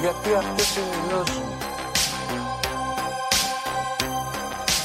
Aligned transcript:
Γιατί 0.00 0.34
αυτές 0.34 0.76
είναι 0.76 0.86
οι 0.86 1.08
γνώσεις 1.08 1.36
μου. 1.36 1.56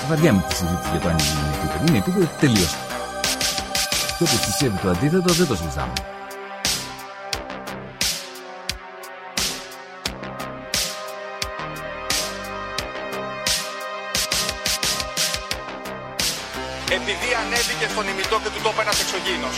Βαριά 0.08 0.34
με 0.34 0.44
τη 0.48 0.56
συζήτηση 0.56 0.90
για 0.92 1.00
το 1.00 1.08
αν 1.08 1.18
είναι 1.18 1.56
επίπεδο. 1.56 1.86
Είναι 1.88 1.98
επίπεδο 1.98 2.30
τελείω. 2.40 2.68
Και 4.18 4.24
όπως 4.24 4.40
πιστεύει 4.46 4.78
το 4.78 4.90
αντίθετο, 4.90 5.34
δεν 5.34 5.48
το 5.48 5.56
συζητάμε. 5.56 5.94
επειδή 17.00 17.30
ανέβηκε 17.44 17.88
στον 17.94 18.06
ημιτό 18.12 18.38
και 18.44 18.50
του 18.54 18.62
τόπου 18.66 18.82
ένας 18.86 18.98
εξωγήινος. 19.04 19.58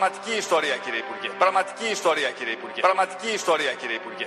Πραγματική 0.00 0.38
ιστορία 0.38 0.76
κύριε 0.84 1.00
Υπουργέ. 1.06 1.28
Πραγματική 1.38 1.86
ιστορία 1.96 2.30
κύριε 2.38 2.52
Υπουργέ. 2.52 2.80
Πραγματική 2.80 3.30
ιστορία 3.34 3.72
κύριε 3.80 3.96
Υπουργέ. 4.02 4.26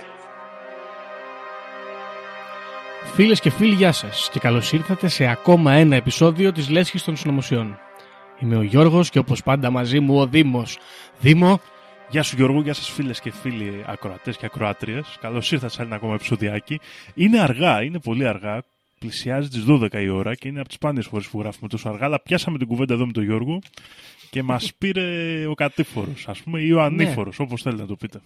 Φίλες 3.14 3.40
και 3.40 3.50
φίλοι, 3.50 3.74
γεια 3.74 3.92
σας 3.92 4.30
και 4.32 4.40
καλώς 4.40 4.72
ήρθατε 4.72 5.08
σε 5.08 5.26
ακόμα 5.26 5.72
ένα 5.74 5.96
επεισόδιο 5.96 6.52
της 6.52 6.70
Λέσχης 6.70 7.04
των 7.04 7.16
Συνωμοσιών. 7.16 7.80
Είμαι 8.40 8.58
ο 8.58 8.62
Γιώργος 8.62 9.10
και 9.10 9.20
όπως 9.20 9.44
πάντα 9.44 9.70
μαζί 9.70 10.00
μου 10.00 10.20
ο 10.20 10.26
Δήμος. 10.28 10.78
Δήμο, 11.20 11.62
Γεια 12.10 12.24
σου 12.24 12.36
Γιώργο, 12.36 12.62
γεια 12.62 12.74
σας 12.74 12.90
φίλες 12.90 13.20
και 13.20 13.32
φίλοι 13.32 13.84
ακροατές 13.88 14.38
και 14.38 14.46
ακροάτριες. 14.46 15.18
Καλώς 15.22 15.52
ήρθατε 15.52 15.74
σε 15.74 15.82
ένα 15.82 15.96
ακόμα 15.96 16.14
επεισοδιάκι. 16.14 16.80
Είναι 17.14 17.40
αργά, 17.40 17.84
είναι 17.84 18.00
πολύ 18.00 18.28
αργά. 18.28 18.64
Πλησιάζει 19.00 19.48
τις 19.50 19.64
12 19.68 20.02
η 20.02 20.10
ώρα 20.10 20.36
και 20.36 20.48
είναι 20.48 20.60
από 20.60 20.68
τις 20.68 20.78
σπάνιες 20.78 21.06
φορές 21.06 21.28
που 21.28 21.40
γράφουμε 21.40 21.68
τόσο 21.70 21.90
αργά. 21.90 22.06
Αλλά 22.06 22.22
πιάσαμε 22.22 22.58
την 22.58 22.68
κουβέντα 22.68 22.94
εδώ 22.94 23.06
με 23.06 23.12
τον 23.12 23.24
Γιώργο 23.24 23.60
και 24.34 24.44
μας 24.44 24.74
πήρε 24.78 25.46
ο 25.46 25.54
κατήφορος, 25.54 26.28
ας 26.28 26.42
πούμε, 26.42 26.62
ή 26.62 26.72
ο 26.72 26.82
ανήφορος, 26.82 27.40
όπως 27.40 27.62
θέλετε 27.62 27.82
να 27.82 27.88
το 27.88 27.96
πείτε. 27.96 28.22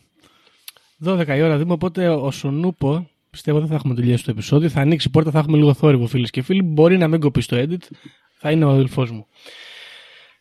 12 1.06 1.38
η 1.38 1.42
ώρα 1.42 1.58
Δήμο, 1.58 1.74
οπότε 1.74 2.10
ο 2.10 2.32
Σονούπο, 2.32 3.10
πιστεύω 3.30 3.60
δεν 3.60 3.68
θα 3.68 3.76
έχουμε 3.76 3.96
τελειώσει 3.96 4.24
το 4.24 4.32
επεισόδιο, 4.32 4.70
θα 4.70 4.82
ανοίξει 4.82 5.08
η 5.08 5.12
πόρτα, 5.12 5.32
θα 5.32 5.40
έχουμε 5.40 5.58
λίγο 5.58 5.74
θόρυβο 5.74 6.08
φίλες 6.08 6.30
και 6.30 6.42
φίλοι. 6.42 6.62
Μπορεί 6.62 6.98
να 6.98 7.08
μην 7.08 7.20
κοπεί 7.20 7.44
το 7.44 7.58
edit, 7.58 7.96
θα 8.38 8.52
είναι 8.52 8.66
ο 8.66 8.70
αδελφός 8.70 9.12
μου. 9.12 9.28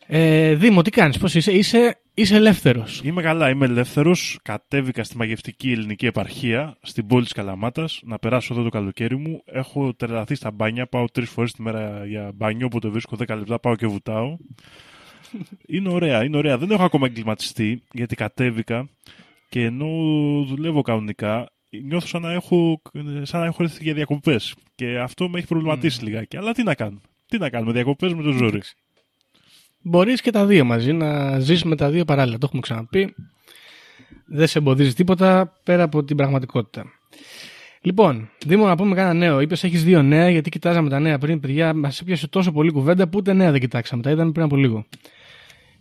Ε, 0.06 0.54
Δήμο, 0.54 0.82
τι 0.82 0.90
κάνεις, 0.90 1.18
πώς 1.18 1.34
είσαι, 1.34 1.52
είσαι, 1.52 2.00
είσαι 2.14 2.36
ελεύθερος; 2.36 3.00
Είμαι 3.04 3.22
καλά, 3.22 3.48
είμαι 3.48 3.66
ελεύθερος. 3.66 4.38
Κατέβηκα 4.42 5.04
στη 5.04 5.16
μαγευτική 5.16 5.70
ελληνική 5.70 6.06
επαρχία, 6.06 6.76
στην 6.82 7.06
πόλη 7.06 7.22
της 7.22 7.32
Καλαμάτας, 7.32 8.00
να 8.04 8.18
περάσω 8.18 8.54
εδώ 8.54 8.62
το 8.62 8.68
καλοκαίρι 8.68 9.16
μου. 9.16 9.42
Έχω 9.44 9.94
τρελαθεί 9.94 10.34
στα 10.34 10.50
μπάνια, 10.50 10.86
πάω 10.86 11.04
τρεις 11.12 11.30
φορές 11.30 11.52
τη 11.52 11.62
μέρα 11.62 12.06
για 12.06 12.30
μπάνιο, 12.34 12.66
όποτε 12.66 12.88
βρίσκω 12.88 13.16
10 13.16 13.36
λεπτά, 13.36 13.60
πάω 13.60 13.76
και 13.76 13.86
βουτάω. 13.86 14.36
Είναι 15.66 15.88
ωραία, 15.88 16.24
είναι 16.24 16.36
ωραία. 16.36 16.58
Δεν 16.58 16.70
έχω 16.70 16.84
ακόμα 16.84 17.06
εγκληματιστεί, 17.06 17.82
γιατί 17.92 18.14
κατέβηκα 18.14 18.88
και 19.48 19.64
ενώ 19.64 19.86
δουλεύω 20.46 20.82
κανονικά, 20.82 21.50
νιώθω 21.82 22.06
σαν 22.06 22.22
να 22.22 22.32
έχω, 22.32 22.82
σαν 23.22 23.40
να 23.40 23.46
έχω 23.46 23.62
έρθει 23.62 23.82
για 23.82 23.94
διακοπές. 23.94 24.54
Και 24.74 24.98
αυτό 24.98 25.28
με 25.28 25.38
έχει 25.38 25.46
προβληματίσει 25.46 26.04
λιγάκι. 26.04 26.36
Αλλά 26.36 26.52
τι 26.52 26.62
να 26.62 26.74
κάνω. 26.74 27.00
Τι 27.26 27.38
να 27.38 27.50
κάνουμε, 27.50 27.72
διακοπές 27.72 28.14
με 28.14 28.22
το 28.22 28.30
ζόρι. 28.30 28.60
Μπορείς 29.80 30.20
και 30.20 30.30
τα 30.30 30.46
δύο 30.46 30.64
μαζί, 30.64 30.92
να 30.92 31.38
ζεις 31.38 31.64
με 31.64 31.76
τα 31.76 31.90
δύο 31.90 32.04
παράλληλα, 32.04 32.38
το 32.38 32.44
έχουμε 32.46 32.60
ξαναπεί. 32.60 33.14
Δεν 34.26 34.46
σε 34.46 34.58
εμποδίζει 34.58 34.94
τίποτα 34.94 35.52
πέρα 35.64 35.82
από 35.82 36.04
την 36.04 36.16
πραγματικότητα. 36.16 36.84
Λοιπόν, 37.80 38.30
Δήμο, 38.46 38.66
να 38.66 38.76
πούμε 38.76 38.94
κάνα 38.94 39.14
νέο. 39.14 39.40
Είπες 39.40 39.64
έχεις 39.64 39.84
δύο 39.84 40.02
νέα, 40.02 40.30
γιατί 40.30 40.50
κοιτάζαμε 40.50 40.88
τα 40.88 41.00
νέα 41.00 41.18
πριν. 41.18 41.40
Παιδιά, 41.40 41.74
μας 41.74 42.00
έπιασε 42.00 42.28
τόσο 42.28 42.52
πολύ 42.52 42.70
κουβέντα 42.70 43.08
που 43.08 43.18
ούτε 43.18 43.32
νέα 43.32 43.50
δεν 43.50 43.60
κοιτάξαμε. 43.60 44.02
Τα 44.02 44.10
είδαμε 44.10 44.32
πριν 44.32 44.44
από 44.44 44.56
λίγο. 44.56 44.86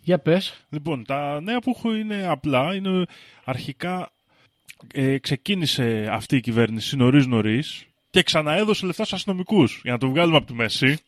Για 0.06 0.18
πες. 0.18 0.66
Λοιπόν, 0.68 1.04
τα 1.04 1.40
νέα 1.40 1.60
που 1.60 1.72
έχω 1.76 1.94
είναι 1.94 2.26
απλά. 2.26 2.74
Είναι 2.74 3.04
αρχικά 3.44 4.12
ε, 4.92 5.18
ξεκίνησε 5.18 6.08
αυτή 6.10 6.36
η 6.36 6.40
κυβέρνηση 6.40 6.96
νωρίς 6.96 7.26
νωρίς 7.26 7.86
και 8.10 8.22
ξαναέδωσε 8.22 8.86
λεφτά 8.86 9.04
στους 9.04 9.16
αστυνομικούς 9.16 9.80
για 9.82 9.92
να 9.92 9.98
το 9.98 10.08
βγάλουμε 10.08 10.36
από 10.36 10.46
τη 10.46 10.54
μέση. 10.54 10.98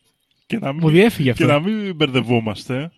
Και 0.45 0.57
να 0.57 0.71
μην, 0.73 0.81
Μου 0.83 0.89
διέφυγε 0.89 1.29
αυτό. 1.29 1.45
και 1.45 1.51
να 1.51 1.59
μην 1.59 1.95
μπερδευόμαστε. 1.95 2.91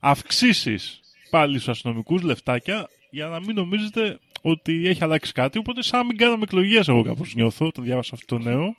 Αυξήσεις 0.00 1.00
πάλι 1.30 1.54
στους 1.54 1.68
αστυνομικούς 1.68 2.22
λεφτάκια 2.22 2.88
για 3.10 3.26
να 3.26 3.40
μην 3.40 3.54
νομίζετε 3.54 4.18
ότι 4.42 4.86
έχει 4.88 5.04
αλλάξει 5.04 5.32
κάτι. 5.32 5.58
Οπότε, 5.58 5.82
σαν 5.82 5.98
να 6.00 6.06
μην 6.06 6.16
κάναμε 6.16 6.42
εκλογές, 6.42 6.88
εγώ 6.88 7.02
κάπως 7.02 7.34
νιώθω. 7.34 7.70
Το 7.70 7.82
διάβασα 7.82 8.14
αυτό 8.14 8.36
το 8.38 8.42
νέο. 8.42 8.76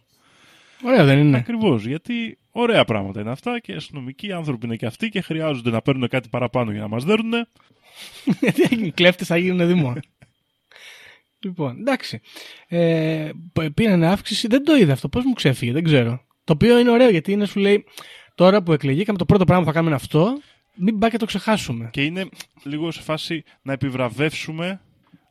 Ωραία, 0.83 1.03
δεν 1.03 1.19
είναι. 1.19 1.37
Ακριβώς. 1.37 1.85
Γιατί 1.85 2.37
ωραία 2.51 2.85
πράγματα 2.85 3.21
είναι 3.21 3.31
αυτά 3.31 3.59
και 3.59 3.71
οι 3.71 3.75
αστυνομικοί 3.75 4.31
άνθρωποι 4.31 4.65
είναι 4.65 4.75
και 4.75 4.85
αυτοί 4.85 5.09
και 5.09 5.21
χρειάζονται 5.21 5.69
να 5.69 5.81
παίρνουν 5.81 6.07
κάτι 6.07 6.29
παραπάνω 6.29 6.71
για 6.71 6.81
να 6.81 6.87
μας 6.87 7.03
δέρουν. 7.03 7.31
Γιατί 8.39 8.75
οι 8.85 8.91
κλέφτες 8.91 9.27
θα 9.27 9.37
γίνουν 9.37 9.67
Δήμο. 9.67 9.93
λοιπόν, 11.39 11.77
εντάξει. 11.79 12.21
Ε, 12.67 13.29
πήραν 13.73 14.03
αύξηση, 14.03 14.47
δεν 14.47 14.63
το 14.63 14.75
είδα 14.75 14.93
αυτό. 14.93 15.09
Πώς 15.09 15.23
μου 15.25 15.33
ξέφυγε, 15.33 15.71
δεν 15.71 15.83
ξέρω. 15.83 16.25
Το 16.43 16.53
οποίο 16.53 16.79
είναι 16.79 16.89
ωραίο 16.89 17.09
γιατί 17.09 17.31
είναι, 17.31 17.45
σου 17.45 17.59
λέει, 17.59 17.85
τώρα 18.35 18.63
που 18.63 18.73
εκλεγήκαμε, 18.73 19.17
το 19.17 19.25
πρώτο 19.25 19.45
πράγμα 19.45 19.63
που 19.63 19.69
θα 19.69 19.75
κάνουμε 19.79 19.91
είναι 19.95 20.01
αυτό. 20.03 20.37
Μην 20.75 20.99
πάει 20.99 21.09
και 21.09 21.17
το 21.17 21.25
ξεχάσουμε. 21.25 21.89
Και 21.91 22.03
είναι 22.03 22.29
λίγο 22.63 22.91
σε 22.91 23.01
φάση 23.01 23.43
να 23.61 23.73
επιβραβεύσουμε 23.73 24.81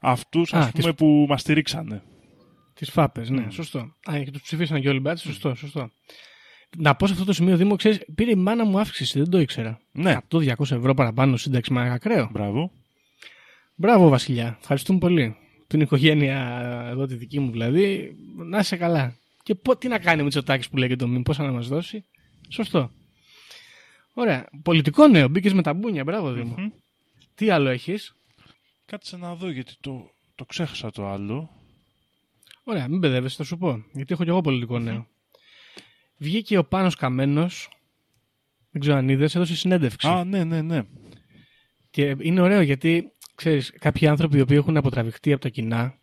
αυτούς 0.00 0.52
Α, 0.54 0.58
πούμε, 0.58 0.70
τις- 0.72 0.94
που 0.94 1.26
μας 1.28 1.40
στηρίξανε. 1.40 2.02
Τι 2.84 2.91
φάπε, 2.91 3.25
ναι, 3.28 3.50
σωστό. 3.50 3.78
Α, 4.10 4.22
και 4.25 4.31
τους 4.31 4.43
ψηφίσαν 4.43 4.81
και 4.81 4.88
όλοι 4.88 5.00
μπάτες, 5.00 5.20
σωστό, 5.20 5.54
σωστό. 5.54 5.91
Να 6.76 6.94
πω 6.94 7.06
σε 7.06 7.12
αυτό 7.12 7.25
το 7.25 7.32
σημείο, 7.32 7.56
Δήμο, 7.56 7.76
ξέρεις, 7.76 8.00
πήρε 8.15 8.31
η 8.31 8.34
μάνα 8.34 8.65
μου 8.65 8.78
αύξηση, 8.78 9.19
δεν 9.19 9.31
το 9.31 9.38
ήξερα. 9.38 9.81
Ναι, 9.93 10.16
100-200 10.31 10.54
ευρώ 10.59 10.94
παραπάνω 10.94 11.37
σύνταξη 11.37 11.72
με 11.72 11.93
ακραίο. 11.93 12.28
μπράβο. 12.32 12.72
Μπράβο, 13.75 14.09
Βασιλιά. 14.09 14.56
Ευχαριστούμε 14.60 14.98
πολύ. 14.98 15.37
Την 15.66 15.81
οικογένεια 15.81 16.60
εδώ, 16.91 17.06
τη 17.06 17.15
δική 17.15 17.41
μου 17.41 17.50
δηλαδή, 17.50 18.16
να 18.37 18.59
είσαι 18.59 18.76
καλά. 18.76 19.16
Και 19.43 19.54
πω, 19.54 19.76
τι 19.76 19.88
να 19.88 19.99
κάνει 19.99 20.20
ο 20.20 20.25
Μητσοτάκης 20.25 20.69
που 20.69 20.76
λέει 20.76 20.88
και 20.88 20.97
το 20.97 21.04
μήνυμα, 21.04 21.22
πόσα 21.22 21.43
να 21.43 21.53
μας 21.53 21.69
δώσει. 21.69 22.04
Σωστό. 22.49 22.91
Ωραία. 24.14 24.49
Πολιτικό 24.62 25.06
νέο, 25.06 25.28
μπήκες 25.28 25.53
με 25.53 25.62
τα 25.62 25.75
μπούνια, 25.75 26.04
μπράβο, 26.04 26.32
Δήμο. 26.32 26.54
Μμμ. 26.59 26.69
Τι 27.34 27.50
άλλο 27.50 27.69
έχεις; 27.69 28.14
Κάτσε 28.87 29.16
να 29.16 29.34
δω 29.34 29.50
γιατί 29.50 29.72
το, 29.81 30.10
το 30.34 30.44
ξέχασα 30.44 30.91
το 30.91 31.06
άλλο. 31.09 31.62
Ωραία, 32.65 32.89
μην 32.89 32.99
μπεδεύεσαι, 32.99 33.37
θα 33.37 33.45
σου 33.45 33.59
πω. 33.59 33.84
Γιατί 33.93 34.12
έχω 34.12 34.23
κι 34.23 34.28
εγώ 34.28 34.41
πολιτικό 34.41 34.78
νέο. 34.78 35.06
Βγήκε 36.17 36.59
ο 36.59 36.65
Πάνος 36.65 36.95
Καμένος, 36.95 37.69
δεν 38.71 38.81
ξέρω 38.81 38.97
αν 38.97 39.09
είδες, 39.09 39.34
έδωσε 39.34 39.56
συνέντευξη. 39.56 40.09
Α, 40.09 40.25
ναι, 40.25 40.45
ναι, 40.45 40.62
ναι. 40.62 40.82
Και 41.91 42.17
είναι 42.20 42.41
ωραίο 42.41 42.61
γιατί, 42.61 43.12
ξέρεις, 43.35 43.73
κάποιοι 43.79 44.06
άνθρωποι 44.06 44.37
οι 44.37 44.41
οποίοι 44.41 44.56
έχουν 44.61 44.76
αποτραβηχτεί 44.76 45.32
από 45.32 45.43
τα 45.43 45.49
κοινά, 45.49 45.94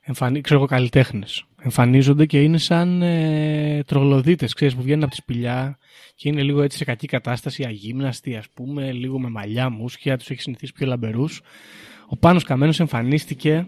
εμφανί... 0.00 0.40
ξέρω 0.40 0.58
εγώ 0.58 0.68
καλλιτέχνες, 0.68 1.44
εμφανίζονται 1.62 2.26
και 2.26 2.42
είναι 2.42 2.58
σαν 2.58 3.02
ε, 3.02 3.82
τρογλωδίτες, 3.86 4.52
ξέρεις, 4.52 4.74
που 4.74 4.82
βγαίνουν 4.82 5.02
από 5.02 5.10
τη 5.10 5.16
σπηλιά 5.16 5.78
και 6.14 6.28
είναι 6.28 6.42
λίγο 6.42 6.62
έτσι 6.62 6.76
σε 6.78 6.84
κακή 6.84 7.06
κατάσταση, 7.06 7.64
αγύμναστοι 7.64 8.36
ας 8.36 8.48
πούμε, 8.50 8.92
λίγο 8.92 9.18
με 9.18 9.28
μαλλιά, 9.28 9.70
μουσια, 9.70 10.16
τους 10.18 10.30
έχει 10.30 10.40
συνηθίσει 10.40 10.72
πιο 10.72 10.86
λαμπερούς. 10.86 11.40
Ο 12.08 12.16
Πάνος 12.16 12.44
Καμένος 12.44 12.80
εμφανίστηκε 12.80 13.66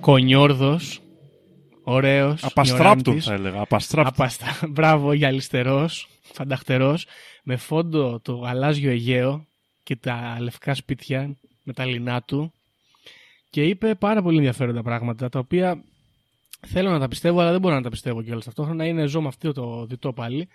κονιόρδος, 0.00 1.00
ωραίος, 1.82 2.44
Απαστράπτον 2.44 2.96
νιωράντης. 2.96 3.24
θα 3.24 3.32
έλεγα. 3.32 3.60
Απαστράπτον. 3.60 4.12
Απαστα... 4.12 4.46
Μπράβο, 4.74 5.12
γυαλιστερός, 5.12 6.08
φανταχτερός, 6.20 7.06
με 7.42 7.56
φόντο 7.56 8.20
το 8.20 8.34
γαλάζιο 8.34 8.90
Αιγαίο 8.90 9.46
και 9.82 9.96
τα 9.96 10.36
λευκά 10.40 10.74
σπίτια 10.74 11.36
με 11.62 11.72
τα 11.72 11.84
λινά 11.84 12.22
του 12.22 12.52
και 13.50 13.64
είπε 13.64 13.94
πάρα 13.94 14.22
πολύ 14.22 14.36
ενδιαφέροντα 14.36 14.82
πράγματα 14.82 15.28
τα 15.28 15.38
οποία 15.38 15.84
θέλω 16.66 16.90
να 16.90 16.98
τα 16.98 17.08
πιστεύω 17.08 17.40
αλλά 17.40 17.50
δεν 17.50 17.60
μπορώ 17.60 17.74
να 17.74 17.82
τα 17.82 17.88
πιστεύω 17.88 18.22
κιόλας 18.22 18.44
ταυτόχρονα 18.44 18.86
είναι 18.86 19.06
ζω 19.06 19.20
με 19.20 19.28
αυτό 19.28 19.52
το 19.52 19.86
διτό 19.86 20.12
πάλι 20.12 20.48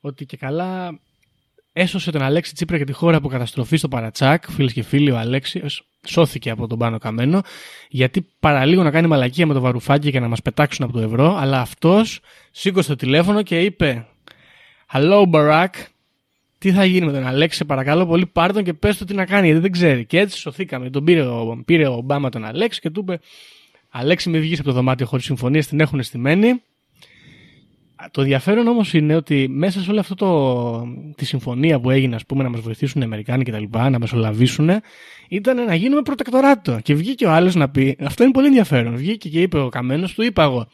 ότι 0.00 0.26
και 0.26 0.36
καλά 0.36 1.00
έσωσε 1.72 2.10
τον 2.10 2.22
Αλέξη 2.22 2.54
Τσίπρα 2.54 2.78
και 2.78 2.84
τη 2.84 2.92
χώρα 2.92 3.16
από 3.16 3.28
καταστροφή 3.28 3.76
στο 3.76 3.88
Παρατσάκ 3.88 4.50
φίλες 4.50 4.72
και 4.72 4.82
φίλοι 4.82 5.10
ο 5.10 5.18
Αλέξης 5.18 5.82
σώθηκε 6.06 6.50
από 6.50 6.66
τον 6.66 6.78
πάνω 6.78 6.98
καμένο 6.98 7.40
γιατί 7.88 8.26
παραλίγο 8.40 8.82
να 8.82 8.90
κάνει 8.90 9.06
μαλακία 9.06 9.46
με 9.46 9.54
το 9.54 9.60
βαρουφάκι 9.60 10.10
και 10.10 10.20
να 10.20 10.28
μας 10.28 10.42
πετάξουν 10.42 10.84
από 10.84 10.92
το 10.92 11.00
ευρώ 11.00 11.36
αλλά 11.36 11.60
αυτός 11.60 12.20
σήκωσε 12.50 12.88
το 12.88 12.96
τηλέφωνο 12.96 13.42
και 13.42 13.60
είπε 13.60 14.06
Hello, 14.92 15.30
Barack. 15.30 15.68
Τι 16.58 16.72
θα 16.72 16.84
γίνει 16.84 17.06
με 17.06 17.12
τον 17.12 17.26
Αλέξη, 17.26 17.56
σε 17.56 17.64
παρακαλώ 17.64 18.06
πολύ, 18.06 18.26
πάρ 18.26 18.52
τον 18.52 18.64
και 18.64 18.72
πες 18.72 18.98
του 18.98 19.04
τι 19.04 19.14
να 19.14 19.26
κάνει, 19.26 19.46
γιατί 19.46 19.60
δεν 19.60 19.72
ξέρει. 19.72 20.04
Και 20.04 20.18
έτσι 20.18 20.38
σωθήκαμε. 20.38 20.90
Τον 20.90 21.04
πήρε 21.04 21.22
ο, 21.22 21.62
πήρε 21.64 21.86
ο 21.86 21.92
Ομπάμα 21.92 22.28
τον 22.28 22.44
Αλέξη 22.44 22.80
και 22.80 22.90
του 22.90 23.00
είπε: 23.00 23.20
Αλέξη, 23.90 24.30
με 24.30 24.38
βγεις 24.38 24.58
από 24.58 24.68
το 24.68 24.74
δωμάτιο 24.74 25.06
χωρίς 25.06 25.24
συμφωνία, 25.24 25.64
την 25.64 25.80
έχουν 25.80 26.02
στημένη. 26.02 26.62
Το 28.10 28.20
ενδιαφέρον 28.20 28.66
όμως 28.66 28.94
είναι 28.94 29.14
ότι 29.14 29.48
μέσα 29.48 29.80
σε 29.80 29.90
όλη 29.90 29.98
αυτό 29.98 30.14
το, 30.14 31.12
τη 31.16 31.24
συμφωνία 31.24 31.80
που 31.80 31.90
έγινε, 31.90 32.14
ας 32.14 32.26
πούμε, 32.26 32.42
να 32.42 32.48
μας 32.48 32.60
βοηθήσουν 32.60 33.00
οι 33.00 33.04
Αμερικάνοι 33.04 33.44
και 33.44 33.50
τα 33.50 33.58
λοιπά, 33.58 33.90
να 33.90 33.98
μεσολαβήσουν, 33.98 34.70
ήταν 35.28 35.64
να 35.64 35.74
γίνουμε 35.74 36.02
προτεκτοράτο. 36.02 36.78
Και 36.82 36.94
βγήκε 36.94 37.26
ο 37.26 37.30
άλλος 37.30 37.54
να 37.54 37.68
πει: 37.68 37.96
Αυτό 38.00 38.22
είναι 38.22 38.32
πολύ 38.32 38.46
ενδιαφέρον. 38.46 38.96
Βγήκε 38.96 39.28
και 39.28 39.40
είπε 39.40 39.58
ο 39.58 39.68
Καμένος, 39.68 40.14
του 40.14 40.22
είπα 40.22 40.42
εγώ: 40.42 40.68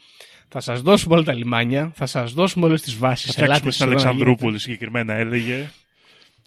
Θα 0.47 0.59
σας 0.59 0.81
δώσουμε 0.81 1.15
όλα 1.15 1.23
τα 1.23 1.33
λιμάνια, 1.33 1.91
θα 1.95 2.05
σας 2.05 2.33
δώσουμε 2.33 2.65
όλες 2.65 2.81
τις 2.81 2.97
βάσεις. 2.97 3.33
Θα 3.33 3.41
φτιάξουμε 3.43 3.71
στην 3.71 3.85
Αλεξανδρούπολη 3.85 4.59
συγκεκριμένα 4.59 5.13
έλεγε. 5.13 5.69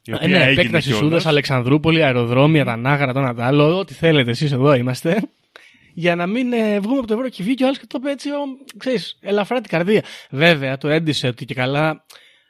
Η 0.04 0.12
οποία 0.14 0.28
ναι, 0.28 0.36
έγινε 0.36 0.50
επέκταση 0.50 0.86
κιόλας. 0.86 1.04
Σούδας, 1.04 1.26
Αλεξανδρούπολη, 1.26 2.04
αεροδρόμια, 2.04 2.64
τα 2.64 2.76
Νάγαρα, 2.76 3.12
το 3.12 3.18
ένα 3.18 3.34
άλλο, 3.38 3.78
ό,τι 3.78 3.94
θέλετε 3.94 4.30
εσείς 4.30 4.52
εδώ 4.52 4.74
είμαστε. 4.74 5.22
Για 5.92 6.16
να 6.16 6.26
μην 6.26 6.52
ε, 6.52 6.80
βγούμε 6.80 6.98
από 6.98 7.06
το 7.06 7.14
ευρώ 7.14 7.28
και 7.28 7.42
βγήκε 7.42 7.62
ο 7.62 7.66
άλλος 7.66 7.78
και 7.78 7.86
το 7.88 7.98
είπε 8.00 8.10
έτσι, 8.10 8.30
ο, 8.30 8.42
ξέρεις, 8.76 9.18
ελαφρά 9.20 9.60
την 9.60 9.70
καρδία. 9.70 10.04
Βέβαια, 10.30 10.76
το 10.76 10.88
έντυσε 10.88 11.26
ότι 11.26 11.44
και 11.44 11.54
καλά 11.54 12.04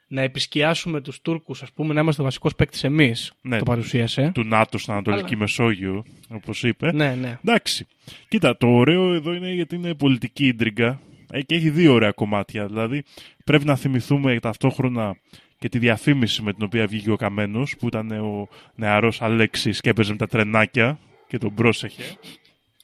να 0.07 0.21
επισκιάσουμε 0.21 1.01
τους 1.01 1.21
Τούρκους, 1.21 1.61
ας 1.61 1.71
πούμε, 1.71 1.93
να 1.93 2.01
είμαστε 2.01 2.21
ο 2.21 2.25
βασικός 2.25 2.55
παίκτης 2.55 2.83
εμείς. 2.83 3.31
Ναι. 3.41 3.57
Το 3.57 3.63
παρουσίασε. 3.63 4.31
του 4.33 4.43
ΝΑΤΟ 4.43 4.77
στην 4.77 4.93
Ανατολική 4.93 5.35
Μεσόγειο, 5.35 6.05
όπως 6.29 6.63
είπε. 6.63 6.91
Ναι, 6.91 7.15
ναι. 7.15 7.39
Εντάξει. 7.45 7.87
Κοίτα, 8.27 8.57
το 8.57 8.67
ωραίο 8.67 9.13
εδώ 9.13 9.33
είναι 9.33 9.53
γιατί 9.53 9.75
είναι 9.75 9.93
πολιτική 9.93 10.47
ίντριγκα 10.47 11.01
ε, 11.31 11.41
και 11.41 11.55
έχει 11.55 11.69
δύο 11.69 11.93
ωραία 11.93 12.11
κομμάτια. 12.11 12.65
Δηλαδή, 12.65 13.03
πρέπει 13.45 13.65
να 13.65 13.75
θυμηθούμε 13.75 14.39
ταυτόχρονα 14.39 15.15
και 15.59 15.69
τη 15.69 15.79
διαφήμιση 15.79 16.41
με 16.41 16.53
την 16.53 16.63
οποία 16.63 16.87
βγήκε 16.87 17.11
ο 17.11 17.15
Καμένος, 17.15 17.75
που 17.79 17.87
ήταν 17.87 18.11
ο 18.11 18.47
νεαρός 18.75 19.21
Αλέξης 19.21 19.81
και 19.81 19.89
έπαιζε 19.89 20.11
με 20.11 20.17
τα 20.17 20.27
τρενάκια 20.27 20.99
και 21.27 21.37
τον 21.37 21.53
πρόσεχε. 21.53 22.03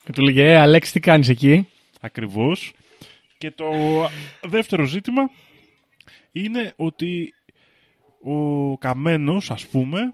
Και 0.07 0.13
του 0.13 0.21
λέγε, 0.21 0.51
ε, 0.51 0.57
Αλέξη, 0.57 0.91
τι 0.91 0.99
κάνεις 0.99 1.29
εκεί; 1.29 1.67
Ακριβώς. 2.01 2.73
Και 3.37 3.51
το 3.51 3.65
δεύτερο 4.43 4.85
ζήτημα 4.85 5.29
είναι 6.31 6.73
ότι 6.75 7.33
ο 8.23 8.77
Καμένος, 8.77 9.51
ας 9.51 9.67
πούμε, 9.67 10.13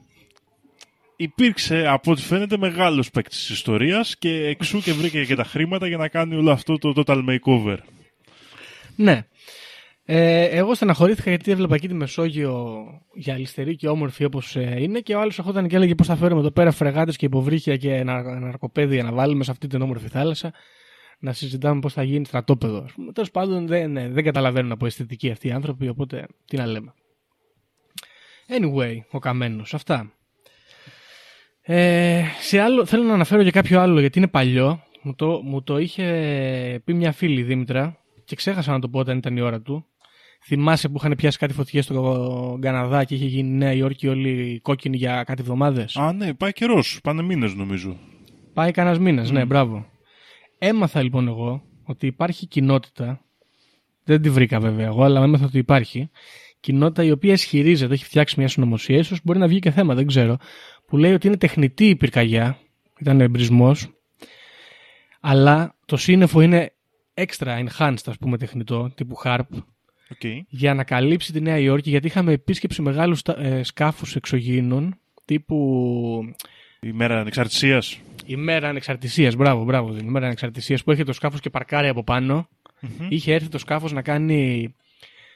υπήρξε 1.15 1.87
από 1.87 2.11
ό,τι 2.11 2.21
φαίνεται 2.21 2.57
μεγάλος 2.57 3.09
παίκτης 3.09 3.39
της 3.39 3.49
ιστορίας 3.49 4.17
και 4.17 4.45
εξού 4.45 4.81
και 4.81 4.93
βρήκε 4.93 5.25
και 5.25 5.35
τα 5.35 5.43
χρήματα 5.43 5.87
για 5.87 5.97
να 5.97 6.07
κάνει 6.07 6.35
όλο 6.35 6.51
αυτό 6.51 6.77
το 6.77 6.93
total 6.95 7.25
makeover. 7.29 7.77
Ναι. 8.95 9.25
Ε, 10.05 10.43
εγώ 10.43 10.75
στεναχωρήθηκα 10.75 11.29
γιατί 11.29 11.51
έβλεπα 11.51 11.75
εκεί 11.75 11.87
τη 11.87 11.93
Μεσόγειο 11.93 12.83
γυαλιστερή 13.13 13.75
και 13.75 13.87
όμορφη 13.87 14.23
όπως 14.23 14.55
είναι 14.55 14.99
και 14.99 15.15
ο 15.15 15.19
άλλος 15.19 15.39
ερχόταν 15.39 15.67
και 15.67 15.75
έλεγε 15.75 15.95
πώς 15.95 16.07
θα 16.07 16.15
φέρουμε 16.15 16.39
εδώ 16.39 16.51
πέρα 16.51 16.71
φρεγάτες 16.71 17.17
και 17.17 17.25
υποβρύχια 17.25 17.77
και 17.77 18.03
ναρ- 18.03 18.39
ναρκοπαίδια 18.39 19.03
να 19.03 19.11
βάλουμε 19.11 19.43
σε 19.43 19.51
αυτή 19.51 19.67
την 19.67 19.81
όμορφη 19.81 20.07
θάλασσα 20.07 20.53
να 21.19 21.33
συζητάμε 21.33 21.79
πώς 21.79 21.93
θα 21.93 22.03
γίνει 22.03 22.25
στρατόπεδο. 22.25 22.85
Τέλος 23.13 23.31
πάντων 23.31 23.67
δεν, 23.67 23.91
ναι, 23.91 24.09
δεν 24.09 24.23
καταλαβαίνουν 24.23 24.71
από 24.71 24.85
αισθητική 24.85 25.31
αυτοί 25.31 25.47
οι 25.47 25.51
άνθρωποι, 25.51 25.87
οπότε 25.87 26.27
τι 26.45 26.57
να 26.57 26.65
λέμε. 26.65 26.93
Anyway, 28.47 28.97
ο 29.11 29.19
καμένος. 29.19 29.73
Αυτά. 29.73 30.11
Ε, 31.61 32.23
σε 32.41 32.59
άλλο, 32.59 32.85
θέλω 32.85 33.03
να 33.03 33.13
αναφέρω 33.13 33.43
και 33.43 33.51
κάποιο 33.51 33.79
άλλο 33.79 33.99
γιατί 33.99 34.17
είναι 34.17 34.27
παλιό. 34.27 34.83
Μου 35.01 35.15
το, 35.15 35.41
μου 35.43 35.63
το 35.63 35.77
είχε 35.77 36.81
πει 36.85 36.93
μια 36.93 37.11
φίλη 37.11 37.39
η 37.39 37.43
Δήμητρα 37.43 37.97
και 38.25 38.35
ξέχασα 38.35 38.71
να 38.71 38.79
το 38.79 38.89
πω 38.89 38.99
όταν 38.99 39.17
ήταν 39.17 39.37
η 39.37 39.41
ώρα 39.41 39.61
του. 39.61 39.85
Θυμάσαι 40.45 40.89
που 40.89 40.97
είχαν 40.97 41.15
πιάσει 41.17 41.37
κάτι 41.37 41.53
φωτιές 41.53 41.85
στο 41.85 42.57
Καναδά 42.61 43.03
και 43.03 43.15
είχε 43.15 43.25
γίνει 43.25 43.49
η 43.49 43.57
Νέα 43.57 43.73
Υόρκη 43.73 44.07
όλοι 44.07 44.59
κόκκινοι 44.63 44.97
για 44.97 45.23
κάτι 45.23 45.41
εβδομάδες; 45.41 45.95
Α, 45.97 46.13
ναι, 46.13 46.33
πάει 46.33 46.51
καιρός. 46.51 46.99
Πάνε 47.03 47.21
μήνες 47.21 47.53
νομίζω. 47.53 47.97
Πάει 48.53 48.71
κανένας 48.71 48.99
μήνα, 48.99 49.31
ναι, 49.31 49.45
μπράβο. 49.45 49.85
Έμαθα 50.57 51.01
λοιπόν 51.01 51.27
εγώ 51.27 51.63
ότι 51.83 52.07
υπάρχει 52.07 52.47
κοινότητα. 52.47 53.21
Δεν 54.03 54.21
τη 54.21 54.29
βρήκα 54.29 54.59
βέβαια 54.59 54.85
εγώ, 54.85 55.03
αλλά 55.03 55.23
έμαθα 55.23 55.45
ότι 55.45 55.57
υπάρχει. 55.57 56.09
Κοινότητα 56.59 57.03
η 57.03 57.11
οποία 57.11 57.33
ισχυρίζεται, 57.33 57.93
έχει 57.93 58.05
φτιάξει 58.05 58.35
μια 58.39 58.47
συνωμοσία, 58.47 58.97
ίσως 58.97 59.19
μπορεί 59.23 59.39
να 59.39 59.47
βγει 59.47 59.59
και 59.59 59.71
θέμα, 59.71 59.93
δεν 59.93 60.07
ξέρω. 60.07 60.37
Που 60.87 60.97
λέει 60.97 61.13
ότι 61.13 61.27
είναι 61.27 61.37
τεχνητή 61.37 61.89
η 61.89 61.95
πυρκαγιά. 61.95 62.57
Ήταν 62.99 63.21
εμπρισμός. 63.21 63.87
Αλλά 65.19 65.75
το 65.85 65.97
σύννεφο 65.97 66.41
είναι 66.41 66.73
extra 67.13 67.65
enhanced, 67.65 68.05
ας 68.05 68.17
πούμε, 68.19 68.37
τεχνητό, 68.37 68.91
τύπου 68.95 69.15
HARP, 69.23 69.47
Okay. 70.21 70.39
για 70.47 70.73
να 70.73 70.83
καλύψει 70.83 71.31
τη 71.33 71.41
Νέα 71.41 71.57
Υόρκη, 71.57 71.89
γιατί 71.89 72.07
είχαμε 72.07 72.31
επίσκεψη 72.31 72.81
μεγάλου 72.81 73.17
ε, 73.37 73.63
σκάφους 73.63 74.15
εξωγήινων, 74.15 74.97
τύπου 75.25 76.35
Η 76.81 76.91
μέρα 76.91 77.19
ανεξαρτησίας. 77.19 77.99
η 78.25 78.35
μέρα 78.35 78.69
ανεξαρτησίας. 78.69 79.35
Μπράβο, 79.35 79.63
μπράβο. 79.63 79.95
Η 79.97 80.03
μέρα 80.03 80.25
ανεξαρτησίας 80.25 80.83
που 80.83 80.91
έχει 80.91 81.03
το 81.03 81.13
σκάφος 81.13 81.39
και 81.39 81.49
παρκάρει 81.49 81.87
από 81.87 82.03
πάνω. 82.03 82.47
Είχε 83.09 83.33
έρθει 83.33 83.47
το 83.47 83.57
σκάφος 83.57 83.91
να 83.91 84.01
κάνει 84.01 84.73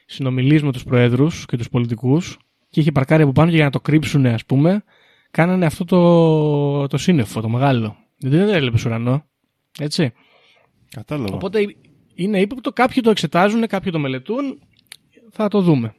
συνομιλίες 0.06 0.62
με 0.62 0.72
τους 0.72 0.84
προέδρους 0.84 1.46
και 1.46 1.56
τους 1.56 1.68
πολιτικούς 1.68 2.38
και 2.70 2.80
είχε 2.80 2.92
παρκάρει 2.92 3.22
από 3.22 3.32
πάνω 3.32 3.50
και 3.50 3.56
για 3.56 3.64
να 3.64 3.70
το 3.70 3.80
κρύψουν, 3.80 4.26
ας 4.26 4.44
πούμε, 4.44 4.84
κάνανε 5.30 5.66
αυτό 5.66 5.84
το, 5.84 6.86
το 6.86 6.98
σύννεφο, 6.98 7.40
το 7.40 7.48
μεγάλο. 7.48 7.96
Γιατί 8.18 8.36
δεν 8.36 8.48
έβλεπες 8.48 8.84
ουρανό. 8.84 9.24
Έτσι. 9.78 10.12
Κατάλαβα. 10.90 11.34
Οπότε 11.34 11.60
είναι 12.14 12.40
ύποπτο, 12.40 12.72
κάποιοι 12.72 13.02
το 13.02 13.10
εξετάζουν, 13.10 13.66
κάποιοι 13.66 13.92
το 13.92 13.98
μελετούν, 13.98 14.60
θα 15.30 15.48
το 15.48 15.60
δούμε. 15.60 15.94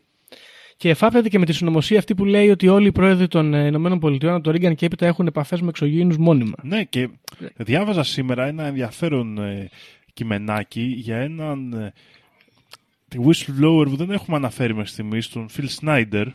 Και 0.80 0.90
εφάπτεται 0.90 1.30
και 1.30 1.40
με 1.40 1.46
τη 1.46 1.54
συνωμοσία 1.54 1.98
αυτή 1.98 2.16
που 2.16 2.26
λέει 2.26 2.50
ότι 2.50 2.68
όλοι 2.68 2.88
οι 2.88 2.92
πρόεδροι 2.92 3.28
των 3.28 3.54
ε, 3.54 3.66
Ηνωμένων 3.66 4.00
Πολιτειών 4.00 4.34
από 4.34 4.44
το 4.44 4.52
Ρίγκαν 4.52 4.76
και 4.76 4.86
έπειτα 4.86 5.06
έχουν 5.06 5.28
επαφές 5.28 5.62
με 5.62 5.70
εξωγήινους 5.70 6.18
μόνιμα. 6.18 6.56
Ναι, 6.62 6.84
και 6.84 7.10
διάβαζα 7.56 8.04
σήμερα 8.04 8.46
ένα 8.46 8.66
ενδιαφέρον 8.66 9.38
ε, 9.38 9.70
κειμενάκι 10.14 10.82
για 10.82 11.18
έναν 11.18 11.74
ε, 11.74 11.94
τη 13.08 13.18
whistleblower 13.26 13.86
που 13.90 13.96
δεν 13.96 14.12
έχουμε 14.12 14.38
αναφέρει 14.38 14.76
μέχρι 14.76 14.90
στιγμής, 14.90 15.30
τον 15.30 15.48
Phil 15.58 15.68
Snyder, 15.82 16.26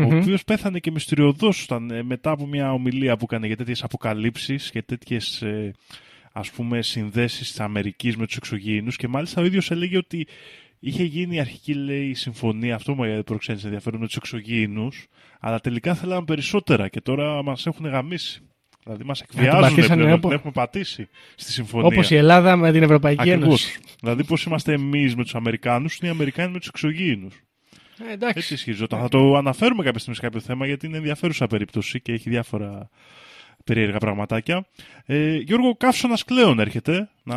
ο 0.00 0.02
Μμμ. 0.02 0.18
οποίος 0.18 0.44
πέθανε 0.44 0.78
και 0.78 0.90
μυστηριωδώς 0.90 1.62
όταν, 1.62 1.90
ε, 1.90 2.02
μετά 2.02 2.30
από 2.30 2.46
μια 2.46 2.72
ομιλία 2.72 3.16
που 3.16 3.24
έκανε 3.24 3.46
για 3.46 3.56
τέτοιες 3.56 3.82
αποκαλύψεις 3.82 4.70
και 4.70 4.82
τέτοιες 4.82 5.44
ας 6.32 6.50
πούμε 6.50 6.82
συνδέσεις 6.82 7.48
της 7.48 7.60
Αμερικής 7.60 8.16
με 8.16 8.26
τους 8.26 8.36
εξωγήινους 8.36 8.96
και 8.96 9.08
μάλιστα 9.08 9.42
ο 9.42 9.44
ίδιος 9.44 9.70
έλεγε 9.70 9.96
ότι 9.96 10.26
είχε 10.80 11.04
γίνει 11.04 11.36
η 11.36 11.40
αρχική 11.40 11.74
λέει 11.74 12.14
συμφωνία, 12.14 12.74
αυτό 12.74 12.94
μου 12.94 13.22
προξένησε 13.24 13.66
ενδιαφέρον 13.66 14.00
με 14.00 14.06
τους 14.06 14.16
εξωγήινους 14.16 15.08
αλλά 15.40 15.60
τελικά 15.60 15.94
θέλαμε 15.94 16.24
περισσότερα 16.24 16.88
και 16.88 17.00
τώρα 17.00 17.42
μας 17.42 17.66
έχουν 17.66 17.86
γαμίσει. 17.86 18.40
Δηλαδή 18.84 19.04
μας 19.04 19.20
εκβιάζουν 19.20 19.60
πατήσανε 19.60 20.02
πλέον, 20.02 20.12
όπω- 20.12 20.28
την 20.28 20.36
έχουμε 20.36 20.52
πατήσει 20.52 21.08
στη 21.34 21.52
συμφωνία. 21.52 21.86
Όπως 21.86 22.10
η 22.10 22.14
Ελλάδα 22.14 22.56
με 22.56 22.72
την 22.72 22.82
Ευρωπαϊκή 22.82 23.20
Ακριβώς. 23.20 23.46
Ένωση. 23.46 23.80
Δηλαδή 24.00 24.24
πώς 24.24 24.44
είμαστε 24.44 24.72
εμείς 24.72 25.16
με 25.16 25.22
τους 25.22 25.34
Αμερικάνους 25.34 25.96
είναι 25.96 26.08
οι 26.08 26.10
Αμερικάνοι 26.10 26.52
με 26.52 26.58
τους 26.58 26.68
εξωγήινους. 26.68 27.42
Ε, 28.08 28.12
εντάξει. 28.12 28.38
Έτσι 28.38 28.54
ισχυζόταν. 28.54 29.00
Θα 29.00 29.08
το 29.08 29.36
αναφέρουμε 29.36 29.82
κάποια 29.82 29.98
στιγμή 29.98 30.14
σε 30.14 30.22
κάποιο 30.22 30.40
θέμα 30.40 30.66
γιατί 30.66 30.86
είναι 30.86 30.96
ενδιαφέρουσα 30.96 31.46
περίπτωση 31.46 32.00
και 32.00 32.12
έχει 32.12 32.30
διάφορα 32.30 32.88
περίεργα 33.64 33.98
πραγματάκια. 33.98 34.66
Ε, 35.04 35.36
Γιώργο, 35.36 35.76
καύσωνας 35.76 36.24
κλέον 36.24 36.58
έρχεται. 36.60 37.10
Να 37.22 37.36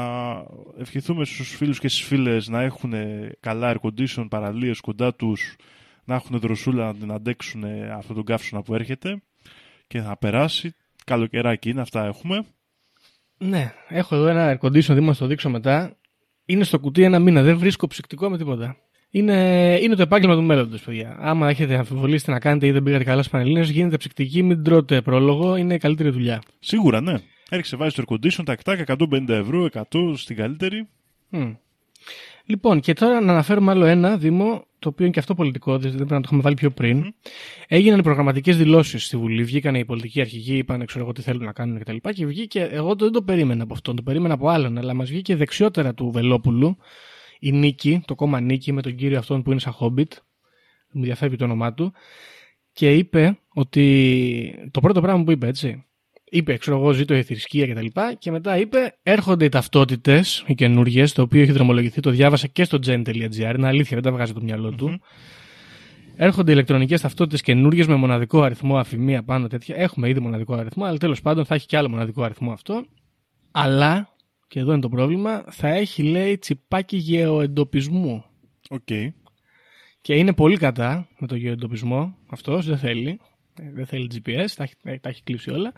ευχηθούμε 0.78 1.26
στους 1.26 1.56
φίλους 1.56 1.80
και 1.80 1.88
στις 1.88 2.04
φίλες 2.04 2.48
να 2.48 2.62
έχουν 2.62 2.94
καλά 3.40 3.74
air 3.76 3.90
condition, 3.90 4.26
παραλίες 4.30 4.80
κοντά 4.80 5.16
τους, 5.16 5.56
να 6.04 6.16
έχουν 6.16 6.40
δροσούλα 6.40 6.86
να 6.86 6.96
την 6.96 7.12
αντέξουν 7.12 7.64
αυτόν 7.92 8.16
τον 8.16 8.26
καύσωνα 8.26 8.62
που 8.62 8.76
έρχεται 8.76 9.22
και 9.88 10.02
να 10.02 10.18
περάσει. 10.18 10.76
Καλοκαιράκι 11.06 11.70
είναι, 11.70 11.82
αυτά 11.82 12.06
έχουμε. 12.06 12.46
Ναι, 13.38 13.74
έχω 13.88 14.16
εδώ 14.16 14.28
ένα 14.28 14.60
air 14.60 14.68
condition, 14.68 14.94
δήμο 14.94 15.08
να 15.08 15.16
το 15.16 15.26
δείξω 15.26 15.50
μετά. 15.50 15.98
Είναι 16.46 16.64
στο 16.64 16.80
κουτί 16.80 17.04
ένα 17.04 17.20
μήνα, 17.20 17.42
δεν 17.42 17.58
βρίσκω 17.58 17.88
ψυκτικό 17.88 18.30
με 18.30 18.38
τίποτα. 18.38 18.78
Είναι, 19.16 19.80
είναι 19.82 19.96
το 19.96 20.02
επάγγελμα 20.02 20.36
του 20.36 20.44
μέλλοντος, 20.44 20.82
παιδιά. 20.82 21.18
Άμα 21.20 21.50
έχετε 21.50 21.76
αμφιβολήσει 21.76 22.26
τι 22.26 22.32
να 22.32 22.40
κάνετε 22.40 22.68
ή 22.68 22.72
δεν 22.72 22.84
πήγατε 22.84 23.04
καλά 23.04 23.22
στι 23.22 23.32
Πανελλήνιες, 23.32 23.70
γίνετε 23.70 23.98
ψυκτικοί, 23.98 24.44
μην 24.44 24.64
τρώτε 24.64 25.02
πρόλογο, 25.02 25.56
είναι 25.56 25.74
η 25.74 25.78
καλύτερη 25.78 26.10
δουλειά. 26.10 26.42
Σίγουρα, 26.60 27.02
ναι. 27.02 27.14
Έρχεσαι, 27.50 27.76
βάζεις 27.76 27.94
το 27.94 28.04
air 28.08 28.14
condition, 28.14 28.44
τακτάκια 28.46 28.96
150 29.12 29.30
ευρώ, 29.30 29.70
100 29.74 29.84
στην 30.16 30.36
καλύτερη. 30.36 30.88
Μμ. 31.30 31.52
Λοιπόν, 32.46 32.80
και 32.80 32.94
τώρα 32.94 33.22
να 33.22 33.32
αναφέρουμε 33.32 33.72
άλλο 33.72 33.86
ένα 33.86 34.18
Δήμο, 34.18 34.66
το 34.80 34.90
οποίο 34.90 35.06
είναι 35.06 35.14
και 35.14 35.20
αυτό 35.20 35.36
πολιτικό, 35.36 35.78
δηλαδή 35.78 35.98
δεν 35.98 36.08
πρέπει 36.08 36.14
να 36.14 36.20
το 36.20 36.26
έχουμε 36.26 36.42
βάλει 36.42 36.56
πιο 36.56 36.72
πριν. 36.72 37.14
Έγιναν 37.68 38.02
προγραμματικές 38.02 38.58
δηλώσεις 38.58 39.06
στη 39.06 39.18
Βουλή. 39.18 39.44
Βγήκαν 39.44 39.76
οι 39.76 39.86
πολιτικοί 39.86 40.22
αρχηγοί, 40.22 40.58
είπαν 40.58 40.86
ξέρω 40.86 41.04
εγώ 41.04 41.14
τι 41.14 41.22
θέλουν 41.22 41.44
να 41.44 41.52
κάνουν 41.52 41.80
κτλ. 41.80 41.96
Και, 42.02 42.12
και 42.12 42.26
βγήκε, 42.26 42.70
εγώ 42.72 42.96
το, 42.96 43.04
δεν 43.04 43.14
το 43.14 43.22
περίμενα 43.22 43.64
από 43.64 43.74
αυτόν, 43.74 43.96
το 43.96 44.02
περίμενα 44.02 44.34
από 44.34 44.50
άλλον, 44.50 44.78
αλλά 44.78 44.94
μας 44.94 45.10
βγήκε 45.10 45.36
δεξιότερα 45.36 45.94
του 45.94 46.12
Βελόπουλου 46.12 46.78
η 47.44 47.52
Νίκη, 47.52 48.02
το 48.06 48.16
κόμμα 48.16 48.40
Νίκη, 48.40 48.72
με 48.72 48.82
τον 48.82 48.96
κύριο 48.96 49.18
αυτόν 49.18 49.44
που 49.44 49.52
είναι 49.52 49.60
σαν 49.60 49.74
Χόμπιτ. 49.74 50.14
Μου 50.92 51.04
διαφεύγει 51.04 51.36
το 51.36 51.44
όνομά 51.44 51.74
του. 51.74 51.94
Και 52.74 52.94
είπε 52.94 53.40
ότι. 53.54 54.70
Το 54.72 54.80
πρώτο 54.80 55.02
πράγμα 55.02 55.24
που 55.24 55.32
είπε, 55.32 55.48
έτσι. 55.48 55.86
Είπε, 56.24 56.58
ξέρω 56.58 56.78
εγώ, 56.78 56.92
ζήτω 56.92 57.16
η 57.16 57.24
θρησκεία 57.24 57.68
κτλ. 57.68 57.86
Και, 57.86 58.16
και 58.20 58.32
μετά 58.32 58.58
είπε, 58.58 58.98
έρχονται 59.04 59.46
οι 59.46 59.50
ταυτότητες, 59.50 60.44
οι 60.48 60.56
καινούργιες, 60.56 61.14
το 61.14 61.22
οποίο 61.22 61.42
έχει 61.42 61.52
δρομολογηθεί, 61.52 62.02
το 62.02 62.10
διάβασα 62.10 62.48
και 62.48 62.64
στο 62.64 62.80
gen.gr. 62.86 63.56
Είναι 63.58 63.68
αλήθεια, 63.68 63.96
δεν 63.96 64.02
τα 64.02 64.12
βγάζει 64.12 64.32
από 64.32 64.40
το 64.40 64.46
μυαλό 64.46 64.72
του. 64.72 65.02
Έρχονται 66.16 66.52
ηλεκτρονικές 66.52 67.02
ταυτότητες 67.02 67.42
καινούριες 67.42 67.84
με 67.88 67.96
μοναδικό 67.96 68.42
αριθμό 68.42 68.78
ΑΦΜ 68.78 68.98
ή 68.98 69.03
ΑΦΜ 69.03 69.24
πάνω 69.24 69.48
τέτοια. 69.48 69.76
Έχουμε 69.76 70.10
ήδη 70.10 70.20
μοναδικό 70.20 70.54
αριθμό, 70.54 70.86
αλλά 70.86 70.98
τέλος 70.98 71.22
πάντων 71.22 71.46
θα 71.46 71.56
έχει 71.56 71.66
και 71.66 71.78
άλλο 71.78 71.90
μοναδικό 71.90 72.24
αριθμό 72.24 72.52
αυτό. 72.52 72.86
Αλλά, 73.52 74.13
και 74.48 74.60
εδώ 74.60 74.72
είναι 74.72 74.82
το 74.82 74.90
πρόβλημα, 74.90 75.44
θα 75.50 75.68
έχει 75.68 76.04
λέει 76.04 76.38
τσιπάκι 76.38 76.98
γεωεντοπισμού. 76.98 78.24
Οκ. 78.70 78.88
Και 80.02 80.16
είναι 80.16 80.34
πολύ 80.34 80.58
κατά 80.58 81.08
με 81.20 81.28
το 81.28 81.36
γεωεντοπισμό. 81.36 82.18
Αυτός 82.30 82.66
δεν 82.66 82.78
θέλει. 82.78 83.20
Ε, 83.62 83.72
Δεν 83.74 83.86
θέλει 83.86 84.10
GPS, 84.14 84.46
τα 84.56 84.64
έχει, 84.64 85.00
τα 85.00 85.10
έχει 85.10 85.24
κλείσει 85.24 85.52
όλα. 85.52 85.72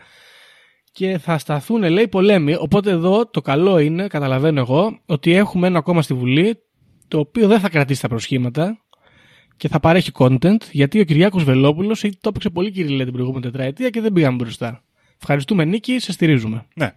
Και 0.92 1.18
θα 1.18 1.38
σταθούν, 1.38 1.82
λέει, 1.90 2.08
πολέμοι. 2.08 2.54
Οπότε 2.54 2.90
εδώ 2.90 3.26
το 3.26 3.40
καλό 3.40 3.78
είναι, 3.78 4.06
καταλαβαίνω 4.06 4.60
εγώ, 4.60 5.00
ότι 5.06 5.32
έχουμε 5.32 5.66
ένα 5.66 5.78
ακόμα 5.78 6.02
στη 6.02 6.14
Βουλή 6.14 6.58
το 7.08 7.18
οποίο 7.18 7.48
δεν 7.48 7.60
θα 7.60 7.68
κρατήσει 7.68 8.00
τα 8.00 8.08
προσχήματα 8.08 8.84
και 9.56 9.68
θα 9.68 9.80
παρέχει 9.80 10.10
content 10.14 10.56
γιατί 10.72 11.00
ο 11.00 11.04
Κυριάκος 11.04 11.44
Βελόπουλος 11.44 12.00
το 12.00 12.28
έπαιξε 12.28 12.50
πολύ 12.50 12.70
κυριλέ 12.70 13.04
την 13.04 13.12
προηγούμενη 13.12 13.42
τετραετία 13.44 13.90
και 13.90 14.00
δεν 14.00 14.12
πήγαμε 14.12 14.36
μπροστά. 14.36 14.84
Ευχαριστούμε 15.20 15.64
Νίκη, 15.64 15.98
σε 15.98 16.12
στηρίζουμε. 16.12 16.66
Ναι. 16.74 16.92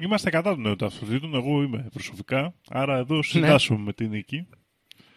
Είμαστε 0.00 0.30
κατά 0.30 0.50
των 0.50 0.60
νεοταυτοτήτων, 0.60 1.34
εγώ 1.34 1.62
είμαι 1.62 1.88
προσωπικά. 1.92 2.54
Άρα 2.68 2.96
εδώ 2.96 3.22
συντάσσομαι 3.22 3.82
με 3.84 3.92
την 3.92 4.08
νίκη. 4.10 4.46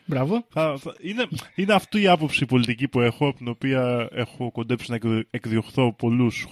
Μπράβο. 0.06 0.46
Θα, 0.50 0.78
θα- 0.78 0.96
είναι, 1.02 1.28
είναι 1.56 1.74
αυτή 1.74 2.02
η 2.02 2.08
άποψη 2.08 2.46
πολιτική 2.46 2.88
που 2.88 3.02
έχω, 3.02 3.28
από 3.28 3.38
την 3.38 3.48
οποία 3.48 4.08
έχω 4.12 4.52
κοντέψει 4.52 4.90
να 4.90 4.96
εκδο- 4.96 5.24
εκδιωχθώ 5.30 5.94
πολλούς 5.94 6.48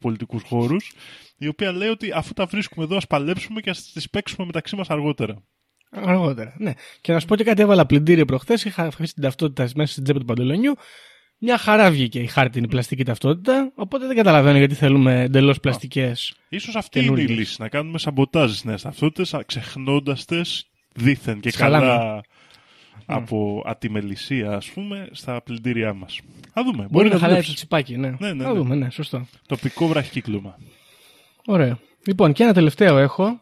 πολιτικούς 0.00 0.42
χώρους, 0.42 0.92
η 1.38 1.46
οποία 1.48 1.72
λέει 1.72 1.88
ότι 1.88 2.12
αφού 2.12 2.32
τα 2.32 2.46
βρίσκουμε 2.46 2.84
εδώ, 2.84 2.96
ας 2.96 3.06
παλέψουμε 3.06 3.60
και 3.60 3.70
ας 3.70 3.92
τις 3.92 4.10
παίξουμε 4.10 4.46
μεταξύ 4.46 4.76
μας 4.76 4.90
αργότερα. 4.90 5.42
Αργότερα. 5.90 6.54
Ναι. 6.58 6.72
Και 7.00 7.12
να 7.12 7.20
σου 7.20 7.26
πω 7.26 7.36
και 7.36 7.44
κάτι, 7.44 7.62
έβαλα 7.62 7.86
πλυντήριο 7.86 8.24
προχθές. 8.24 8.64
Είχα 8.64 8.82
αφήσει 8.84 9.14
την 9.14 9.22
ταυτότητα 9.22 9.68
μέσα 9.74 9.92
στην 9.92 10.04
τσέπη 10.04 10.18
του 10.18 10.24
παντελονιού. 10.24 10.72
Μια 11.42 11.58
χαρά 11.58 11.90
βγήκε 11.90 12.18
η 12.20 12.26
χάρτινη 12.26 12.68
πλαστική 12.68 13.04
ταυτότητα. 13.04 13.72
Οπότε 13.74 14.06
δεν 14.06 14.16
καταλαβαίνω 14.16 14.58
γιατί 14.58 14.74
θέλουμε 14.74 15.20
εντελώς 15.22 15.60
πλαστικές. 15.60 16.34
Ίσως 16.48 16.76
αυτή 16.76 16.98
είναι 16.98 17.06
η 17.06 17.10
Καινούργιες. 17.10 17.38
λύση, 17.38 17.56
να 17.60 17.68
κάνουμε 17.68 17.98
σαμποτάζ 17.98 18.52
στι 18.56 18.66
νέες 18.66 18.82
ταυτότητες, 18.82 19.34
ξεχνώντας 19.46 20.24
τες 20.24 20.66
δίθεν 20.94 21.40
και 21.40 21.50
Σχαλάμε. 21.50 21.86
καλά 21.86 22.20
από 23.06 23.62
ατιμελησία, 23.66 24.50
ας 24.52 24.70
πούμε, 24.70 25.08
στα 25.12 25.42
πλυντήριά 25.42 25.94
μας. 25.94 26.20
Θα 26.52 26.62
δούμε. 26.64 26.86
Μπορεί 26.90 27.08
να 27.08 27.14
να 27.14 27.20
χαλάει 27.20 27.36
το 27.36 27.42
δουλέψει. 27.42 27.54
τσιπάκι, 27.54 27.96
ναι. 27.96 28.08
Ναι, 28.18 28.32
ναι, 28.32 28.42
Θα 28.44 28.52
ναι. 28.52 28.58
δούμε, 28.58 28.74
ναι, 28.74 28.90
σωστό. 28.90 29.26
Τοπικό 29.46 29.86
βραχικύκλωμα. 29.86 30.58
Ωραία. 31.46 31.78
Λοιπόν, 32.06 32.32
και 32.32 32.42
ένα 32.42 32.52
τελευταίο 32.52 32.98
έχω, 32.98 33.40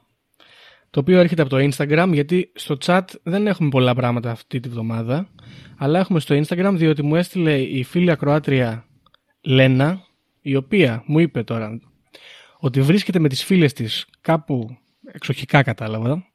το 0.98 1.04
οποίο 1.04 1.18
έρχεται 1.18 1.42
από 1.42 1.50
το 1.50 1.68
Instagram, 1.70 2.10
γιατί 2.12 2.52
στο 2.54 2.76
chat 2.84 3.00
δεν 3.22 3.46
έχουμε 3.46 3.68
πολλά 3.68 3.94
πράγματα 3.94 4.30
αυτή 4.30 4.60
τη 4.60 4.68
βδομάδα, 4.68 5.28
αλλά 5.76 5.98
έχουμε 5.98 6.20
στο 6.20 6.40
Instagram, 6.42 6.72
διότι 6.74 7.02
μου 7.02 7.16
έστειλε 7.16 7.58
η 7.58 7.82
φίλη 7.82 8.10
ακροάτρια 8.10 8.84
Λένα, 9.40 10.04
η 10.40 10.56
οποία 10.56 11.02
μου 11.06 11.18
είπε 11.18 11.42
τώρα 11.42 11.80
ότι 12.58 12.80
βρίσκεται 12.80 13.18
με 13.18 13.28
τις 13.28 13.44
φίλες 13.44 13.72
της 13.72 14.06
κάπου 14.20 14.76
εξοχικά 15.12 15.62
κατάλαβα 15.62 16.26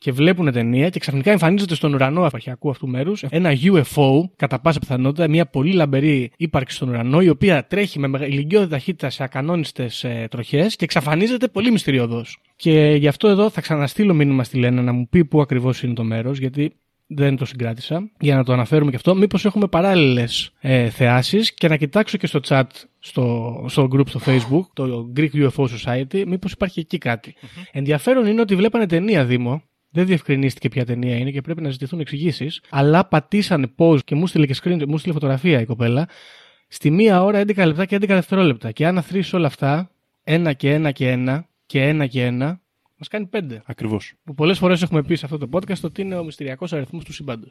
και 0.00 0.12
βλέπουν 0.12 0.52
ταινία 0.52 0.88
και 0.88 0.98
ξαφνικά 0.98 1.30
εμφανίζεται 1.30 1.74
στον 1.74 1.94
ουρανό 1.94 2.26
απαρχιακού 2.26 2.70
αυτού 2.70 2.88
μέρους 2.88 3.22
ένα 3.22 3.50
UFO, 3.62 4.22
κατά 4.36 4.60
πάσα 4.60 4.78
πιθανότητα, 4.78 5.28
μια 5.28 5.46
πολύ 5.46 5.72
λαμπερή 5.72 6.30
ύπαρξη 6.36 6.76
στον 6.76 6.88
ουρανό, 6.88 7.20
η 7.20 7.28
οποία 7.28 7.66
τρέχει 7.66 7.98
με 7.98 8.06
μεγα- 8.08 8.26
ηλικιώδη 8.26 8.66
ταχύτητα 8.68 9.10
σε 9.10 9.22
ακανόνιστες 9.22 10.04
ε, 10.04 10.26
τροχές 10.30 10.76
και 10.76 10.84
εξαφανίζεται 10.84 11.48
πολύ 11.48 11.70
μυστηριωδώ. 11.70 12.24
Και 12.56 12.94
γι' 12.98 13.08
αυτό 13.08 13.28
εδώ 13.28 13.50
θα 13.50 13.60
ξαναστείλω 13.60 14.14
μήνυμα 14.14 14.44
στη 14.44 14.58
Λένα 14.58 14.82
να 14.82 14.92
μου 14.92 15.08
πει 15.08 15.24
πού 15.24 15.40
ακριβώς 15.40 15.82
είναι 15.82 15.94
το 15.94 16.04
μέρος, 16.04 16.38
γιατί 16.38 16.72
δεν 17.06 17.36
το 17.36 17.44
συγκράτησα, 17.44 18.10
για 18.20 18.36
να 18.36 18.44
το 18.44 18.52
αναφέρουμε 18.52 18.90
και 18.90 18.96
αυτό. 18.96 19.14
Μήπως 19.14 19.44
έχουμε 19.44 19.66
παράλληλες 19.66 20.52
ε, 20.60 20.88
θεάσεις 20.88 21.54
και 21.54 21.68
να 21.68 21.76
κοιτάξω 21.76 22.18
και 22.18 22.26
στο 22.26 22.40
chat, 22.48 22.62
στο, 22.98 23.54
στο 23.68 23.88
group 23.92 24.08
στο 24.08 24.20
Facebook, 24.26 24.62
το 24.72 25.12
Greek 25.16 25.30
UFO 25.34 25.64
Society, 25.64 26.24
μήπως 26.26 26.52
υπάρχει 26.52 26.80
εκεί 26.80 26.98
κάτι. 26.98 27.34
Ενδιαφέρον 27.72 28.26
είναι 28.26 28.40
ότι 28.40 28.56
βλέπανε 28.56 28.86
ταινία 28.86 29.24
Δήμο. 29.24 29.62
Δεν 29.90 30.06
διευκρινίστηκε 30.06 30.68
ποια 30.68 30.84
ταινία 30.84 31.16
είναι 31.16 31.30
και 31.30 31.40
πρέπει 31.40 31.62
να 31.62 31.70
ζητηθούν 31.70 32.00
εξηγήσεις. 32.00 32.62
Αλλά 32.70 33.04
πατήσανε 33.04 33.66
pause 33.76 34.04
και 34.04 34.14
μου 34.14 34.26
στείλε 34.26 34.46
και 34.46 34.56
screen, 34.62 34.86
μου 34.86 34.98
στείλε 34.98 35.12
φωτογραφία 35.12 35.60
η 35.60 35.64
κοπέλα. 35.64 36.08
Στη 36.68 36.90
μία 36.90 37.22
ώρα 37.22 37.40
11 37.40 37.66
λεπτά 37.66 37.84
και 37.84 37.96
11 37.96 38.06
δευτερόλεπτα. 38.06 38.72
Και 38.72 38.86
αν 38.86 38.98
αθροίσεις 38.98 39.32
όλα 39.32 39.46
αυτά, 39.46 39.90
ένα 40.24 40.52
και 40.52 40.72
ένα 40.72 40.90
και 40.90 41.10
ένα 41.10 41.48
και 41.66 41.82
ένα 41.82 42.06
και 42.06 42.24
ένα, 42.24 42.60
μας 42.96 43.08
κάνει 43.08 43.26
πέντε. 43.26 43.62
Ακριβώς. 43.64 44.14
Που 44.24 44.34
πολλές 44.34 44.58
φορές 44.58 44.82
έχουμε 44.82 45.02
πει 45.02 45.14
σε 45.14 45.24
αυτό 45.24 45.38
το 45.38 45.48
podcast 45.52 45.80
ότι 45.82 46.02
είναι 46.02 46.16
ο 46.16 46.24
μυστηριακός 46.24 46.72
αριθμός 46.72 47.04
του 47.04 47.12
σύμπαντο. 47.12 47.46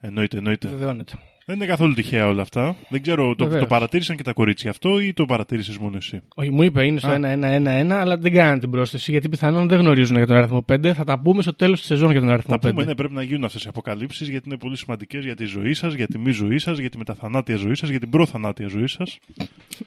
Εννοείται, 0.00 0.36
εννοείται. 0.36 0.68
Βεβαιώνεται. 0.68 1.12
Δεν 1.48 1.56
είναι 1.56 1.66
καθόλου 1.66 1.94
τυχαία 1.94 2.26
όλα 2.26 2.42
αυτά. 2.42 2.76
Δεν 2.88 3.02
ξέρω, 3.02 3.34
το, 3.34 3.44
Βεβαίως. 3.44 3.62
το 3.62 3.66
παρατήρησαν 3.68 4.16
και 4.16 4.22
τα 4.22 4.32
κορίτσια 4.32 4.70
αυτό 4.70 5.00
ή 5.00 5.12
το 5.12 5.24
παρατήρησες 5.24 5.78
μόνο 5.78 5.96
εσύ; 5.96 6.20
Όχι, 6.34 6.50
μου 6.50 6.62
είπε 6.62 6.84
είναι 6.86 6.98
στο 6.98 7.08
Α. 7.08 7.18
1-1-1-1, 7.20 7.90
αλλά 7.90 8.16
δεν 8.16 8.32
κάνανε 8.32 8.58
την 8.58 8.70
πρόσθεση 8.70 9.10
γιατί 9.10 9.28
πιθανόν 9.28 9.68
δεν 9.68 9.78
γνωρίζουν 9.78 10.16
για 10.16 10.26
τον 10.26 10.36
αριθμό 10.36 10.64
5. 10.72 10.92
Θα 10.92 11.04
τα 11.04 11.18
πούμε 11.18 11.42
στο 11.42 11.54
τέλος 11.54 11.78
της 11.78 11.88
σεζόν 11.88 12.10
για 12.10 12.20
τον 12.20 12.30
αριθμό 12.30 12.54
Να 12.62 12.68
5. 12.68 12.70
πούμε, 12.72 12.84
ναι, 12.84 12.94
πρέπει 12.94 13.14
να 13.14 13.22
γίνουν 13.22 13.44
αυτές 13.44 13.64
οι 13.64 13.68
αποκαλύψεις 13.68 14.28
γιατί 14.28 14.48
είναι 14.48 14.58
πολύ 14.58 14.76
σημαντικές 14.76 15.24
για 15.24 15.36
τη 15.36 15.44
ζωή 15.44 15.74
σας, 15.74 15.94
για 15.94 16.06
τη 16.06 16.18
μη 16.18 16.30
ζωή 16.30 16.58
σας, 16.58 16.78
για 16.78 16.90
τη 16.90 16.98
μεταθανάτια 16.98 17.56
ζωή 17.56 17.74
σας, 17.74 17.88
για 17.88 18.00
την 18.00 18.10
προθανάτια 18.10 18.68
ζωή 18.68 18.86
σας. 18.86 19.18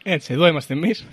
Έτσι, 0.03 0.34
εδώ 0.34 0.48
είμαστε 0.48 0.74
εμείς. 0.74 1.08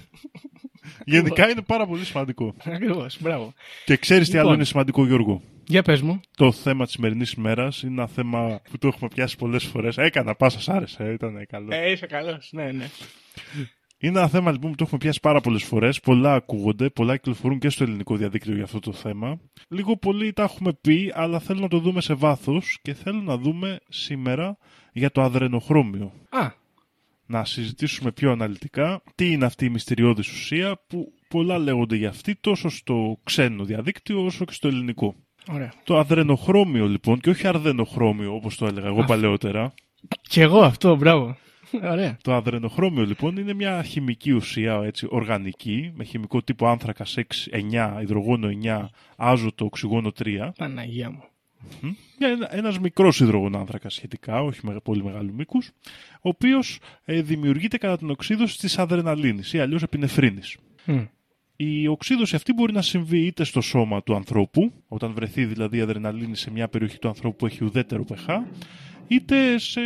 Γενικά 1.04 1.50
είναι 1.50 1.62
πάρα 1.62 1.86
πολύ 1.86 2.04
σημαντικό. 2.04 2.54
Ακριβώς, 2.64 3.16
μπράβο. 3.20 3.52
Και 3.84 3.96
ξέρεις 3.96 4.26
τι 4.26 4.32
άλλο 4.32 4.40
Λοιπόν. 4.40 4.54
είναι 4.54 4.64
σημαντικό, 4.64 5.06
Γιώργο; 5.06 5.42
Για 5.66 5.82
πες 5.82 6.00
μου. 6.00 6.20
Το 6.36 6.52
θέμα 6.52 6.84
της 6.84 6.92
σημερινής 6.92 7.32
ημέρας 7.32 7.82
είναι 7.82 7.92
ένα 7.92 8.06
θέμα 8.06 8.60
που 8.70 8.78
το 8.78 8.86
έχουμε 8.86 9.10
πιάσει 9.14 9.36
πολλές 9.36 9.64
φορές. 9.64 9.98
Έκανα, 9.98 10.34
πάσα, 10.34 10.60
σ' 10.60 10.68
άρεσε, 10.68 11.04
ε, 11.04 11.12
ήταν 11.12 11.46
καλό. 11.48 11.68
Ε, 11.70 11.90
είσαι 11.90 12.06
καλός. 12.06 12.48
Ναι, 12.52 12.72
ναι. 12.72 12.88
Είναι 14.00 14.18
ένα 14.18 14.28
θέμα 14.28 14.50
λοιπόν 14.50 14.70
που 14.70 14.76
το 14.76 14.84
έχουμε 14.84 14.98
πιάσει 14.98 15.20
πάρα 15.20 15.40
πολλές 15.40 15.62
φορές. 15.62 16.00
Πολλά 16.00 16.34
ακούγονται, 16.34 16.90
πολλά 16.90 17.16
κυκλοφορούν 17.16 17.58
και 17.58 17.68
στο 17.68 17.84
ελληνικό 17.84 18.16
διαδίκτυο 18.16 18.54
για 18.54 18.64
αυτό 18.64 18.78
το 18.78 18.92
θέμα. 18.92 19.40
Λίγο 19.68 19.96
πολύ 19.96 20.32
τα 20.32 20.42
έχουμε 20.42 20.72
πει, 20.80 21.12
αλλά 21.14 21.38
θέλω 21.38 21.60
να 21.60 21.68
το 21.68 21.78
δούμε 21.78 22.00
σε 22.00 22.14
βάθος 22.14 22.78
και 22.82 22.94
θέλω 22.94 23.20
να 23.20 23.36
δούμε 23.36 23.78
σήμερα 23.88 24.58
για 24.92 25.10
το 25.10 25.22
αδρενοχρώμιο. 25.22 26.12
Α, 26.28 26.50
Να 27.30 27.44
συζητήσουμε 27.44 28.12
πιο 28.12 28.30
αναλυτικά 28.30 29.02
τι 29.14 29.30
είναι 29.30 29.44
αυτή 29.44 29.64
η 29.64 29.68
μυστηριώδης 29.68 30.28
ουσία 30.32 30.80
που 30.86 31.12
πολλά 31.28 31.58
λέγονται 31.58 31.96
για 31.96 32.08
αυτή 32.08 32.34
τόσο 32.34 32.68
στο 32.68 33.18
ξένο 33.24 33.64
διαδίκτυο 33.64 34.24
όσο 34.24 34.44
και 34.44 34.52
στο 34.52 34.68
ελληνικό. 34.68 35.14
ωραία. 35.52 35.72
Το 35.84 35.98
αδρενοχρώμιο 35.98 36.86
λοιπόν 36.86 37.20
και 37.20 37.30
όχι 37.30 37.46
αρδενοχρώμιο 37.46 38.34
όπως 38.34 38.56
το 38.56 38.66
έλεγα 38.66 38.86
εγώ 38.86 39.00
Α. 39.02 39.04
παλαιότερα. 39.04 39.72
Κι 40.22 40.40
εγώ 40.40 40.60
αυτό, 40.60 40.96
μπράβο. 40.96 41.36
Ωραία. 41.82 42.16
Το 42.22 42.34
αδρενοχρώμιο 42.34 43.04
λοιπόν 43.04 43.36
είναι 43.36 43.52
μια 43.54 43.82
χημική 43.82 44.32
ουσία 44.32 44.80
έτσι, 44.84 45.06
οργανική 45.10 45.92
με 45.94 46.04
χημικό 46.04 46.42
τύπο 46.42 46.66
άνθρακα 46.66 47.04
6, 47.04 47.22
9, 47.98 48.02
υδρογόνο 48.02 48.48
9, 48.64 48.84
άζωτο, 49.16 49.64
οξυγόνο 49.64 50.12
3. 50.24 50.50
Παναγία 50.56 51.10
μου. 51.10 51.22
Μια- 52.18 52.28
ένα- 52.28 52.54
ένας 52.56 52.78
μικρός 52.78 53.20
υδρογονάνθρακας 53.20 53.94
σχετικά, 53.94 54.42
όχι 54.42 54.60
με, 54.62 54.76
πολύ 54.82 55.04
μεγάλου 55.04 55.34
μήκους, 55.34 55.70
ο 56.14 56.28
οποίος 56.28 56.78
ε, 57.04 57.22
δημιουργείται 57.22 57.78
κατά 57.78 57.98
την 57.98 58.10
οξύδωση 58.10 58.58
της 58.58 58.78
αδρεναλίνης 58.78 59.52
ή 59.52 59.58
αλλιώς 59.58 59.82
επινεφρίνης. 59.82 60.56
Μμ. 60.84 60.98
Η 61.56 61.86
οξύδωση 61.86 62.36
αυτή 62.36 62.52
μπορεί 62.52 62.72
να 62.72 62.82
συμβεί 62.82 63.18
είτε 63.26 63.44
στο 63.44 63.60
σώμα 63.60 64.02
του 64.02 64.14
ανθρώπου, 64.14 64.72
όταν 64.88 65.12
βρεθεί 65.12 65.44
δηλαδή 65.44 65.76
η 65.76 65.80
αδρεναλίνη 65.80 66.36
σε 66.36 66.50
μια 66.50 66.68
περιοχή 66.68 66.98
του 66.98 67.08
ανθρώπου 67.08 67.36
που 67.36 67.46
έχει 67.46 67.64
ουδέτερο 67.64 68.04
pH, 68.08 68.38
είτε 69.08 69.58
σε 69.58 69.80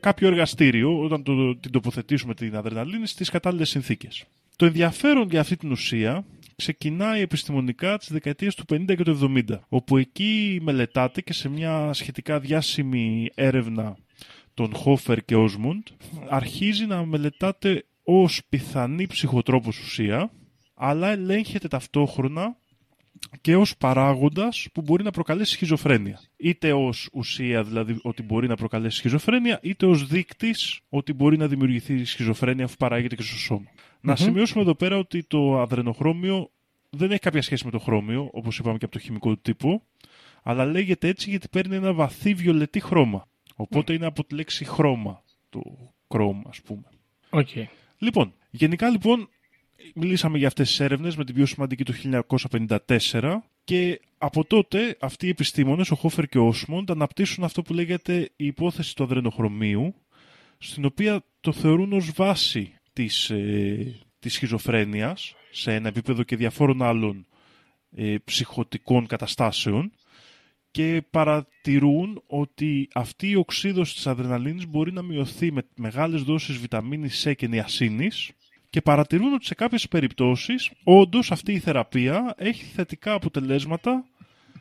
κάποιο 0.00 0.28
εργαστήριο, 0.28 1.00
όταν 1.02 1.22
το, 1.22 1.56
την 1.56 1.70
τοποθετήσουμε 1.70 2.34
την 2.34 2.56
αδρεναλίνη 2.56 3.06
στις 3.06 3.30
κατάλληλες 3.30 3.68
συνθήκες. 3.68 4.24
Το 4.56 4.66
ενδιαφέρον 4.66 5.28
για 5.30 5.40
αυτή 5.40 5.56
την 5.56 5.70
ουσία 5.70 6.24
ξεκινάει 6.56 7.20
επιστημονικά 7.20 7.98
τις 7.98 8.12
δεκαετίες 8.12 8.54
του 8.54 8.64
50 8.72 8.84
και 8.96 9.02
του 9.02 9.32
70, 9.48 9.58
όπου 9.68 9.96
εκεί 9.96 10.58
μελετάται 10.62 11.20
και 11.20 11.32
σε 11.32 11.48
μια 11.48 11.92
σχετικά 11.92 12.40
διάσημη 12.40 13.28
έρευνα 13.34 13.96
των 14.54 14.74
Χόφερ 14.74 15.24
και 15.24 15.36
Όσμουντ, 15.36 15.86
αρχίζει 16.28 16.86
να 16.86 17.04
μελετάται 17.04 17.84
ως 18.02 18.42
πιθανή 18.48 19.06
ψυχοτρόπος 19.06 19.78
ουσία, 19.78 20.30
αλλά 20.74 21.08
ελέγχεται 21.08 21.68
ταυτόχρονα 21.68 22.56
και 23.40 23.56
ως 23.56 23.76
παράγοντας 23.76 24.68
που 24.72 24.82
μπορεί 24.82 25.02
να 25.02 25.10
προκαλέσει 25.10 25.52
σχιζοφρένεια. 25.52 26.20
Είτε 26.36 26.72
ως 26.72 27.08
ουσία 27.12 27.62
δηλαδή 27.62 27.98
ότι 28.02 28.22
μπορεί 28.22 28.48
να 28.48 28.56
προκαλέσει 28.56 28.96
σχιζοφρένεια, 28.96 29.58
είτε 29.62 29.86
ως 29.86 30.06
δείκτης 30.06 30.80
ότι 30.88 31.12
μπορεί 31.12 31.36
να 31.36 31.46
δημιουργηθεί 31.46 32.04
σχιζοφρένεια 32.04 32.64
αφού 32.64 32.76
παράγεται 32.76 33.14
και 33.14 33.22
στο 33.22 33.36
σώμα. 33.36 33.66
Να 34.02 34.16
σημειώσουμε 34.16 34.62
εδώ 34.62 34.74
πέρα 34.74 34.96
ότι 34.98 35.22
το 35.22 35.60
αδρενοχρώμιο 35.60 36.50
δεν 36.90 37.10
έχει 37.10 37.20
κάποια 37.20 37.42
σχέση 37.42 37.64
με 37.64 37.70
το 37.70 37.78
χρώμιο, 37.78 38.28
όπως 38.32 38.58
είπαμε 38.58 38.78
και 38.78 38.84
από 38.84 38.94
το 38.94 39.00
χημικό 39.00 39.30
του 39.30 39.40
τύπο, 39.42 39.82
αλλά 40.42 40.64
λέγεται 40.64 41.08
έτσι 41.08 41.30
γιατί 41.30 41.48
παίρνει 41.48 41.76
ένα 41.76 41.92
βαθύ 41.92 42.34
βιολετή 42.34 42.80
χρώμα. 42.80 43.28
Οπότε 43.56 43.92
είναι 43.92 44.06
από 44.06 44.24
τη 44.24 44.34
λέξη 44.34 44.64
χρώμα, 44.64 45.22
το 45.50 45.62
chrome 46.08 46.42
ας 46.48 46.60
πούμε. 46.60 46.82
Οκ. 47.30 47.48
Λοιπόν, 47.98 48.34
γενικά 48.50 48.88
λοιπόν 48.90 49.28
μιλήσαμε 49.94 50.38
για 50.38 50.46
αυτές 50.46 50.68
τις 50.68 50.80
έρευνες 50.80 51.16
με 51.16 51.24
την 51.24 51.34
πιο 51.34 51.46
σημαντική 51.46 51.84
το 51.84 51.92
1954 53.10 53.36
Και 53.64 54.00
από 54.18 54.44
τότε 54.44 54.96
αυτοί 55.00 55.26
οι 55.26 55.28
επιστήμονες, 55.28 55.90
ο 55.90 55.94
Χόφερ 55.94 56.26
και 56.26 56.38
ο 56.38 56.46
Όσμοντ, 56.46 56.90
αναπτύσσουν 56.90 57.44
αυτό 57.44 57.62
που 57.62 57.72
λέγεται 57.72 58.30
η 58.36 58.46
υπόθεση 58.46 58.96
του 58.96 59.02
αδρενοχρωμίου, 59.02 59.94
στην 60.58 60.84
οποία 60.84 61.24
το 61.40 61.52
θεωρούν 61.52 61.92
ως 61.92 62.12
βάση 62.12 62.74
της, 62.92 63.30
ε, 63.30 64.00
της 64.18 64.32
σχιζοφρένειας, 64.32 65.34
σε 65.50 65.74
ένα 65.74 65.88
επίπεδο 65.88 66.22
και 66.22 66.36
διαφόρων 66.36 66.82
άλλων 66.82 67.26
ε, 67.90 68.16
ψυχοτικών 68.24 69.06
καταστάσεων, 69.06 69.92
και 70.72 71.02
παρατηρούν 71.10 72.22
ότι 72.26 72.88
αυτή 72.94 73.28
η 73.30 73.34
οξύδωση 73.34 73.94
της 73.94 74.06
αδρεναλίνης 74.06 74.66
μπορεί 74.66 74.92
να 74.92 75.02
μειωθεί 75.02 75.52
με 75.52 75.62
μεγάλες 75.76 76.22
δόσεις 76.22 76.56
βιταμίνης 76.56 77.26
C 77.26 77.34
και 77.36 77.46
νιασίνης 77.46 78.30
και 78.70 78.80
παρατηρούν 78.80 79.32
ότι 79.32 79.44
σε 79.44 79.54
κάποιες 79.54 79.88
περιπτώσεις 79.88 80.70
όντως 80.84 81.30
αυτή 81.30 81.52
η 81.52 81.58
θεραπεία 81.58 82.34
έχει 82.38 82.64
θετικά 82.64 83.12
αποτελέσματα 83.12 84.04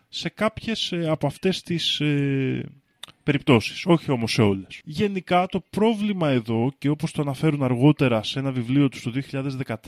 σε 0.09 0.29
κάποιες 0.29 0.91
ε, 0.91 1.09
από 1.09 1.27
αυτές 1.27 1.61
τις 1.61 1.99
ε, 1.99 2.80
περιπτώσεις, 3.23 3.85
όχι 3.85 4.11
όμως 4.11 4.31
σε 4.31 4.41
όλες. 4.41 4.81
Γενικά 4.83 5.47
το 5.47 5.63
πρόβλημα 5.69 6.29
εδώ 6.29 6.71
και 6.77 6.89
όπως 6.89 7.11
το 7.11 7.21
αναφέρουν 7.21 7.63
αργότερα 7.63 8.23
σε 8.23 8.39
ένα 8.39 8.51
βιβλίο 8.51 8.89
τους 8.89 9.01
το 9.01 9.11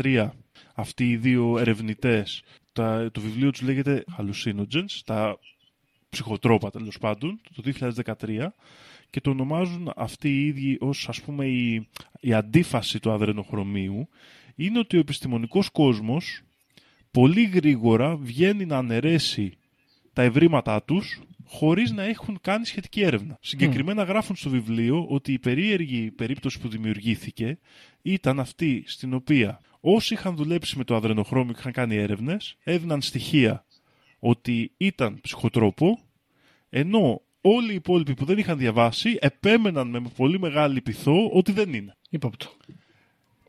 2013 0.04 0.30
αυτοί 0.76 1.10
οι 1.10 1.18
δύο 1.18 1.58
ερευνητές, 1.58 2.44
τα, 2.74 3.10
το 3.12 3.22
βιβλίο 3.22 3.52
τους 3.52 3.62
λέγεται 3.62 4.04
Hallucinogens, 4.18 5.02
τα 5.06 5.40
ψυχοτρόπα 6.10 6.70
τέλος 6.70 6.98
πάντων, 7.00 7.42
το 7.56 7.72
2013 8.26 8.48
και 9.10 9.22
το 9.22 9.30
ονομάζουν 9.30 9.92
αυτοί 9.96 10.30
οι 10.30 10.46
ίδιοι 10.46 10.78
ως 10.80 11.10
ας 11.10 11.22
πούμε 11.22 11.46
η, 11.46 11.88
η 12.20 12.34
αντίφαση 12.34 13.00
του 13.00 13.12
αδρενοχρωμίου 13.12 14.08
είναι 14.56 14.80
ότι 14.80 14.98
ο 14.98 15.00
επιστημονικός 15.00 15.70
κόσμος 15.70 16.42
πολύ 17.12 17.44
γρήγορα 17.44 18.16
βγαίνει 18.18 18.66
να 18.66 18.78
αναιρέσει 18.78 19.58
τα 20.14 20.22
ευρήματά 20.22 20.84
τους 20.84 21.22
χωρίς 21.46 21.92
να 21.92 22.04
έχουν 22.04 22.40
κάνει 22.42 22.66
σχετική 22.66 23.02
έρευνα. 23.02 23.38
Συγκεκριμένα 23.42 24.04
γράφουν 24.04 24.36
στο 24.36 24.50
βιβλίο 24.50 25.06
ότι 25.10 25.34
η 25.34 25.40
περίεργη 25.40 26.12
περίπτωση 26.12 26.60
που 26.60 26.68
δημιουργήθηκε 26.68 27.60
ήταν 28.02 28.40
αυτή 28.40 28.84
στην 28.88 29.14
οποία 29.14 29.62
όσοι 29.80 30.14
είχαν 30.14 30.36
δουλέψει 30.36 30.78
με 30.78 30.84
το 30.84 30.96
αδρενοχρώμιο 30.96 31.54
και 31.54 31.60
είχαν 31.60 31.72
κάνει 31.72 31.96
έρευνες 31.96 32.56
έδιναν 32.64 33.02
στοιχεία 33.02 33.66
ότι 34.20 34.72
ήταν 34.78 35.20
ψυχοτρόπο, 35.22 36.00
ενώ 36.70 37.22
όλοι 37.42 37.72
οι 37.72 37.76
υπόλοιποι 37.76 38.14
που 38.14 38.26
δεν 38.26 38.38
είχαν 38.38 38.58
διαβάσει 38.58 39.18
επέμεναν 39.22 39.88
με 39.88 40.02
πολύ 40.16 40.40
μεγάλη 40.40 40.82
πειθό 40.82 41.30
ότι 41.30 41.52
δεν 41.52 41.74
είναι. 41.74 41.96
Υπόπτω. 42.10 42.48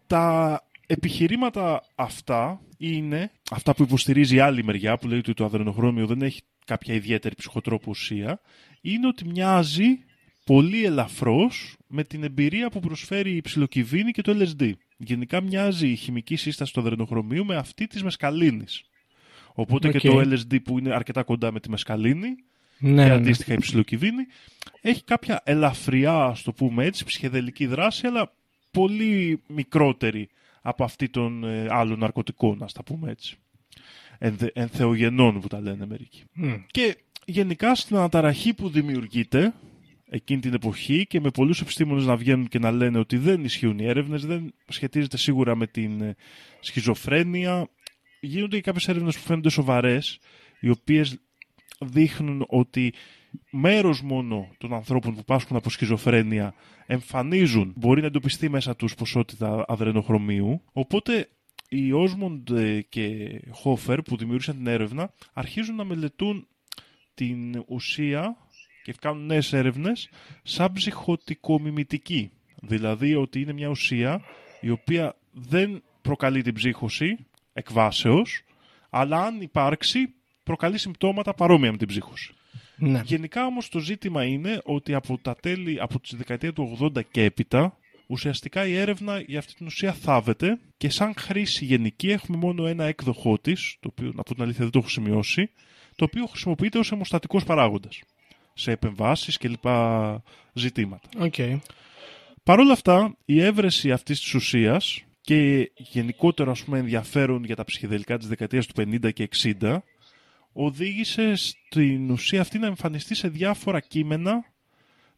Τα 0.07 0.61
επιχειρήματα 0.87 1.85
αυτά 1.95 2.61
είναι 2.93 3.31
αυτά 3.51 3.75
που 3.75 3.83
υποστηρίζει 3.83 4.37
η 4.37 4.41
άλλη 4.41 4.65
μεριά 4.65 4.99
που 4.99 5.09
λέει 5.09 5.19
ότι 5.19 5.35
το 5.35 5.45
αδρενοχρώμιο 5.45 6.07
δεν 6.07 6.23
έχει 6.23 6.41
κάποια 6.65 6.95
ιδιαίτερη 6.95 7.35
ψυχοτρόπο 7.35 7.91
ουσία 7.91 8.41
είναι 8.81 9.07
ότι 9.07 9.25
μοιάζει 9.25 9.99
πολύ 10.45 10.85
ελαφρώς 10.85 11.77
με 11.87 12.05
την 12.05 12.25
εμπειρία 12.25 12.71
που 12.71 12.81
προσφέρει 12.81 13.37
η 13.37 13.41
ψιλοκυβίνη 13.41 14.11
και 14.11 14.23
το 14.23 14.37
LSD. 14.39 14.73
Γενικά 14.97 15.41
μοιάζει 15.41 15.89
η 15.89 15.97
χημική 15.97 16.37
σύσταση 16.37 16.73
του 16.73 16.81
αδρενοχρωμίου 16.81 17.45
με 17.45 17.57
αυτή 17.57 17.87
της 17.87 18.03
μεσκαλίνης. 18.03 18.83
Οπότε 19.55 19.89
Οκ. 19.89 19.97
και 19.97 20.09
το 20.09 20.19
LSD 20.19 20.63
που 20.65 20.79
είναι 20.79 20.95
αρκετά 20.95 21.23
κοντά 21.23 21.53
με 21.53 21.61
τη 21.61 21.71
μεσκαλίνη 21.71 22.29
Ναι, 22.79 23.03
και 23.03 23.09
ναι. 23.09 23.15
αντίστοιχα 23.15 23.53
η 23.53 23.59
ψιλοκυβίνη 23.59 24.27
έχει 24.81 25.05
κάποια 25.05 25.41
ελαφριά, 25.45 26.15
ας 26.15 26.43
το 26.43 26.53
πούμε 26.53 26.85
έτσι, 26.85 27.05
ψυχεδελική 27.05 27.67
δράση, 27.67 28.07
αλλά 28.07 28.33
πολύ 28.71 29.43
μικρότερη 29.47 30.29
από 30.67 30.85
αυτή 30.85 31.09
των 31.09 31.45
ε, 31.45 31.67
άλλων 31.71 31.99
ναρκωτικών, 31.99 32.63
ας 32.63 32.73
τα 32.73 32.83
πούμε 32.83 33.11
έτσι. 33.11 33.37
Ενθε, 34.19 34.51
ενθεογενών 34.55 35.41
που 35.41 35.49
τα 35.49 35.61
λένε 35.61 35.87
μερικοί. 35.87 36.23
Μμ. 36.33 36.55
Και 36.67 36.97
γενικά 37.25 37.75
στην 37.75 37.97
αναταραχή 37.97 38.55
που 38.55 38.69
δημιουργείται 38.69 39.53
εκείνη 40.09 40.41
την 40.41 40.55
εποχή 40.55 41.07
και 41.07 41.21
με 41.21 41.31
πολλούς 41.31 41.61
επιστήμονες 41.61 42.05
να 42.07 42.17
βγαίνουν 42.17 42.49
και 42.49 42.59
να 42.59 42.71
λένε 42.71 42.99
ότι 42.99 43.17
δεν 43.17 43.45
ισχύουν 43.45 43.79
οι 43.79 43.87
έρευνες, 43.87 44.27
δεν 44.27 44.55
σχετίζεται 44.69 45.17
σίγουρα 45.17 45.55
με 45.55 45.67
την 45.67 46.01
ε, 46.01 46.15
σχιζοφρένεια. 46.61 47.69
Γίνονται 48.21 48.57
και 48.57 48.63
κάποιες 48.63 48.89
έρευνες 48.89 49.15
που 49.17 49.23
φαίνονται 49.23 49.51
σοβαρές, 49.51 50.19
οι 50.61 50.71
οποίες 50.71 51.19
δείχνουν 51.81 52.45
ότι 52.49 52.93
μέρος 53.51 54.03
μόνο 54.03 54.49
των 54.59 54.75
ανθρώπων 54.75 55.15
που 55.15 55.25
πάσχουν 55.25 55.57
από 55.57 55.71
σχιζοφρένεια 55.71 56.55
εμφανίζουν, 56.87 57.73
μπορεί 57.77 58.01
να 58.01 58.07
εντοπιστεί 58.07 58.49
μέσα 58.49 58.77
τους 58.77 58.95
ποσότητα 58.95 59.65
αδρενοχρωμίου. 59.69 60.63
Οπότε 60.73 61.29
οι 61.69 61.93
Όσμοντ 61.93 62.51
ε, 62.51 62.81
και 62.81 63.41
Χόφερ 63.51 64.03
που 64.03 64.17
δημιούργησαν 64.17 64.57
την 64.57 64.67
έρευνα 64.67 65.13
αρχίζουν 65.33 65.77
να 65.77 65.85
μελετούν 65.85 66.47
την 67.15 67.65
ουσία 67.67 68.37
και 68.83 68.95
κάνουν 69.01 69.27
νέες 69.27 69.53
έρευνες 69.53 70.09
σαν 70.43 70.73
ψυχοτικομιμητική. 70.73 72.31
Δηλαδή 72.61 73.15
ότι 73.15 73.41
είναι 73.41 73.53
μια 73.53 73.69
ουσία 73.69 74.23
η 74.61 74.71
οποία 74.71 75.17
δεν 75.33 75.83
προκαλεί 76.03 76.43
την 76.43 76.55
ψύχωση 76.55 77.27
εκβάσεως, 77.53 78.43
αλλά 78.91 79.23
αν 79.23 79.41
υπάρξει 79.41 80.15
προκαλεί 80.43 80.79
συμπτώματα 80.79 81.35
παρόμοια 81.35 81.71
με 81.71 81.77
την 81.77 81.89
ψύχωση. 81.89 82.35
Ναι. 82.77 83.01
Γενικά 83.05 83.47
όμως 83.47 83.69
το 83.69 83.79
ζήτημα 83.79 84.25
είναι 84.25 84.61
ότι 84.65 84.95
από 84.95 85.19
τα 85.19 85.37
τέλη, 85.41 85.81
από 85.81 86.01
τις 86.01 86.15
δεκαετία 86.17 86.53
του 86.53 86.79
80 86.81 87.05
και 87.11 87.23
έπειτα, 87.25 87.79
ουσιαστικά 88.07 88.67
η 88.67 88.77
έρευνα 88.77 89.21
για 89.21 89.39
αυτή 89.39 89.55
την 89.55 89.67
ουσία 89.67 89.93
θάβεται 89.93 90.59
και 90.77 90.89
σαν 90.89 91.15
χρήση 91.17 91.65
γενική 91.65 92.11
έχουμε 92.11 92.39
μόνο 92.39 92.67
ένα 92.67 92.85
έκδοχό 92.85 93.39
της, 93.39 93.77
το 93.81 93.89
οποίο 93.93 94.13
να 94.15 94.23
πω 94.23 94.35
την 94.35 94.43
αλήθεια 94.43 94.63
δεν 94.63 94.71
το 94.71 94.79
έχω 94.79 94.89
σημειώσει, 94.89 95.51
το 95.97 96.05
οποίο 96.05 96.27
χρησιμοποιείται 96.27 96.79
ως 96.79 96.93
αιμοστατικός 96.93 97.45
παράγοντας 97.45 98.01
σε 98.55 98.71
επεμβάσεις 98.71 99.39
και 99.39 99.49
λοιπά 99.49 100.23
ζητήματα. 100.53 101.09
ΟΚ. 101.19 101.35
Παρ' 102.43 102.59
όλα 102.59 102.73
αυτά, 102.73 103.17
η 103.25 103.43
εύρεση 103.43 103.93
αυτής 103.93 104.21
της 104.21 104.35
ουσίας 104.35 105.05
και 105.21 105.71
γενικότερο 105.77 106.51
ας 106.51 106.65
πούμε, 106.65 106.79
ενδιαφέρον 106.79 107.45
για 107.45 107.57
τα 107.57 107.65
ψυχεδελικά 107.65 108.19
της 108.19 108.29
δεκαετίας 108.29 108.67
του 108.67 108.75
50 108.75 109.13
και 109.13 109.23
60 109.23 109.83
οδήγησε 110.55 111.35
στην 111.35 112.11
ουσία 112.11 112.41
αυτή 112.41 112.59
να 112.59 112.67
εμφανιστεί 112.67 113.15
σε 113.15 113.29
διάφορα 113.29 113.81
κείμενα 113.81 114.45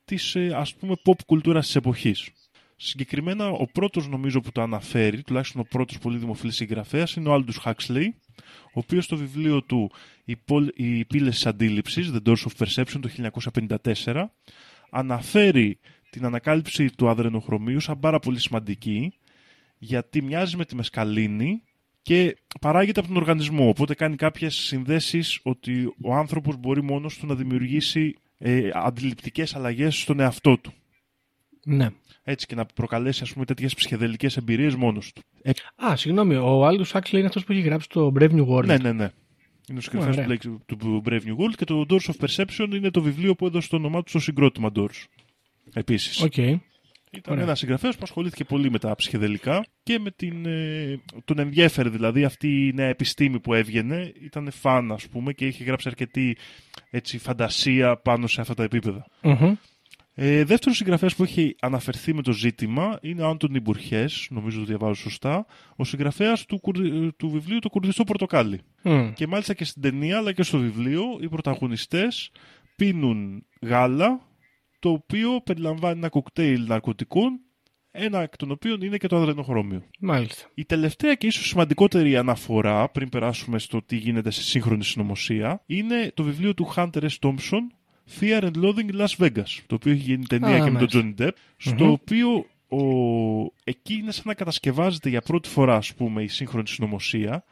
της 0.05 0.35
ε, 0.35 0.53
ας 0.55 0.75
πούμε 0.75 0.95
pop 1.05 1.25
κουλτούρας 1.27 1.67
της 1.67 1.77
εποχής. 1.77 2.31
Συγκεκριμένα 2.77 3.49
ο 3.49 3.67
πρώτος 3.67 4.09
νομίζω 4.09 4.41
που 4.41 4.53
το 4.53 4.63
αναφέρει, 4.63 5.23
τουλάχιστον 5.23 5.61
ο 5.61 5.65
πρώτος 5.65 5.99
πολύ 5.99 6.19
δημοφιλής 6.19 6.57
συγγραφέας, 6.57 7.15
είναι 7.15 7.29
ο 7.29 7.35
Aldous 7.35 7.71
Huxley, 7.71 8.07
ο 8.63 8.79
οποίος 8.79 9.05
στο 9.05 9.17
βιβλίο 9.17 9.63
του 9.63 9.91
«Οι, 10.25 10.37
πόλ- 10.37 10.73
οι 10.75 11.05
πύλες 11.05 11.35
της 11.35 11.47
αντίληψης», 11.47 12.13
The 12.13 12.29
Doors 12.29 12.47
of 12.47 12.67
Perception, 12.67 13.01
το 13.01 13.09
1954, 14.05 14.25
αναφέρει 14.91 15.79
την 16.11 16.25
ανακάλυψη 16.25 16.91
του 16.97 17.09
αδρενοχρωμίου 17.09 17.81
σαν 17.81 17.99
πάρα 17.99 18.19
πολύ 18.19 18.41
σημαντική, 18.41 19.13
γιατί 19.79 20.23
μοιάζει 20.23 20.57
με 20.57 20.65
τη 20.65 20.75
μεσκαλίνη 20.75 21.63
και 22.07 22.37
παράγεται 22.61 23.01
από 23.01 23.09
τον 23.09 23.17
οργανισμό. 23.17 23.69
Οπότε 23.69 23.95
κάνει 23.95 24.17
κάποιες 24.17 24.55
συνδέσεις 24.55 25.41
ότι 25.43 25.95
ο 26.03 26.15
άνθρωπος 26.15 26.57
μπορεί 26.57 26.83
μόνος 26.83 27.19
του 27.19 27.27
να 27.27 27.35
δημιουργήσει 27.35 28.15
ε, 28.39 28.71
αντιληπτικές 28.73 29.55
αλλαγές 29.55 30.01
στον 30.01 30.21
εαυτό 30.21 30.59
του. 30.59 30.73
Ναι. 31.65 31.89
Έτσι 32.23 32.47
και 32.47 32.55
να 32.55 32.67
προκαλέσει 32.67 33.23
ας 33.23 33.33
πούμε 33.33 33.45
τέτοιες 33.45 33.75
ψυχεδελικές 33.75 34.37
εμπειρίες 34.37 34.75
μόνος 34.75 35.13
του. 35.13 35.23
Ε, 35.43 35.51
Α, 35.87 35.97
συγγνώμη, 35.97 36.35
ο 36.35 36.69
Aldous 36.69 36.91
Huxley 36.93 37.13
είναι 37.13 37.27
αυτός 37.27 37.45
που 37.45 37.53
έχει 37.53 37.61
γράψει 37.61 37.89
το 37.89 38.13
Brave 38.19 38.31
New 38.31 38.47
World. 38.49 38.65
ναι, 38.65 38.77
ναι, 38.79 38.93
ναι. 38.93 39.11
Είναι 39.69 39.79
ο 39.79 39.81
συγγραφέας 39.81 40.17
Ωραία. 40.17 40.37
του, 40.39 40.61
Blake- 40.67 40.77
του 40.79 41.03
Brave 41.07 41.21
New 41.23 41.37
World 41.37 41.55
και 41.57 41.65
το 41.65 41.85
Doors 41.89 42.11
of 42.13 42.27
Perception 42.27 42.75
είναι 42.75 42.91
το 42.91 43.03
βιβλίο 43.03 43.35
που 43.35 43.47
έδωσε 43.47 43.69
το 43.69 43.77
όνομά 43.77 44.03
του 44.03 44.09
στο 44.09 44.19
συγκρότημα 44.19 44.71
Doors. 44.75 45.05
Επίσης. 45.73 46.23
ΟΚ. 46.23 46.35
Ήταν 47.13 47.33
Ωραία. 47.33 47.45
ένας 47.45 47.59
συγγραφέας 47.59 47.95
που 47.95 48.01
ασχολήθηκε 48.05 48.45
πολύ 48.45 48.71
με 48.71 48.79
τα 48.79 48.95
ψυχεδελικά 48.95 49.65
και 49.83 49.99
με 49.99 50.11
την, 50.11 50.47
ε, 50.47 51.01
τον 51.25 51.39
ενδιέφερε 51.39 51.89
δηλαδή 51.89 52.25
αυτή 52.25 52.67
η 52.67 52.73
νέα 52.73 52.89
επιστήμη 52.89 53.41
που 53.41 53.55
έβγαινε. 53.55 54.13
Ήταν 54.21 54.51
φαν, 54.51 54.93
ας 54.93 55.09
πούμε, 55.09 55.33
και 55.33 55.47
είχε 55.47 55.65
γράψει 55.65 55.89
αρκετή 55.89 56.37
έτσι, 56.91 57.19
φαντασία 57.19 57.97
πάνω 57.97 58.27
σε 58.27 58.41
αυτά 58.41 58.55
τα 58.55 58.63
επίπεδα. 58.63 59.07
Μμμ. 59.23 59.55
Ε, 60.19 60.45
Δεύτερος 60.45 60.77
συγγραφέας 60.77 61.15
που 61.15 61.23
έχει 61.23 61.57
αναφερθεί 61.61 62.15
με 62.15 62.23
το 62.23 62.33
ζήτημα 62.33 62.99
είναι 63.03 63.23
ο 63.23 63.29
Άντονι 63.29 63.61
Μπέρτζες, 63.61 64.27
νομίζω 64.31 64.59
το 64.59 64.65
διαβάζω 64.65 64.95
σωστά, 64.95 65.47
ο 65.77 65.85
συγγραφέας 65.85 66.45
του, 66.47 66.59
Κουρδι- 66.61 67.17
του 67.17 67.29
βιβλίου 67.31 67.59
Το 67.59 67.69
Κουρδιστό 67.69 68.05
Πορτοκάλι. 68.05 68.61
Μμ. 68.83 69.13
Και 69.13 69.27
μάλιστα 69.27 69.55
και 69.55 69.65
στην 69.65 69.83
ταινία 69.83 70.17
αλλά 70.19 70.33
και 70.33 70.43
στο 70.43 70.59
βιβλίο 70.59 71.03
οι 71.21 71.29
πρωταγωνιστές 71.29 72.31
πίνουν 72.77 73.45
γάλα 73.61 74.21
το 74.87 74.93
οποίο 74.93 75.41
περιλαμβάνει 75.45 75.99
ένα 75.99 76.09
κοκτέιλ 76.09 76.67
ναρκωτικών 76.67 77.41
ένα 77.91 78.21
εκ 78.21 78.37
των 78.37 78.51
οποίων 78.51 78.81
είναι 78.81 78.97
και 78.97 79.07
το 79.07 79.17
αδρενοχρώμιο. 79.17 79.83
Μάλιστα. 80.01 80.51
Η 80.55 80.65
τελευταία 80.65 81.15
και 81.15 81.27
ίσως 81.27 81.49
σημαντικότερη 81.49 82.17
αναφορά 82.17 82.89
πριν 82.89 83.09
περάσουμε 83.09 83.59
στο 83.59 83.83
τι 83.83 83.97
γίνεται 83.97 84.31
σε 84.31 84.43
σύγχρονη 84.43 84.85
συνωμοσία 84.85 85.63
είναι 85.67 86.11
το 86.15 86.23
βιβλίο 86.23 86.55
του 86.55 86.73
Hunter 86.77 87.03
S. 87.03 87.19
Thompson 87.21 87.63
Fear 88.21 88.43
and 88.43 88.51
Loathing 88.63 88.91
in 88.93 89.01
Las 89.01 89.17
Vegas 89.19 89.63
το 89.67 89.75
οποίο 89.75 89.93
έχει 89.93 90.01
γίνει 90.01 90.27
ταινία 90.27 90.63
Α, 90.63 90.65
και 90.65 90.71
με 90.71 90.79
τον 90.87 90.89
μάλιστα. 91.03 91.15
Johnny 91.19 91.23
Depp 91.23 91.33
στο 91.57 91.85
Μμμ. 91.85 91.91
οποίο 91.91 92.47
ο... 92.69 92.79
εκεί 93.65 93.95
είναι 93.95 94.13
σαν 94.13 94.23
να 94.27 94.35
κατασκευάζεται 94.35 95.09
για 95.09 95.21
πρώτη 95.21 95.49
φορά 95.49 95.77
ας 95.77 95.95
πούμε 95.95 96.23
η 96.23 96.29
σύγχρονη 96.29 96.69
συνωμοσία 96.69 97.45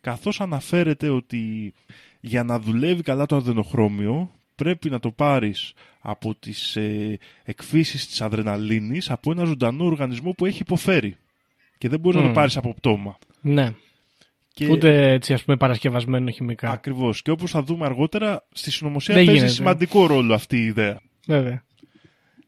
καθώς 0.00 0.40
αναφέρεται 0.40 1.08
ότι 1.08 1.74
για 2.20 2.44
να 2.44 2.58
δουλεύει 2.58 3.02
καλά 3.02 3.26
το 3.26 3.36
αδενοχρώμιο 3.36 4.32
πρέπει 4.58 4.90
να 4.90 4.98
το 4.98 5.10
πάρεις 5.10 5.72
από 6.00 6.34
τις 6.34 6.76
ε, 6.76 7.18
εκφύσεις 7.44 8.06
της 8.06 8.20
αδρεναλίνης 8.20 9.10
από 9.10 9.30
ένα 9.30 9.44
ζωντανό 9.44 9.84
οργανισμό 9.84 10.32
που 10.32 10.46
έχει 10.46 10.62
υποφέρει. 10.62 11.16
Και 11.78 11.88
δεν 11.88 12.00
μπορείς 12.00 12.16
να 12.18 12.22
το 12.24 12.30
Μμ. 12.30 12.34
πάρεις 12.34 12.56
από 12.56 12.74
πτώμα. 12.74 13.18
Ναι. 13.40 13.72
Και... 14.52 14.68
Ούτε 14.70 15.12
έτσι 15.12 15.32
ας 15.32 15.44
πούμε 15.44 15.56
παρασκευασμένο 15.56 16.30
χημικά. 16.30 16.70
Ακριβώς. 16.70 17.22
Και 17.22 17.30
όπως 17.30 17.50
θα 17.50 17.62
δούμε 17.62 17.84
αργότερα, 17.84 18.46
στη 18.52 18.70
συνωμοσία 18.70 19.14
Δεν 19.14 19.24
παίζει 19.24 19.38
γίνεται. 19.40 19.56
σημαντικό 19.56 20.06
ρόλο 20.06 20.34
αυτή 20.34 20.56
η 20.56 20.64
ιδέα. 20.64 21.00
Βέβαια. 21.26 21.64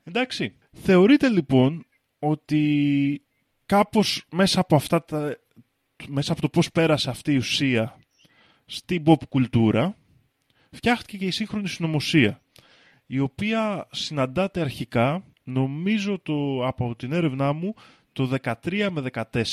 Εντάξει. 0.05 0.55
Θεωρείται 0.73 1.29
λοιπόν 1.29 1.87
ότι 2.19 3.23
κάπως 3.67 4.25
μέσα 4.33 4.61
από 4.61 4.77
αυτά 4.77 5.05
τα... 5.05 5.37
μέσα 6.09 6.33
από 6.33 6.41
το 6.41 6.49
πώς 6.49 6.71
πέρασε 6.71 7.11
αυτή 7.11 7.33
η 7.33 7.37
ουσία 7.37 7.97
στην 8.67 9.03
pop 9.07 9.29
κουλτούρα 9.29 9.97
φτιάχτηκε 10.71 11.17
και 11.17 11.25
η 11.27 11.31
σύγχρονη 11.31 11.69
συνωμοσία 11.69 12.41
η 13.07 13.19
οποία 13.19 13.87
συναντάται 13.93 14.61
αρχικά 14.61 15.25
νομίζω 15.45 16.19
το, 16.23 16.67
από 16.67 16.95
την 16.97 17.13
έρευνά 17.13 17.53
μου 17.53 17.75
το 18.13 18.31
13 18.43 18.89
με 18.91 19.03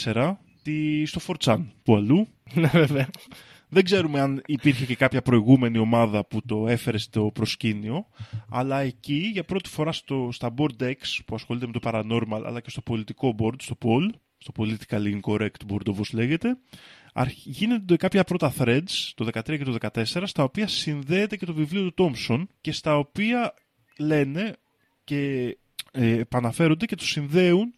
14 0.03 0.33
τη- 0.61 1.05
στο 1.05 1.19
Φορτσάν 1.19 1.71
που 1.83 1.95
αλλού 1.95 2.27
Ναι, 2.53 2.67
βέβαια. 2.67 3.09
δεν 3.69 3.83
ξέρουμε 3.83 4.19
αν 4.19 4.41
υπήρχε 4.45 4.85
και 4.85 4.95
κάποια 4.95 5.21
προηγούμενη 5.21 5.77
ομάδα 5.77 6.25
που 6.25 6.41
το 6.45 6.67
έφερε 6.67 6.97
στο 6.97 7.31
προσκήνιο, 7.33 8.05
αλλά 8.49 8.79
εκεί 8.79 9.29
για 9.33 9.43
πρώτη 9.43 9.69
φορά 9.69 9.91
στο, 9.91 10.29
στα 10.31 10.53
board 10.57 10.83
decks 10.83 11.19
που 11.25 11.35
ασχολείται 11.35 11.65
με 11.65 11.71
το 11.71 11.79
paranormal, 11.83 12.41
αλλά 12.45 12.61
και 12.61 12.69
στο 12.69 12.81
πολιτικό 12.81 13.35
board, 13.39 13.61
στο 13.61 13.77
poll, 13.81 14.09
στο 14.37 14.51
politically 14.57 15.19
incorrect 15.21 15.71
board 15.71 15.87
όπως 15.87 16.13
λέγεται, 16.13 16.47
αρχ- 16.49 16.57
γίνονται 17.25 17.95
κάποια 17.95 18.23
πρώτα 18.23 18.53
threads, 18.57 19.11
το 19.15 19.29
13 19.33 19.57
και 19.57 19.63
το 19.63 19.75
14, 19.93 20.03
στα 20.23 20.43
οποία 20.43 20.67
συνδέεται 20.67 21.37
και 21.37 21.45
το 21.45 21.53
βιβλίο 21.53 21.91
του 21.91 22.13
Thompson 22.13 22.43
και 22.61 22.71
στα 22.71 22.97
οποία 22.97 23.53
λένε 23.97 24.55
και 25.03 25.57
ε, 25.91 26.19
επαναφέρονται 26.19 26.85
και 26.85 26.95
το 26.95 27.05
συνδέουν 27.05 27.73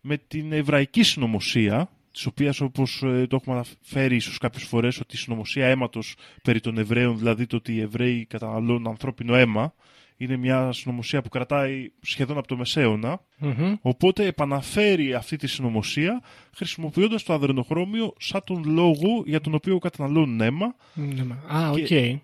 με 0.00 0.16
την 0.16 0.52
εβραϊκή 0.52 1.02
συνωμοσία, 1.02 1.90
της 2.12 2.26
οποίας 2.26 2.60
όπως 2.60 3.02
ε, 3.02 3.26
το 3.26 3.36
έχουμε 3.36 3.54
αναφέρει 3.54 4.16
ίσως 4.16 4.38
κάποιες 4.38 4.64
φορές 4.64 5.00
ότι 5.00 5.16
η 5.16 5.18
συνωμοσία 5.18 5.66
αίματος 5.66 6.14
περί 6.42 6.60
των 6.60 6.78
Εβραίων, 6.78 7.18
δηλαδή 7.18 7.46
το 7.46 7.56
ότι 7.56 7.74
οι 7.74 7.80
Εβραίοι 7.80 8.24
καταναλώνουν 8.24 8.86
ανθρώπινο 8.86 9.34
αίμα, 9.34 9.74
είναι 10.20 10.36
μια 10.36 10.72
συνωμοσία 10.72 11.22
που 11.22 11.28
κρατάει 11.28 11.90
σχεδόν 12.00 12.38
από 12.38 12.46
το 12.46 12.56
Μεσαίωνα. 12.56 13.20
Μμμ. 13.38 13.74
Οπότε 13.80 14.26
επαναφέρει 14.26 15.14
αυτή 15.14 15.36
τη 15.36 15.46
συνωμοσία 15.46 16.22
χρησιμοποιώντας 16.54 17.22
το 17.22 17.32
αδρενοχρώμιο 17.32 18.12
σαν 18.18 18.40
τον 18.46 18.62
λόγο 18.66 19.22
για 19.26 19.40
τον 19.40 19.54
οποίο 19.54 19.78
καταναλώνουν 19.78 20.40
αίμα 20.40 20.74
Ναι, 20.94 21.24
μα- 21.24 21.56
Α, 21.56 21.70
οκ. 21.70 21.76
Και 21.76 22.18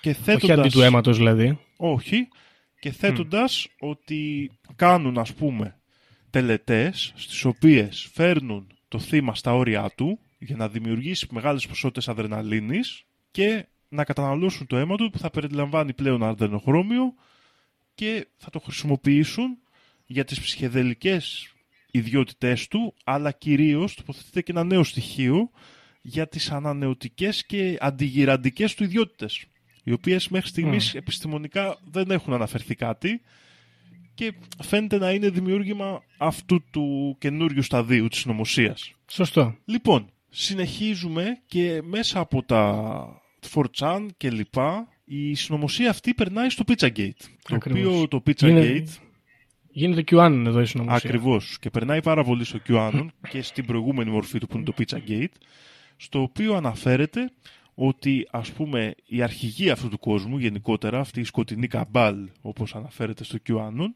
και 0.00 0.10
Όχι 0.10 0.20
θέτοντας... 0.22 0.58
αντί 0.58 0.68
του 0.68 0.80
αίματος 0.80 1.16
δηλαδή. 1.16 1.58
Όχι. 1.76 2.28
Και 2.80 2.90
θέτοντας 2.90 3.68
ότι 3.80 4.50
κάνουν 4.76 5.18
ας 5.18 5.32
πούμε 5.34 5.78
τελετές 6.30 7.12
στις 7.16 7.44
οποίες 7.44 8.08
φέρνουν 8.12 8.66
το 8.88 8.98
θύμα 8.98 9.34
στα 9.34 9.54
όρια 9.54 9.90
του 9.96 10.18
για 10.38 10.56
να 10.56 10.68
δημιουργήσει 10.68 11.26
μεγάλες 11.30 11.66
ποσότητες 11.66 12.08
αδρεναλίνης 12.08 13.04
και 13.30 13.66
να 13.88 14.04
καταναλώσουν 14.04 14.66
το 14.66 14.76
αίμα 14.76 14.96
του 14.96 15.10
που 15.10 15.18
θα 15.18 15.30
περιλαμβάνει 15.30 15.92
πλέον 15.92 16.22
αδρενοχρώμιο 16.22 17.14
και 17.96 18.26
θα 18.36 18.50
το 18.50 18.58
χρησιμοποιήσουν 18.58 19.58
για 20.06 20.24
τις 20.24 20.40
ψυχεδελικές 20.40 21.54
ιδιότητές 21.90 22.68
του 22.68 22.94
αλλά 23.04 23.32
κυρίως 23.32 23.94
τοποθετείται 23.94 24.42
και 24.42 24.52
ένα 24.52 24.64
νέο 24.64 24.84
στοιχείο 24.84 25.50
για 26.02 26.28
τις 26.28 26.50
ανανεωτικές 26.50 27.46
και 27.46 27.76
αντιγυραντικές 27.80 28.74
του 28.74 28.84
ιδιότητες 28.84 29.44
οι 29.84 29.92
οποίες 29.92 30.28
μέχρι 30.28 30.48
στιγμής 30.48 30.94
επιστημονικά 30.94 31.78
δεν 31.90 32.10
έχουν 32.10 32.32
αναφερθεί 32.32 32.74
κάτι 32.74 33.20
και 34.14 34.32
φαίνεται 34.62 34.98
να 34.98 35.10
είναι 35.10 35.30
δημιούργημα 35.30 36.02
αυτού 36.18 36.64
του 36.70 37.16
καινούριου 37.18 37.62
σταδίου 37.62 38.08
της 38.08 38.18
συνωμοσίας. 38.18 38.92
Σωστό. 39.10 39.56
Λοιπόν, 39.64 40.10
συνεχίζουμε 40.28 41.42
και 41.46 41.80
μέσα 41.82 42.20
από 42.20 42.42
τα 42.42 43.06
4chan 43.54 44.06
και 44.16 44.30
λοιπά 44.30 44.88
η 45.08 45.34
συνωμοσία 45.34 45.90
αυτή 45.90 46.14
περνάει 46.14 46.50
στο 46.50 46.64
Pizzagate. 46.66 47.10
Το 47.42 47.54
Ακριβώς. 47.54 47.86
οποίο 47.94 48.08
το 48.08 48.22
Pizzagate 48.26 48.42
Είναι- 48.48 48.84
Γίνεται 49.70 50.02
QAnon 50.10 50.42
εδώ 50.46 50.60
η 50.60 50.66
συνωμοσία. 50.66 50.96
Ακριβώς. 51.08 51.58
Και 51.60 51.70
περνάει 51.70 52.02
πάρα 52.02 52.24
πολύ 52.24 52.44
στο 52.44 52.58
QAnon 52.68 53.06
και 53.30 53.42
στην 53.42 53.66
προηγούμενη 53.66 54.10
μορφή 54.10 54.38
του 54.38 54.46
που 54.46 54.56
είναι 54.56 54.64
το 54.64 54.72
Pizzagate, 54.78 55.34
στο 55.96 56.22
οποίο 56.22 56.54
αναφέρεται 56.54 57.30
ότι 57.74 58.28
ας 58.30 58.50
πούμε 58.52 58.94
η 59.06 59.22
αρχηγοί 59.22 59.70
αυτού 59.70 59.88
του 59.88 59.98
κόσμου 59.98 60.38
γενικότερα, 60.38 60.98
αυτή 61.00 61.20
η 61.20 61.24
σκοτεινή 61.24 61.66
καμπάλ 61.66 62.16
όπως 62.40 62.74
αναφέρεται 62.74 63.24
στο 63.24 63.38
QAnon, 63.48 63.88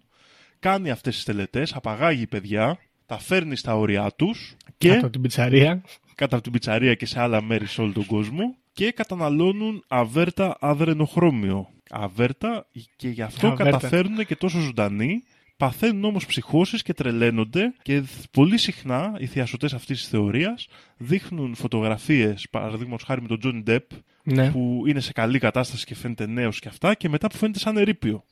κάνει 0.59 0.91
αυτές 0.91 1.15
τις 1.15 1.25
τελετές, 1.25 1.75
απαγάγει 1.75 2.27
παιδιά, 2.27 2.79
τα 3.07 3.19
φέρνει 3.19 3.57
στα 3.57 3.77
όρια 3.77 4.11
τους 4.17 4.57
και 4.79 4.89
Κάτω 4.89 5.01
από 5.01 5.11
την 5.11 5.21
πιτσαρία. 5.21 5.83
κάτω 6.15 6.35
από 6.35 6.43
την 6.45 6.53
πιτσαρία 6.53 6.95
και 6.95 7.07
σε 7.07 7.21
άλλα 7.21 7.43
μέρη 7.43 7.67
σε 7.67 7.81
όλο 7.81 7.93
τον 7.93 8.07
κόσμο 8.07 8.57
και 8.81 8.91
καταναλώνουν 8.93 9.85
αβέρτα 9.89 10.57
αδρενοχρώμιο. 10.61 11.69
Αβέρτα 11.91 12.67
και 12.97 13.09
γι' 13.09 13.23
αυτό 13.23 13.47
Αβέρτα. 13.47 13.71
καταφέρνουν 13.71 14.27
και 14.27 14.37
τόσο 14.37 14.59
ζωντανοί. 14.61 15.23
Παθαίνουν 15.57 16.05
όμως 16.05 16.27
ψυχώσεις 16.27 16.83
και 16.83 16.93
τρελαίνονται 16.95 17.75
και 17.83 18.03
πολύ 18.31 18.59
συχνά 18.59 19.13
οι 19.19 19.27
θειασωτές 19.27 19.73
αυτής 19.75 19.99
της 20.01 20.09
θεωρίας 20.09 20.67
δείχνουν 20.97 21.55
φωτογραφίες, 21.55 22.47
παραδείγματος 22.51 23.05
χάρη 23.07 23.23
με 23.23 23.29
τον 23.29 23.39
Τζόνι 23.39 23.63
Ντεπ, 23.63 23.91
Ναι. 24.23 24.51
που 24.51 24.83
είναι 24.87 25.01
σε 25.01 25.13
καλή 25.13 25.39
κατάσταση 25.39 25.85
και 25.87 25.95
φαίνεται 25.95 26.27
νέος 26.27 26.59
και 26.59 26.69
αυτά 26.69 26.95
και 26.95 27.09
μετά 27.09 27.29
που 27.29 27.37
φαίνεται 27.37 27.59
σαν 27.59 27.77
ερείπιο. 27.77 28.25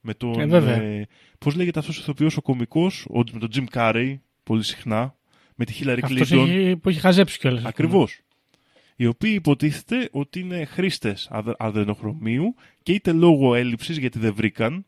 Με 0.00 0.14
τον, 0.14 0.40
Ε, 0.40 0.46
βέβαια. 0.46 0.74
ε, 0.82 1.06
πώς 1.38 1.54
λέγεται 1.54 1.78
αυτός 1.78 1.98
ο 1.98 2.00
ηθοποιός 2.02 2.36
ο 2.36 2.42
κομικός, 2.42 3.06
ο, 3.10 3.18
με 3.32 3.38
τον 3.38 3.48
Jim 3.54 3.64
Carrey, 3.76 4.14
πολύ 4.42 4.62
συχνά, 4.64 5.14
με 5.54 5.64
τη 5.64 5.74
Hillary 5.80 5.98
Αυτός 6.02 6.30
Clinton. 6.32 6.48
έχει, 6.48 6.76
που 6.76 6.88
έχει 6.88 7.00
χαζέψει 7.00 7.38
κιόλας. 7.38 7.64
Ακριβώς. 7.64 8.20
Οι 8.96 9.06
οποίοι 9.06 9.32
υποτίθεται 9.34 10.08
ότι 10.12 10.40
είναι 10.40 10.64
χρήστες 10.64 11.28
αδε- 11.30 11.54
αδρενοχρωμίου 11.58 12.54
και 12.82 12.92
είτε 12.92 13.12
λόγω 13.12 13.54
έλλειψης 13.54 13.96
γιατί 13.96 14.18
δεν 14.18 14.34
βρήκαν, 14.34 14.84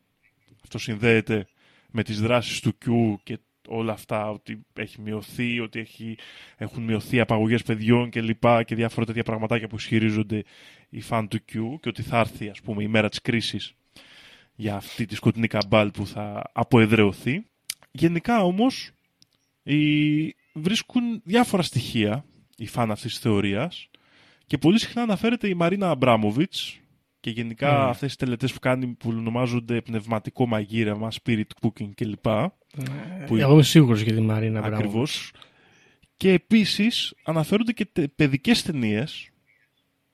αυτό 0.63 0.77
συνδέεται 0.77 1.47
με 1.91 2.03
τις 2.03 2.21
δράσεις 2.21 2.59
του 2.59 2.77
Q 2.85 3.15
και 3.23 3.37
όλα 3.67 3.93
αυτά, 3.93 4.29
ότι 4.29 4.65
έχει 4.73 5.01
μειωθεί, 5.01 5.59
ότι 5.59 5.79
έχει, 5.79 6.17
έχουν 6.57 6.83
μειωθεί 6.83 7.19
απαγωγές 7.19 7.63
παιδιών 7.63 8.09
και 8.09 8.21
λοιπά 8.21 8.63
και 8.63 8.75
διάφορα 8.75 9.05
τέτοια 9.05 9.23
πραγματάκια 9.23 9.67
που 9.67 9.75
ισχυρίζονται 9.75 10.43
οι 10.89 11.01
φαν 11.01 11.27
του 11.27 11.37
Q 11.37 11.79
και 11.79 11.89
ότι 11.89 12.01
θα 12.01 12.19
έρθει 12.19 12.49
ας 12.49 12.61
πούμε 12.61 12.83
η 12.83 12.87
μέρα 12.87 13.09
της 13.09 13.21
κρίσης 13.21 13.73
για 14.55 14.75
αυτή 14.75 15.05
τη 15.05 15.15
σκοτεινή 15.15 15.47
καμπάλ 15.47 15.91
που 15.91 16.07
θα 16.07 16.51
αποεδρεωθεί. 16.53 17.45
Γενικά 17.91 18.43
όμως 18.43 18.91
οι... 19.63 20.35
βρίσκουν 20.53 21.21
διάφορα 21.23 21.63
στοιχεία 21.63 22.25
οι 22.57 22.67
φαν 22.67 22.91
αυτής 22.91 23.11
της 23.11 23.21
θεωρίας 23.21 23.89
και 24.47 24.57
πολύ 24.57 24.79
συχνά 24.79 25.01
αναφέρεται 25.01 25.47
η 25.47 25.53
Μαρίνα 25.53 25.89
Αμπράμοβιτς 25.89 26.79
και 27.19 27.29
γενικά 27.29 27.85
Mm. 27.85 27.89
αυτές 27.89 28.07
τις 28.07 28.15
τελετές 28.15 28.53
που 28.53 28.59
κάνει 28.59 28.87
που 28.87 29.09
ονομάζονται 29.09 29.81
πνευματικό 29.81 30.45
μαγείρεμα, 30.47 31.11
spirit 31.23 31.43
cooking 31.61 31.89
κλπ. 31.95 32.27
που- 33.25 33.35
Εγώ 33.35 33.53
είμαι 33.53 33.63
σίγουρος 33.63 34.01
για 34.01 34.13
τη 34.13 34.21
Μαρίνα 34.21 34.59
Μπράβο. 34.59 34.75
Ακριβώς. 34.75 35.31
Και 36.17 36.31
επίσης 36.31 37.13
αναφέρονται 37.23 37.71
και 37.71 37.85
τε- 37.85 38.07
παιδικές 38.15 38.61
ταινίες 38.63 39.29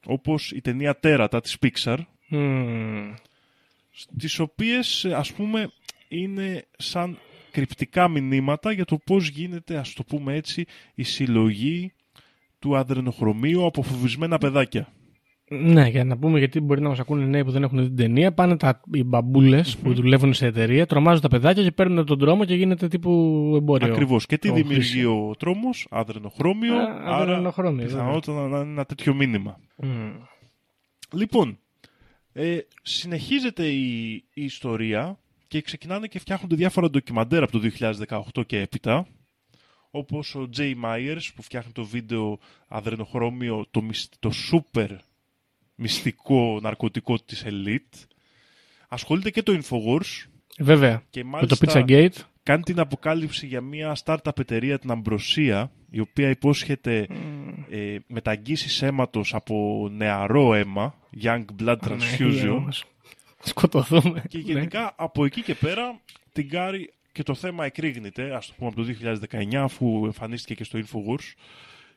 όπως 0.06 0.52
η 0.52 0.62
ταινία 0.62 1.00
Τέρατα 1.00 1.42
της 1.42 1.58
Pixar 1.62 1.98
Μμμ. 2.30 3.14
τις 4.18 4.40
οποίες 4.40 5.04
ε, 5.06 5.14
ας 5.14 5.32
πούμε 5.34 5.72
είναι 6.08 6.66
σαν 6.78 7.18
κρυπτικά 7.52 8.08
μηνύματα 8.08 8.72
για 8.72 8.86
το 8.86 8.98
πώς 8.98 9.28
γίνεται 9.28 9.78
ας 9.78 9.94
το 9.94 10.04
πούμε 10.04 10.36
έτσι 10.36 10.66
η 10.96 11.04
συλλογή 11.04 11.94
του 12.62 12.78
αδρενοχρωμίου 12.78 13.66
από 13.66 13.82
φοβισμένα 13.82 14.38
παιδάκια. 14.38 14.88
Ναι, 15.50 15.88
για 15.88 16.04
να 16.04 16.18
πούμε 16.18 16.40
γιατί 16.40 16.60
μπορεί 16.60 16.82
να 16.82 16.90
μας 16.90 17.00
ακούνε 17.00 17.26
νέοι 17.26 17.44
που 17.44 17.52
δεν 17.52 17.64
έχουν 17.64 17.78
δει 17.80 17.86
την 17.86 17.96
ταινία. 17.96 18.34
Πάνε 18.34 18.58
τα, 18.58 18.82
οι 18.94 19.04
μπαμπούλες 19.04 19.78
που 19.78 19.94
δουλεύουν 19.94 20.34
σε 20.34 20.46
εταιρεία, 20.46 20.86
τρομάζουν 20.86 21.22
τα 21.22 21.28
παιδάκια 21.28 21.64
και 21.64 21.72
παίρνουν 21.72 22.06
τον 22.06 22.20
τρόμο 22.20 22.46
και 22.46 22.56
γίνεται 22.56 22.88
τύπου 22.88 23.12
εμπόριο. 23.56 23.92
Ακριβώς. 23.92 24.26
Και 24.26 24.38
τι 24.38 24.48
το 24.48 24.54
δημιουργεί 24.54 24.90
χρήσιμο. 24.90 25.28
ο 25.30 25.36
τρόμος, 25.36 25.88
αδρενοχρώμιο, 25.90 26.76
Α, 26.76 26.84
άρα 27.06 27.16
αδρενοχρώμιο, 27.16 27.86
πιθανότητα 27.86 28.48
να 28.48 28.60
είναι 28.60 28.72
ένα 28.72 28.86
τέτοιο 28.86 29.14
μήνυμα. 29.14 29.60
Μμ. 29.78 30.12
Λοιπόν, 31.14 31.60
ε, 32.34 32.58
συνεχίζεται 32.82 33.68
η, 33.68 34.12
η 34.34 34.44
ιστορία 34.44 35.20
και 35.48 35.62
ξεκινάνε 35.62 36.08
και 36.08 36.20
φτιάχνονται 36.20 36.56
διάφορα 36.56 36.90
ντοκιμαντέρ 36.90 37.44
από 37.44 37.52
το 37.52 37.70
2018 38.36 38.46
και 38.46 38.60
έπειτα 38.60 39.08
όπως 39.92 40.36
ο 40.36 40.50
Jay 40.58 40.74
Myers 40.84 41.22
που 41.36 41.42
φτιάχνει 41.42 41.72
το 41.72 41.86
βίντεο 41.86 42.40
αδρενοχρώμιο 42.68 43.66
το, 43.72 43.82
μυσ- 43.82 44.14
το 44.20 44.32
super 44.52 44.90
μυστικό 45.76 46.60
ναρκωτικό 46.62 47.20
της 47.20 47.46
Elite 47.48 48.06
ασχολείται 48.88 49.30
και 49.30 49.44
το 49.44 49.60
Infowars 49.64 50.28
Βέβαια. 50.60 51.04
και 51.10 51.24
Με 51.24 51.30
το 51.46 51.56
μάλιστα 51.58 51.84
Pizzagate. 51.86 52.24
κάνει 52.44 52.64
την 52.64 52.80
αποκάλυψη 52.80 53.46
για 53.48 53.62
μια 53.62 53.98
startup 54.04 54.40
εταιρεία 54.40 54.80
την 54.80 54.92
Αμπροσία 54.92 55.72
η 55.90 56.00
οποία 56.00 56.30
υπόσχεται 56.30 57.08
ε, 57.70 57.96
μεταγγίσεις 58.08 58.82
αίματος 58.82 59.34
από 59.34 59.88
νεαρό 59.92 60.54
αίμα, 60.54 60.96
young 61.24 61.46
blood 61.62 61.78
Ναι, 61.88 61.98
transfusion, 61.98 62.50
όμως. 62.58 62.86
Σκοτωθούμε. 63.44 64.24
και 64.28 64.38
Ναι. 64.38 64.44
γενικά 64.44 64.94
από 64.96 65.26
εκεί 65.26 65.42
και 65.42 65.56
πέρα 65.56 66.00
την 66.34 66.50
Κάρι 66.50 66.94
και 67.12 67.24
το 67.24 67.36
θέμα 67.36 67.66
εκρήγνεται, 67.66 68.36
ας 68.36 68.48
το 68.48 68.54
πούμε 68.58 68.70
από 68.70 68.78
το 68.78 68.84
2019, 68.84 69.64
αφού 69.64 70.02
εμφανίστηκε 70.06 70.54
και 70.54 70.64
στο 70.64 70.80
Infowars, 70.80 71.34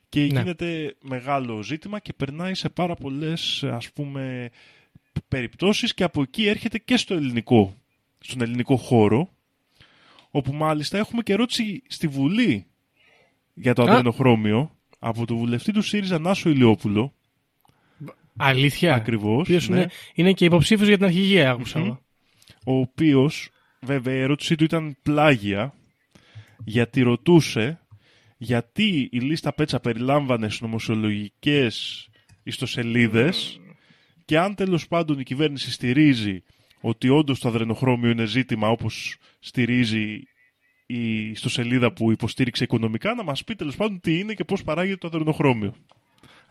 και 0.08 0.20
Ναι. 0.20 0.26
γίνεται 0.26 0.94
μεγάλο 1.02 1.62
ζήτημα 1.62 1.98
και 1.98 2.12
περνάει 2.12 2.54
σε 2.54 2.68
πάρα 2.68 2.94
πολλές, 2.94 3.64
ας 3.64 3.90
πούμε, 3.92 4.50
περιπτώσεις 5.28 5.94
και 5.94 6.04
από 6.04 6.22
εκεί 6.22 6.46
έρχεται 6.46 6.78
και 6.78 6.96
στο 6.96 7.14
ελληνικό, 7.14 7.74
στον 8.18 8.40
ελληνικό 8.40 8.76
χώρο, 8.76 9.28
όπου 10.30 10.52
μάλιστα 10.52 10.98
έχουμε 10.98 11.22
και 11.22 11.32
ερώτηση 11.32 11.82
στη 11.88 12.06
Βουλή 12.06 12.66
για 13.54 13.74
το 13.74 13.82
Α. 13.82 13.90
αδρενοχρώμιο 13.90 14.76
από 14.98 15.26
το 15.26 15.36
βουλευτή 15.36 15.72
του 15.72 15.82
ΣΥΡΙΖΑ 15.82 16.18
Νάσο 16.18 16.48
Ηλιόπουλο, 16.50 17.12
Αλήθεια. 18.36 18.94
ακριβώς, 18.94 19.40
Οποίος 19.40 19.68
ναι, 19.68 19.76
είναι, 19.76 19.90
είναι 20.14 20.32
και 20.32 20.44
υποψήφιος 20.44 20.88
για 20.88 20.96
την 20.96 21.06
αρχηγία, 21.06 21.50
άκουσα. 21.50 21.78
Μμμ. 21.78 21.86
εγώ. 21.86 22.00
ο 22.64 22.72
οποίος, 22.80 23.48
βέβαια 23.84 24.14
η 24.14 24.20
ερώτησή 24.20 24.54
του 24.54 24.64
ήταν 24.64 24.96
πλάγια, 25.02 25.74
γιατί 26.64 27.02
ρωτούσε 27.02 27.78
γιατί 28.44 29.08
η 29.12 29.18
λίστα 29.18 29.52
Πέτσα 29.52 29.80
περιλάμβανε 29.80 30.50
συνωμοσιολογικές 30.50 32.08
ιστοσελίδες 32.42 33.60
και 34.24 34.38
αν 34.38 34.54
τέλος 34.54 34.88
πάντων 34.88 35.18
η 35.18 35.22
κυβέρνηση 35.22 35.70
στηρίζει 35.70 36.42
ότι 36.80 37.08
όντως 37.08 37.38
το 37.38 37.48
αδρενοχρώμιο 37.48 38.10
είναι 38.10 38.24
ζήτημα 38.24 38.68
όπως 38.68 39.16
στηρίζει 39.38 40.22
η 40.86 41.28
ιστοσελίδα 41.28 41.92
που 41.92 42.10
υποστήριξε 42.10 42.64
οικονομικά, 42.64 43.14
να 43.14 43.22
μας 43.22 43.44
πει 43.44 43.54
τέλος 43.54 43.76
πάντων 43.76 44.00
τι 44.00 44.18
είναι 44.18 44.34
και 44.34 44.44
πώς 44.44 44.64
παράγεται 44.64 44.96
το 44.96 45.06
αδρενοχρώμιο. 45.06 45.74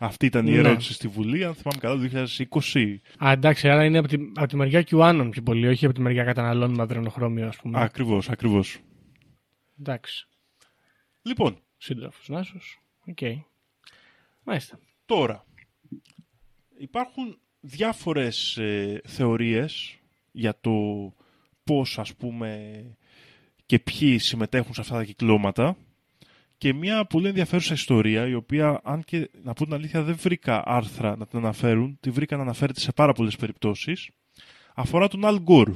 Αυτή 0.04 0.26
ήταν 0.26 0.46
η 0.46 0.50
Ναι. 0.50 0.56
ερώτηση 0.56 0.92
στη 0.92 1.08
Βουλή, 1.08 1.44
αν 1.44 1.54
θυμάμαι 1.54 1.80
καλά, 1.80 1.94
το 1.94 2.00
2020. 2.00 3.00
Α, 3.24 3.30
εντάξει, 3.30 3.68
άρα 3.68 3.84
είναι 3.84 3.98
από 3.98 4.08
τη, 4.08 4.16
από 4.34 4.48
τη 4.48 4.56
μεριά 4.56 4.84
QAnon 4.90 5.28
πιο 5.30 5.42
πολύ, 5.42 5.66
όχι 5.66 5.84
από 5.84 5.94
τη 5.94 6.00
μεριά 6.00 6.24
καταναλώνουμε 6.24 6.82
αδρενοχρώμιο, 6.82 7.48
ας 7.48 7.56
πούμε. 7.56 7.80
Ακριβώς, 7.82 8.28
ακριβώς. 8.30 8.78
Εντάξει. 9.80 10.28
Λοιπόν, 11.22 11.58
Σύντροφος 11.76 12.28
Νάσος. 12.28 12.80
ΟΚ. 13.06 13.18
Μάλιστα. 14.44 14.78
Τώρα, 15.06 15.44
υπάρχουν 16.78 17.38
διάφορες 17.60 18.56
ε, 18.56 19.00
θεωρίες 19.06 19.98
για 20.32 20.58
το 20.60 20.70
πώς 21.64 21.98
ας 21.98 22.14
πούμε 22.14 22.82
και 23.66 23.78
ποιοι 23.78 24.18
συμμετέχουν 24.18 24.74
σε 24.74 24.80
αυτά 24.80 24.94
τα 24.96 25.04
κυκλώματα 25.04 25.76
και 26.58 26.72
μια 26.72 27.04
πολύ 27.04 27.28
ενδιαφέρουσα 27.28 27.74
ιστορία 27.74 28.26
η 28.26 28.34
οποία 28.34 28.80
αν 28.84 29.02
και 29.04 29.30
να 29.42 29.52
πω 29.52 29.64
την 29.64 29.74
αλήθεια 29.74 30.02
δεν 30.02 30.16
βρήκα 30.18 30.62
άρθρα 30.66 31.16
να 31.16 31.26
την 31.26 31.38
αναφέρουν 31.38 31.96
τη 32.00 32.10
βρήκα 32.10 32.36
να 32.36 32.42
αναφέρεται 32.42 32.80
σε 32.80 32.92
πάρα 32.92 33.12
πολλές 33.12 33.36
περιπτώσεις 33.36 34.10
αφορά 34.74 35.08
τον 35.08 35.20
Al 35.24 35.38
Gore 35.44 35.72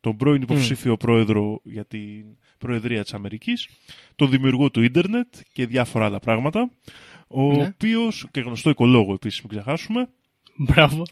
τον 0.00 0.16
πρώην 0.16 0.42
υποψήφιο 0.42 0.96
πρόεδρο 0.96 1.60
για 1.64 1.84
την 1.84 2.24
Προεδρία 2.58 3.02
της 3.02 3.14
Αμερικής 3.14 3.68
τον 4.16 4.30
δημιουργό 4.30 4.70
του 4.70 4.82
ίντερνετ 4.82 5.34
και 5.52 5.66
διάφορα 5.66 6.04
άλλα 6.04 6.18
πράγματα 6.18 6.70
ο 7.28 7.52
Ναι. 7.52 7.64
οποίος, 7.66 8.26
και 8.30 8.40
γνωστό 8.40 8.70
οικολόγο 8.70 9.12
επίσης 9.12 9.40
μην 9.40 9.48
ξεχάσουμε 9.48 10.08
Μπράβο. 10.56 11.02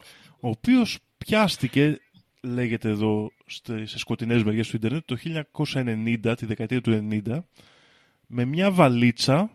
ο 0.40 0.48
οποίος 0.48 0.98
πιάστηκε, 1.18 1.98
λέγεται 2.42 2.88
εδώ 2.88 3.30
στε- 3.46 3.86
σε 3.86 3.98
σκοτεινές 3.98 4.42
μεριές 4.44 4.68
του 4.68 4.76
ίντερνετ, 4.76 5.02
το 5.06 5.16
1990, 5.16 6.34
τη 6.36 6.46
δεκαετία 6.46 6.80
του 6.80 6.90
90, 6.90 7.44
με 8.32 8.44
μια 8.44 8.70
βαλίτσα 8.70 9.50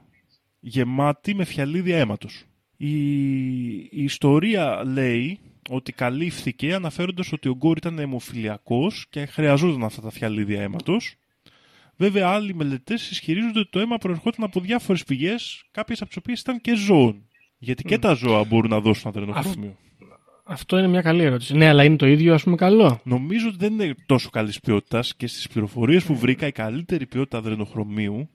γεμάτη 0.60 1.36
με 1.36 1.44
φιαλίδια 1.44 1.98
αίματος. 1.98 2.44
Η, 2.78 2.96
η 3.76 3.90
ιστορία 4.04 4.84
λέει 4.86 5.40
ότι 5.70 5.92
καλύφθηκε 5.92 6.74
αναφέροντας 6.74 7.32
ότι 7.32 7.50
ο 7.50 7.56
Γκόρ 7.56 7.78
ήταν 7.78 8.00
αιμοφιλιακός 8.00 9.06
και 9.10 9.26
χρειαζόταν 9.26 9.84
αυτά 9.84 10.02
τα 10.02 10.12
φιαλίδια 10.12 10.62
αίματος. 10.62 11.16
Βέβαια, 11.96 12.28
άλλοι 12.28 12.56
μελετές 12.56 13.10
ισχυρίζονται 13.10 13.60
ότι 13.60 13.70
το 13.70 13.80
αίμα 13.80 13.98
προερχόταν 13.98 14.46
από 14.46 14.60
διάφορες 14.60 15.04
πηγές, 15.04 15.64
κάποιες 15.72 16.00
από 16.00 16.10
τις 16.10 16.18
οποίες 16.18 16.40
ήταν 16.40 16.62
και 16.62 16.76
ζώων. 16.76 17.28
Γιατί 17.58 17.84
και 17.84 17.98
τα 17.98 18.14
ζώα 18.14 18.44
μπορούν 18.44 18.70
να 18.70 18.80
δώσουν 18.80 19.10
αδρενοχρώμιο. 19.10 19.78
Αυτό 20.44 20.78
είναι 20.78 20.88
μια 20.88 21.02
καλή 21.02 21.24
ερώτηση. 21.24 21.56
Ναι, 21.56 21.68
αλλά 21.68 21.84
είναι 21.84 21.96
το 21.96 22.08
ίδιο, 22.08 22.34
ας 22.34 22.44
πούμε, 22.44 22.56
καλό. 22.56 23.00
Νομίζω 23.04 23.48
ότι 23.48 23.58
δεν 23.58 23.74
είναι 23.74 23.96
τόσο 24.06 24.30
καλής 24.30 24.60
ποιότητας 24.60 25.16
και 25.16 25.28
στις 25.28 25.48
πληροφορίες 25.48 26.04
που 26.04 26.16
βρήκα 26.16 26.48
η 26.48 26.52
καλύτερη 26.52 27.06
ποιότητα 27.06 27.38
αδρενοχρωμίου 27.38 28.30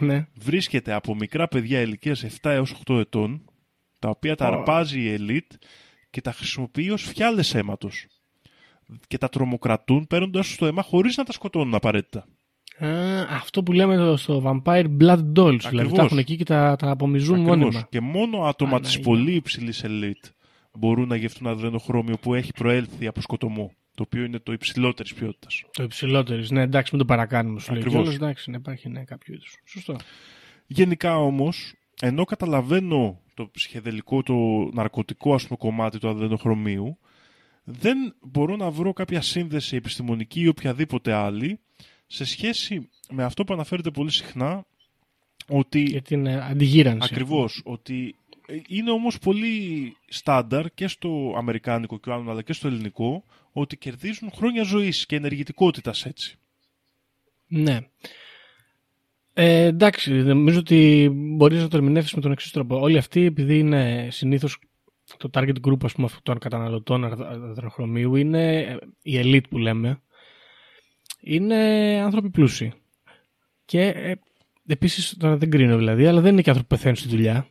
Ναι. 0.00 0.26
βρίσκεται 0.40 0.92
από 0.92 1.14
μικρά 1.14 1.48
παιδιά 1.48 1.80
ηλικίας 1.80 2.24
7 2.24 2.50
έως 2.50 2.74
8 2.86 2.98
ετών, 2.98 3.42
τα 3.98 4.08
οποία 4.08 4.36
τα 4.36 4.48
Ω. 4.48 4.52
αρπάζει 4.52 5.00
η 5.00 5.12
ελίτ 5.12 5.52
και 6.10 6.20
τα 6.20 6.32
χρησιμοποιεί 6.32 6.90
ως 6.90 7.02
φιάλες 7.02 7.54
αίματος. 7.54 8.06
Και 9.06 9.18
τα 9.18 9.28
τρομοκρατούν 9.28 10.06
παίρνοντας 10.06 10.52
στο 10.52 10.66
αίμα 10.66 10.82
χωρίς 10.82 11.16
να 11.16 11.24
τα 11.24 11.32
σκοτώνουν 11.32 11.74
απαραίτητα. 11.74 12.26
Α, 12.84 12.88
αυτό 13.30 13.62
που 13.62 13.72
λέμε 13.72 13.94
εδώ 13.94 14.16
στο 14.16 14.42
Vampire 14.44 14.86
Blood 15.00 15.22
Dolls. 15.36 15.58
Δηλαδή 15.58 15.66
Ακριβώς. 15.66 15.92
τα 15.98 16.02
έχουν 16.02 16.18
εκεί 16.18 16.36
και 16.36 16.44
τα, 16.44 16.76
τα 16.78 16.90
απομυζούν 16.90 17.34
Ακριβώς. 17.34 17.56
μόνιμα. 17.58 17.86
Και 17.90 18.00
μόνο 18.00 18.42
άτομα 18.42 18.80
της 18.80 18.90
Παναγία. 19.00 19.02
πολύ 19.12 19.34
υψηλής 19.34 19.84
ελίτ 19.84 20.24
μπορούν 20.72 21.08
να 21.08 21.16
γευτούν 21.16 21.46
αδρενοχρώμιο 21.46 22.16
που 22.20 22.34
έχει 22.34 22.52
προέλθει 22.52 23.06
από 23.06 23.20
σκοτωμό. 23.20 23.72
Το 24.00 24.06
οποίο 24.08 24.24
είναι 24.24 24.38
το 24.38 24.52
υψηλότερης 24.52 25.14
ποιότητας. 25.14 25.64
Το 25.72 25.82
υψηλότερο. 25.82 26.42
Ναι, 26.50 26.62
εντάξει, 26.62 26.90
μην 26.96 27.06
το 27.06 27.12
παρακάνουμε. 27.12 27.60
Σου 27.60 27.72
λέει 27.72 27.80
Ακριβώς. 27.80 28.02
κιόλας, 28.02 28.20
εντάξει, 28.20 28.50
να 28.50 28.56
υπάρχει 28.56 28.88
ναι, 28.88 29.04
κάποιο 29.04 29.34
είδους. 29.34 29.56
Σωστό. 29.64 29.96
Γενικά 30.66 31.16
όμως, 31.16 31.74
ενώ 32.00 32.24
καταλαβαίνω 32.24 33.20
το 33.34 33.48
ψυχεδελικό, 33.52 34.22
το 34.22 34.34
ναρκωτικό 34.72 35.34
ας 35.34 35.46
πούμε 35.46 35.58
κομμάτι 35.58 35.98
του 35.98 36.08
αδενοχρωμίου, 36.08 36.98
δεν 37.64 38.14
μπορώ 38.20 38.56
να 38.56 38.70
βρω 38.70 38.92
κάποια 38.92 39.20
σύνδεση 39.20 39.76
επιστημονική 39.76 40.40
ή 40.40 40.48
οποιαδήποτε 40.48 41.12
άλλη 41.12 41.58
σε 42.06 42.24
σχέση 42.24 42.88
με 43.10 43.24
αυτό 43.24 43.44
που 43.44 43.54
αναφέρεται 43.54 43.90
πολύ 43.90 44.10
συχνά 44.10 44.64
ότι 45.48 45.80
Για 45.80 46.02
την 46.02 46.26
ε, 46.26 46.46
αντιγύρανση. 46.50 47.08
ακριβώς, 47.12 47.62
ότι 47.64 48.14
ε, 48.46 48.56
είναι 48.68 48.90
όμως 48.90 49.18
πολύ 49.18 49.96
στάνταρ 50.08 50.74
και 50.74 50.88
στο 50.88 51.34
αμερικάνικο 51.36 51.98
και 51.98 52.12
άλλο 52.12 52.30
αλλά 52.30 52.42
και 52.42 52.52
στο 52.52 52.68
ελληνικό 52.68 53.24
ότι 53.52 53.76
κερδίζουν 53.76 54.30
χρόνια 54.34 54.62
ζωής 54.62 55.06
και 55.06 55.16
ενεργητικότητας 55.16 56.06
έτσι. 56.06 56.38
Ναι. 57.46 57.78
Ε, 59.34 59.64
εντάξει, 59.64 60.12
νομίζω 60.12 60.58
ότι 60.58 61.10
μπορείς 61.12 61.60
να 61.60 61.68
το 61.68 61.76
ερμηνεύσεις 61.76 62.14
με 62.14 62.20
τον 62.20 62.32
εξής 62.32 62.50
τρόπο. 62.50 62.80
Όλοι 62.80 62.98
αυτοί, 62.98 63.24
επειδή 63.24 63.58
είναι 63.58 64.08
συνήθως 64.10 64.58
το 65.16 65.30
target 65.32 65.54
group 65.66 65.84
ας 65.84 65.92
πούμε, 65.92 66.06
αυτών 66.06 66.22
των 66.22 66.38
καταναλωτών 66.38 67.04
αδρενοχρωμίου, 67.04 68.16
είναι 68.16 68.62
ε, 68.62 68.76
η 69.02 69.18
elite 69.22 69.48
που 69.50 69.58
λέμε, 69.58 70.00
είναι 71.20 71.56
άνθρωποι 72.04 72.30
πλούσιοι. 72.30 72.72
Και 73.64 73.82
ε, 73.82 74.14
επίσης, 74.66 75.16
τώρα 75.16 75.36
δεν 75.36 75.50
κρίνω 75.50 75.76
δηλαδή, 75.76 76.06
αλλά 76.06 76.20
δεν 76.20 76.32
είναι 76.32 76.42
και 76.42 76.50
άνθρωποι 76.50 76.68
που 76.68 76.76
πεθαίνουν 76.76 76.96
στη 76.96 77.08
δουλειά. 77.08 77.46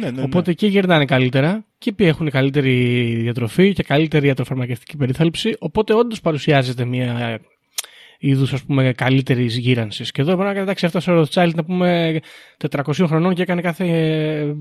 Ναι, 0.00 0.10
ναι, 0.10 0.22
Οπότε 0.22 0.52
και 0.52 0.66
γερνάνε 0.66 1.04
καλύτερα 1.04 1.64
και 1.78 1.92
ποιοι 1.92 2.06
έχουν 2.10 2.30
καλύτερη 2.30 3.04
διατροφή 3.20 3.72
και 3.72 3.82
καλύτερη 3.82 4.26
ιατροφαρμακευτική 4.26 4.96
περίθαλψη. 4.96 5.56
Οπότε 5.58 5.94
όντως 5.94 6.20
παρουσιάζεται 6.20 6.84
μια 6.84 7.40
είδους 8.18 8.54
καλύτερη 8.94 9.44
γύρανσης. 9.44 10.10
Και 10.10 10.20
εδώ 10.20 10.34
μπορεί 10.34 10.54
να 10.54 10.60
εντάξει 10.60 10.86
αυτός 10.86 11.08
ο 11.08 11.12
Ροτσάιλτ 11.12 11.56
να 11.56 11.64
πούμε 11.64 12.20
400 12.70 13.04
χρονών 13.06 13.34
και 13.34 13.42
έκανε 13.42 13.60
κάθε 13.60 13.84
ε, 13.84 14.54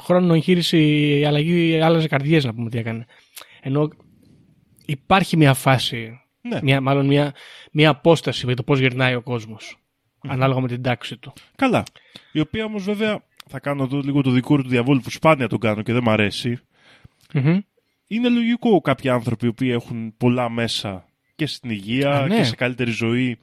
χρόνο 0.00 0.34
εγχείρηση 0.34 1.22
αλλαγή, 1.26 1.80
άλλαζε 1.80 2.08
καρδιές 2.08 2.44
να 2.44 2.54
πούμε 2.54 2.70
τι 2.70 2.78
έκανε. 2.78 3.06
Ενώ 3.60 3.88
υπάρχει 4.86 5.36
μια 5.36 5.54
φάση, 5.54 6.20
ναι. 6.40 6.58
μια, 6.62 6.80
μάλλον 6.80 7.06
μια, 7.06 7.34
μια 7.72 7.90
απόσταση 7.90 8.46
για 8.46 8.56
το 8.56 8.62
πώς 8.62 8.78
γυρνάει 8.78 9.14
ο 9.14 9.22
κόσμος. 9.22 9.78
Ανάλογα 10.28 10.60
με 10.60 10.68
την 10.68 10.82
τάξη 10.82 11.16
του. 11.16 11.32
Καλά. 11.56 11.82
Η 12.32 12.40
οποία 12.40 12.64
όμως 12.64 12.84
βέβαια 12.84 13.22
θα 13.48 13.60
κάνω 13.60 13.82
εδώ 13.82 14.00
λίγο 14.00 14.22
το 14.22 14.30
δικό 14.30 14.56
του 14.62 14.68
διαβόλου 14.68 15.00
που 15.00 15.10
σπάνια 15.10 15.48
τον 15.48 15.58
κάνω 15.58 15.82
και 15.82 15.92
δεν 15.92 16.02
μ' 16.02 16.08
αρέσει. 16.10 16.58
Μμμ. 17.34 17.58
Είναι 18.06 18.28
λογικό 18.28 18.80
κάποιοι 18.80 19.10
άνθρωποι 19.10 19.46
οι 19.46 19.48
οποίοι 19.48 19.70
έχουν 19.72 20.14
πολλά 20.16 20.48
μέσα 20.48 21.08
και 21.36 21.46
στην 21.46 21.70
υγεία 21.70 22.10
Α, 22.12 22.26
ναι. 22.26 22.36
και 22.36 22.44
σε 22.44 22.54
καλύτερη 22.54 22.90
ζωή. 22.90 23.38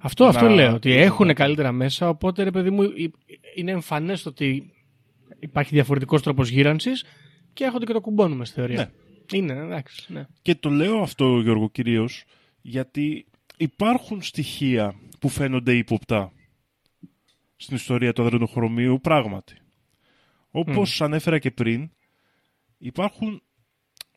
Αυτό, 0.00 0.24
αυτό 0.24 0.44
να- 0.44 0.54
λέω. 0.54 0.74
Ότι 0.74 0.92
έχουν 0.92 1.34
καλύτερα 1.34 1.72
μέσα. 1.72 2.08
Οπότε, 2.08 2.42
ρε 2.42 2.50
παιδί 2.50 2.70
μου, 2.70 2.82
υ- 2.82 3.14
είναι 3.54 3.70
εμφανές 3.70 4.22
το 4.22 4.28
ότι 4.28 4.72
υπάρχει 5.38 5.74
διαφορετικός 5.74 6.22
τρόπος 6.22 6.48
γύρανσης 6.48 7.04
και 7.52 7.64
έρχονται 7.64 7.84
και 7.84 7.92
το 7.92 8.00
κουμπώνουμε 8.00 8.44
στη 8.44 8.54
θεωρία. 8.54 8.76
Ναι. 8.76 9.38
Είναι, 9.38 9.52
εντάξει. 9.52 10.12
Ναι. 10.12 10.26
Και 10.42 10.54
το 10.54 10.70
λέω 10.70 11.00
αυτό, 11.00 11.40
Γιώργο, 11.40 11.70
κυρίως 11.70 12.24
γιατί 12.62 13.24
υπάρχουν 13.56 14.22
στοιχεία 14.22 14.94
που 15.20 15.28
φαίνονται 15.28 15.72
ύποπτα 15.76 16.32
στην 17.62 17.76
ιστορία 17.76 18.12
του 18.12 18.22
αδρενοχρωμίου 18.22 19.00
πράγματι. 19.00 19.54
Όπως 20.50 21.02
ανέφερα 21.02 21.38
και 21.38 21.50
πριν, 21.50 21.90
υπάρχουν 22.78 23.42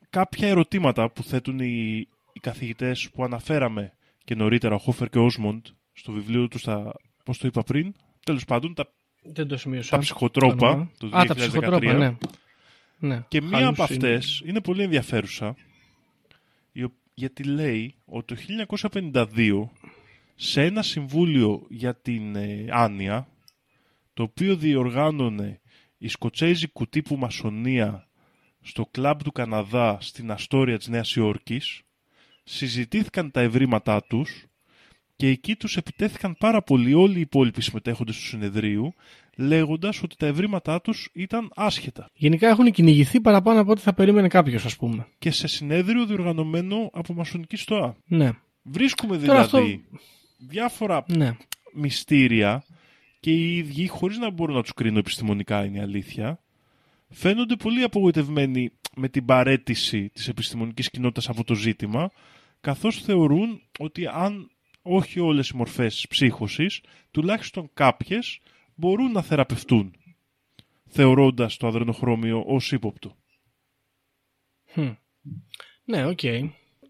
κάποια 0.10 0.48
ερωτήματα 0.48 1.10
που 1.12 1.24
θέτουν 1.24 1.60
οι, 1.60 2.08
οι 2.34 2.40
καθηγητές 2.42 3.10
που 3.14 3.24
αναφέραμε 3.24 3.94
και 4.24 4.36
νωρίτερα, 4.36 4.76
ο 4.76 4.78
Χόφερ 4.78 5.10
και 5.10 5.18
ο 5.18 5.24
Όσμοντ, 5.26 5.66
στο 5.94 6.12
βιβλίο 6.12 6.48
τους 6.48 6.62
στα, 6.62 6.94
πώς 7.24 7.38
το 7.38 7.48
είπα 7.48 7.64
πριν, 7.64 7.94
τέλος 8.26 8.46
πάντων, 8.46 8.74
τα 8.74 8.92
Δεν 9.24 9.48
το 9.48 9.58
σημείωσα. 9.58 9.90
τα 9.96 9.98
ψυχοτρόπα 10.02 10.70
όνομα. 10.70 10.92
του 11.00 11.10
2013. 11.10 11.16
Α, 11.22 11.26
τα 11.26 11.36
ψυχοτρόπα, 11.36 11.94
ναι. 11.94 12.16
ναι. 13.00 13.24
Και 13.28 13.42
μία 13.42 13.68
από 13.68 13.84
Hallucin- 13.84 13.86
αυτές 13.92 14.42
είναι 14.46 14.62
πολύ 14.62 14.84
ενδιαφέρουσα 14.84 15.56
η 16.72 16.84
ο- 16.84 16.92
γιατί 17.14 17.44
λέει 17.44 17.96
ότι 18.06 18.36
το 18.36 18.42
1952 18.92 19.70
σε 20.36 20.64
ένα 20.64 20.82
συμβούλιο 20.82 21.66
για 21.70 21.96
την 21.96 22.36
ε, 22.36 22.66
άνοια 22.70 23.28
το 24.16 24.24
οποίο 24.24 24.56
διοργάνωνε 24.56 25.60
η 25.98 26.08
σκοτσέζικου 26.08 26.88
τύπου 26.88 27.18
μασονία 27.18 28.08
στο 28.62 28.86
κλαμπ 28.92 29.22
του 29.22 29.32
Καναδά 29.32 29.98
στην 30.02 30.32
Αστόρια 30.32 30.78
της 30.78 30.88
Νέας 30.88 31.16
Υόρκης 31.16 31.82
συζητήθηκαν 32.44 33.32
τα 33.32 33.42
ευρήματά 33.42 34.04
τους 34.04 34.46
και 35.16 35.28
εκεί 35.28 35.56
τους 35.56 35.78
επιτέθηκαν 35.78 36.36
πάρα 36.40 36.62
πολύ 36.62 36.94
όλοι 36.94 37.18
οι 37.18 37.22
υπόλοιποι 37.22 37.62
συμμετέχοντες 37.62 38.16
του 38.16 38.22
συνεδρίου 38.22 38.94
λέγοντας 39.38 40.04
ότι 40.04 40.16
τα 40.16 40.26
ευρήματά 40.26 40.82
τους 40.82 41.10
ήταν 41.14 41.52
άσχετα 41.56 42.10
Γενικά 42.14 42.48
έχουν 42.48 42.72
κυνηγηθεί 42.72 43.22
παραπάνω 43.22 43.62
από 43.62 43.72
ό,τι 43.72 43.82
θα 43.82 43.94
περίμενε 43.94 44.28
κάποιος, 44.28 44.66
ας 44.66 44.76
πούμε. 44.76 45.08
και 45.18 45.32
σε 45.32 45.48
συνέδριο 45.48 46.06
διοργανωμένο 46.06 46.90
από 46.94 47.14
μασονική 47.14 47.58
στοά. 47.58 47.96
Ναι. 48.06 48.32
Βρίσκουμε 48.62 49.18
Τώρα 49.18 49.46
δηλαδή 49.46 49.86
διάφορα 50.38 51.06
ναι. 51.08 51.38
μυστήρια 51.74 52.64
και 53.26 53.32
οι 53.32 53.58
ίδιοι, 53.58 53.88
χωρίς 53.88 54.18
να 54.18 54.30
μπορώ 54.30 54.54
να 54.54 54.62
τους 54.62 54.74
κρίνω 54.74 55.00
επιστημονικά 55.00 55.66
είναι 55.66 55.78
η 55.78 55.82
αλήθεια, 55.82 56.40
φαίνονται 57.10 57.56
πολύ 57.56 57.84
απογοητευμένοι 57.84 58.72
με 58.96 59.10
την 59.10 59.26
παρέτηση 59.26 60.10
της 60.10 60.28
επιστημονικής 60.28 60.90
κοινότητας 60.90 61.30
από 61.30 61.44
το 61.44 61.54
ζήτημα, 61.54 62.12
καθώς 62.62 63.02
θεωρούν 63.02 63.62
ότι 63.80 64.08
αν 64.08 64.52
όχι 64.82 65.20
όλες 65.20 65.50
οι 65.50 65.56
μορφές 65.56 66.06
ψύχωσης, 66.10 66.82
τουλάχιστον 67.12 67.70
κάποιες 67.74 68.40
μπορούν 68.76 69.12
να 69.12 69.22
θεραπευτούν, 69.22 69.96
θεωρώντας 70.86 71.58
το 71.58 71.68
αδρενοχρώμιο 71.68 72.44
ως 72.48 72.72
ύποπτο. 72.72 73.16
Χμ. 74.66 74.92
Ναι, 75.86 76.06
ΟΚ. 76.06 76.20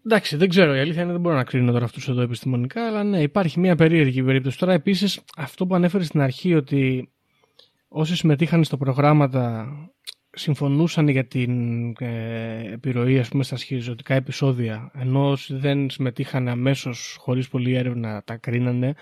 Εντάξει, 0.06 0.36
δεν 0.36 0.48
ξέρω. 0.48 0.74
Η 0.74 0.78
αλήθεια 0.78 1.02
είναι 1.02 1.12
δεν 1.12 1.20
μπορώ 1.20 1.36
να 1.36 1.44
κρίνω 1.44 1.72
τώρα 1.72 1.84
αυτούς 1.84 2.08
εδώ 2.08 2.20
επιστημονικά, 2.20 2.86
αλλά 2.86 3.04
ναι, 3.04 3.22
υπάρχει 3.22 3.60
μια 3.60 3.76
περίεργη 3.76 4.22
περίπτωση. 4.22 4.58
Τώρα, 4.58 4.72
επίσης, 4.72 5.20
αυτό 5.36 5.66
που 5.66 5.74
ανέφερες 5.74 6.06
στην 6.06 6.20
αρχή, 6.20 6.54
ότι 6.54 7.10
όσοι 7.88 8.16
συμμετείχαν 8.16 8.64
στο 8.64 8.76
προγράμματα 8.76 9.68
συμφωνούσαν 10.30 11.08
για 11.08 11.26
την 11.26 11.92
ε, 11.98 12.72
επιρροή 12.72 13.18
ας 13.18 13.28
πούμε, 13.28 13.44
στα 13.44 13.56
σχιζωτικά 13.56 14.14
επεισόδια, 14.14 14.90
ενώ 14.94 15.30
όσοι 15.30 15.54
δεν 15.54 15.90
συμμετείχαν 15.90 16.48
αμέσως 16.48 17.16
χωρίς 17.18 17.48
πολλή 17.48 17.74
έρευνα 17.74 18.22
τα 18.24 18.36
κρίνανε. 18.36 18.94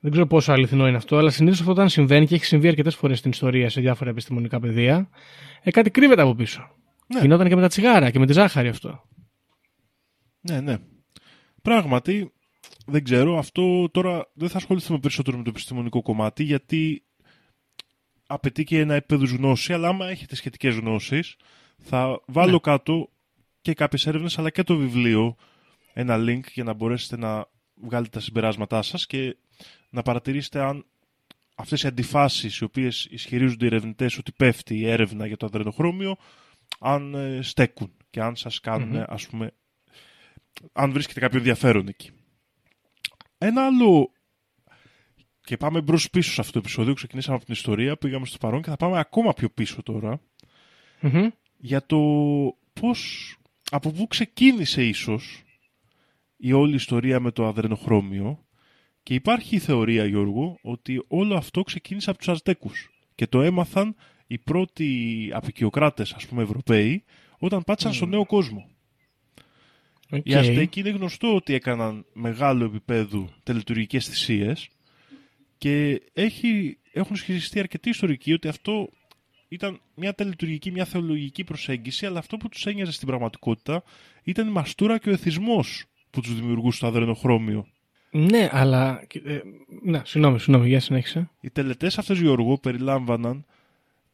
Δεν 0.00 0.10
ξέρω 0.10 0.26
πόσο 0.26 0.52
αληθινό 0.52 0.88
είναι 0.88 0.96
αυτό, 0.96 1.16
αλλά 1.16 1.30
συνήθως 1.30 1.60
αυτό 1.60 1.72
όταν 1.72 1.88
συμβαίνει 1.88 2.26
και 2.26 2.34
έχει 2.34 2.44
συμβεί 2.44 2.68
αρκετές 2.68 2.94
φορές 2.94 3.18
στην 3.18 3.30
ιστορία 3.30 3.68
σε 3.68 3.80
διάφορα 3.80 4.10
επιστημονικά 4.10 4.60
πεδία, 4.60 5.08
ε, 5.62 5.70
κάτι 5.70 5.90
κρύβεται 5.90 6.22
από 6.22 6.34
πίσω. 6.34 6.70
Ναι. 7.06 7.20
Γινόταν 7.20 7.48
και 7.48 7.54
με 7.54 7.60
τα 7.60 7.68
τσιγάρα 7.68 8.10
και 8.10 8.18
με 8.18 8.26
τη 8.26 8.32
ζάχαρη 8.32 8.68
αυτό. 8.68 9.04
Ναι, 10.50 10.60
ναι. 10.60 10.76
Πράγματι, 11.62 12.32
δεν 12.86 13.04
ξέρω, 13.04 13.38
αυτό 13.38 13.88
τώρα 13.90 14.30
δεν 14.34 14.48
θα 14.48 14.56
ασχοληθούμε 14.56 14.98
περισσότερο 14.98 15.36
με 15.36 15.42
το 15.42 15.50
επιστημονικό 15.50 16.02
κομμάτι, 16.02 16.42
γιατί 16.42 17.04
απαιτεί 18.26 18.64
και 18.64 18.78
ένα 18.80 18.94
επίπεδο 18.94 19.24
γνώση, 19.36 19.72
αλλά 19.72 19.88
άμα 19.88 20.06
έχετε 20.08 20.34
σχετικές 20.36 20.74
γνώσεις, 20.74 21.36
θα 21.78 22.20
βάλω 22.26 22.52
Ναι. 22.52 22.58
κάτω 22.58 23.08
και 23.60 23.74
κάποιες 23.74 24.06
έρευνες, 24.06 24.38
αλλά 24.38 24.50
και 24.50 24.62
το 24.62 24.76
βιβλίο, 24.76 25.36
ένα 25.92 26.16
link 26.18 26.44
για 26.52 26.64
να 26.64 26.72
μπορέσετε 26.72 27.16
να 27.16 27.46
βγάλετε 27.74 28.10
τα 28.10 28.20
συμπεράσματά 28.20 28.82
σας 28.82 29.06
και 29.06 29.36
να 29.90 30.02
παρατηρήσετε 30.02 30.60
αν 30.62 30.86
αυτές 31.54 31.82
οι 31.82 31.86
αντιφάσεις 31.86 32.56
οι 32.58 32.64
οποίες 32.64 33.06
ισχυρίζονται 33.10 33.64
οι 33.64 33.68
ερευνητές 33.68 34.18
ότι 34.18 34.32
πέφτει 34.32 34.78
η 34.78 34.88
έρευνα 34.88 35.26
για 35.26 35.36
το 35.36 35.46
αδρενοχρώμιο, 35.46 36.16
αν 36.78 37.14
ε, 37.14 37.42
στέκουν 37.42 37.92
και 38.10 38.20
αν 38.20 38.36
σας 38.36 38.60
κάνουν, 38.60 38.88
Μμμ. 38.88 39.02
ας 39.06 39.26
πούμε, 39.26 39.52
αν 40.72 40.92
βρίσκεται 40.92 41.20
κάποιο 41.20 41.38
ενδιαφέρον 41.38 41.88
εκεί. 41.88 42.10
Ένα 43.38 43.66
άλλο. 43.66 44.10
Και 45.40 45.56
πάμε 45.56 45.80
μπρος 45.80 46.10
πίσω 46.10 46.32
σε 46.32 46.40
αυτό 46.40 46.52
το 46.52 46.58
επεισόδιο. 46.58 46.94
Ξεκινήσαμε 46.94 47.36
από 47.36 47.44
την 47.44 47.54
ιστορία, 47.54 47.96
πήγαμε 47.96 48.26
στο 48.26 48.38
παρόν 48.38 48.62
και 48.62 48.70
θα 48.70 48.76
πάμε 48.76 48.98
ακόμα 48.98 49.32
πιο 49.32 49.50
πίσω 49.50 49.82
τώρα 49.82 50.20
Μμμ. 51.00 51.28
για 51.56 51.86
το 51.86 51.98
πώς, 52.80 53.36
από 53.70 53.90
πού 53.90 54.06
ξεκίνησε 54.06 54.84
ίσως 54.84 55.42
η 56.36 56.52
όλη 56.52 56.74
ιστορία 56.74 57.20
με 57.20 57.30
το 57.30 57.46
αδρενοχρώμιο 57.46 58.46
και 59.02 59.14
υπάρχει 59.14 59.56
η 59.56 59.58
θεωρία, 59.58 60.04
Γιώργο, 60.04 60.58
ότι 60.62 61.04
όλο 61.08 61.36
αυτό 61.36 61.62
ξεκίνησε 61.62 62.10
από 62.10 62.18
τους 62.18 62.28
Αζτέκους 62.28 62.90
και 63.14 63.26
το 63.26 63.42
έμαθαν 63.42 63.96
οι 64.26 64.38
πρώτοι 64.38 65.30
αποικιοκράτες, 65.32 66.12
ας 66.12 66.26
πούμε 66.26 66.42
Ευρωπαίοι, 66.42 67.04
όταν 67.38 67.62
πάτησαν 67.62 67.92
στον 67.92 68.08
νέο 68.08 68.26
κόσμο. 68.26 68.70
ΟΚ. 70.10 70.20
Οι 70.26 70.34
Αζτέκοι 70.34 70.80
είναι 70.80 70.90
γνωστό 70.90 71.34
ότι 71.34 71.54
έκαναν 71.54 72.06
μεγάλο 72.12 72.64
επίπεδο 72.64 73.28
τελετουργικές 73.42 74.08
θυσίες 74.08 74.68
και 75.58 76.02
έχει, 76.12 76.78
έχουν 76.92 77.16
σχετιστεί 77.16 77.58
αρκετοί 77.58 77.88
ιστορικοί 77.88 78.32
ότι 78.32 78.48
αυτό 78.48 78.88
ήταν 79.48 79.80
μια 79.94 80.14
τελετουργική, 80.14 80.70
μια 80.70 80.84
θεολογική 80.84 81.44
προσέγγιση, 81.44 82.06
αλλά 82.06 82.18
αυτό 82.18 82.36
που 82.36 82.48
τους 82.48 82.66
ένοιαζε 82.66 82.92
στην 82.92 83.06
πραγματικότητα 83.06 83.82
ήταν 84.22 84.48
η 84.48 84.50
μαστούρα 84.50 84.98
και 84.98 85.08
ο 85.08 85.12
εθισμός 85.12 85.84
που 86.10 86.20
τους 86.20 86.34
δημιουργούσε 86.34 86.80
το 86.80 86.86
αδρενοχρώμιο. 86.86 87.66
Ναι, 88.10 88.48
αλλά. 88.52 89.06
Ε, 89.24 89.40
ναι, 89.82 90.02
συγγνώμη, 90.04 90.38
συγγνώμη, 90.38 90.68
για 90.68 90.80
συνέχισε. 90.80 91.30
Οι 91.40 91.50
τελετές 91.50 91.98
αυτές, 91.98 92.18
Γιώργο, 92.18 92.58
περιλάμβαναν 92.58 93.44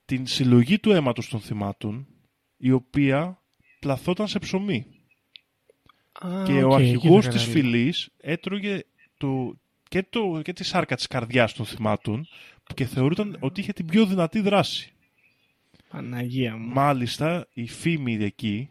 την 0.05 0.27
συλλογή 0.27 0.79
του 0.79 0.91
αίματος 0.91 1.29
των 1.29 1.41
θυμάτων, 1.41 2.07
η 2.57 2.71
οποία 2.71 3.43
πλαθόταν 3.81 4.29
σε 4.29 4.39
ψωμί. 4.39 4.87
Α, 6.13 6.43
και 6.47 6.63
ο 6.65 6.69
ΟΚ, 6.69 6.81
εκεί 6.81 6.93
αρχηγός 6.93 7.25
θα 7.25 7.31
της 7.31 7.43
καταλήγω. 7.43 7.69
φυλής 7.69 8.09
έτρωγε 8.21 8.81
το, 9.17 9.57
και, 9.89 10.03
το, 10.11 10.41
και 10.45 10.53
τη 10.53 10.65
σάρκα 10.65 10.97
της 10.97 11.07
καρδιάς 11.07 11.53
των 11.53 11.67
θυμάτων 11.67 12.27
και 12.75 12.85
θεωρούταν 12.85 13.37
ότι 13.41 13.61
είχε 13.61 13.73
την 13.73 13.87
πιο 13.87 14.07
δυνατή 14.07 14.41
δράση. 14.41 14.93
Παναγία 15.89 16.57
μου. 16.57 16.73
Μάλιστα, 16.73 17.49
η 17.53 17.69
φήμη 17.69 18.15
εκεί 18.15 18.69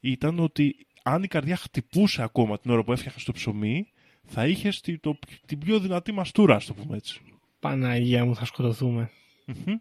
ήταν 0.00 0.38
ότι 0.38 0.86
αν 1.02 1.22
η 1.22 1.26
καρδιά 1.28 1.56
χτυπούσε 1.56 2.22
ακόμα 2.22 2.58
την 2.58 2.70
ώρα 2.70 2.84
που 2.84 2.92
έφτιαχνε 2.92 3.22
το 3.24 3.32
ψωμί, 3.32 3.92
θα 4.24 4.46
είχε 4.46 4.70
στη- 4.70 4.98
το, 4.98 5.18
την 5.46 5.58
πιο 5.58 5.80
δυνατή 5.80 6.12
μαστούρα, 6.12 6.54
ας 6.54 6.64
το 6.66 6.74
πούμε 6.74 6.96
έτσι. 6.96 7.20
Παναγία 7.60 8.24
μου, 8.24 8.34
θα 8.34 8.44
σκοτωθούμε. 8.44 9.10
Μμμ. 9.46 9.74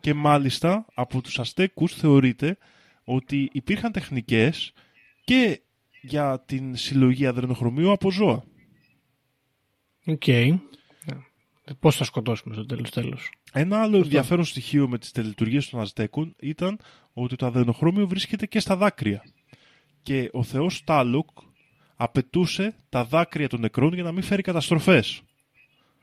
Και 0.00 0.14
μάλιστα 0.14 0.86
από 0.94 1.20
τους 1.20 1.38
Αστέκους 1.38 1.94
θεωρείται 1.94 2.58
ότι 3.04 3.48
υπήρχαν 3.52 3.92
τεχνικές 3.92 4.72
και 5.24 5.60
για 6.00 6.42
την 6.46 6.76
συλλογή 6.76 7.26
αδρενοχρωμίου 7.26 7.90
από 7.90 8.10
ζώα. 8.10 8.44
ΟΚ. 10.06 10.26
Ναι. 10.26 10.58
Πώς 11.80 11.96
θα 11.96 12.04
σκοτώσουμε 12.04 12.54
στο 12.54 12.66
τέλος 12.66 12.90
τέλος. 12.90 13.32
Ένα 13.52 13.80
άλλο 13.80 13.96
ενδιαφέρον 13.96 14.44
στοιχείο 14.44 14.88
με 14.88 14.98
τις 14.98 15.10
τελετουργίες 15.10 15.68
των 15.68 15.80
Αζτέκων 15.80 16.34
ήταν 16.40 16.78
ότι 17.12 17.36
το 17.36 17.46
αδρενοχρώμιο 17.46 18.06
βρίσκεται 18.06 18.46
και 18.46 18.60
στα 18.60 18.76
δάκρυα. 18.76 19.22
Και 20.02 20.28
ο 20.32 20.42
θεός 20.42 20.84
Τλάλοκ 20.84 21.28
απαιτούσε 21.96 22.74
τα 22.88 23.04
δάκρυα 23.04 23.48
των 23.48 23.60
νεκρών 23.60 23.92
για 23.94 24.02
να 24.02 24.12
μην 24.12 24.22
φέρει 24.22 24.42
καταστροφές 24.42 25.22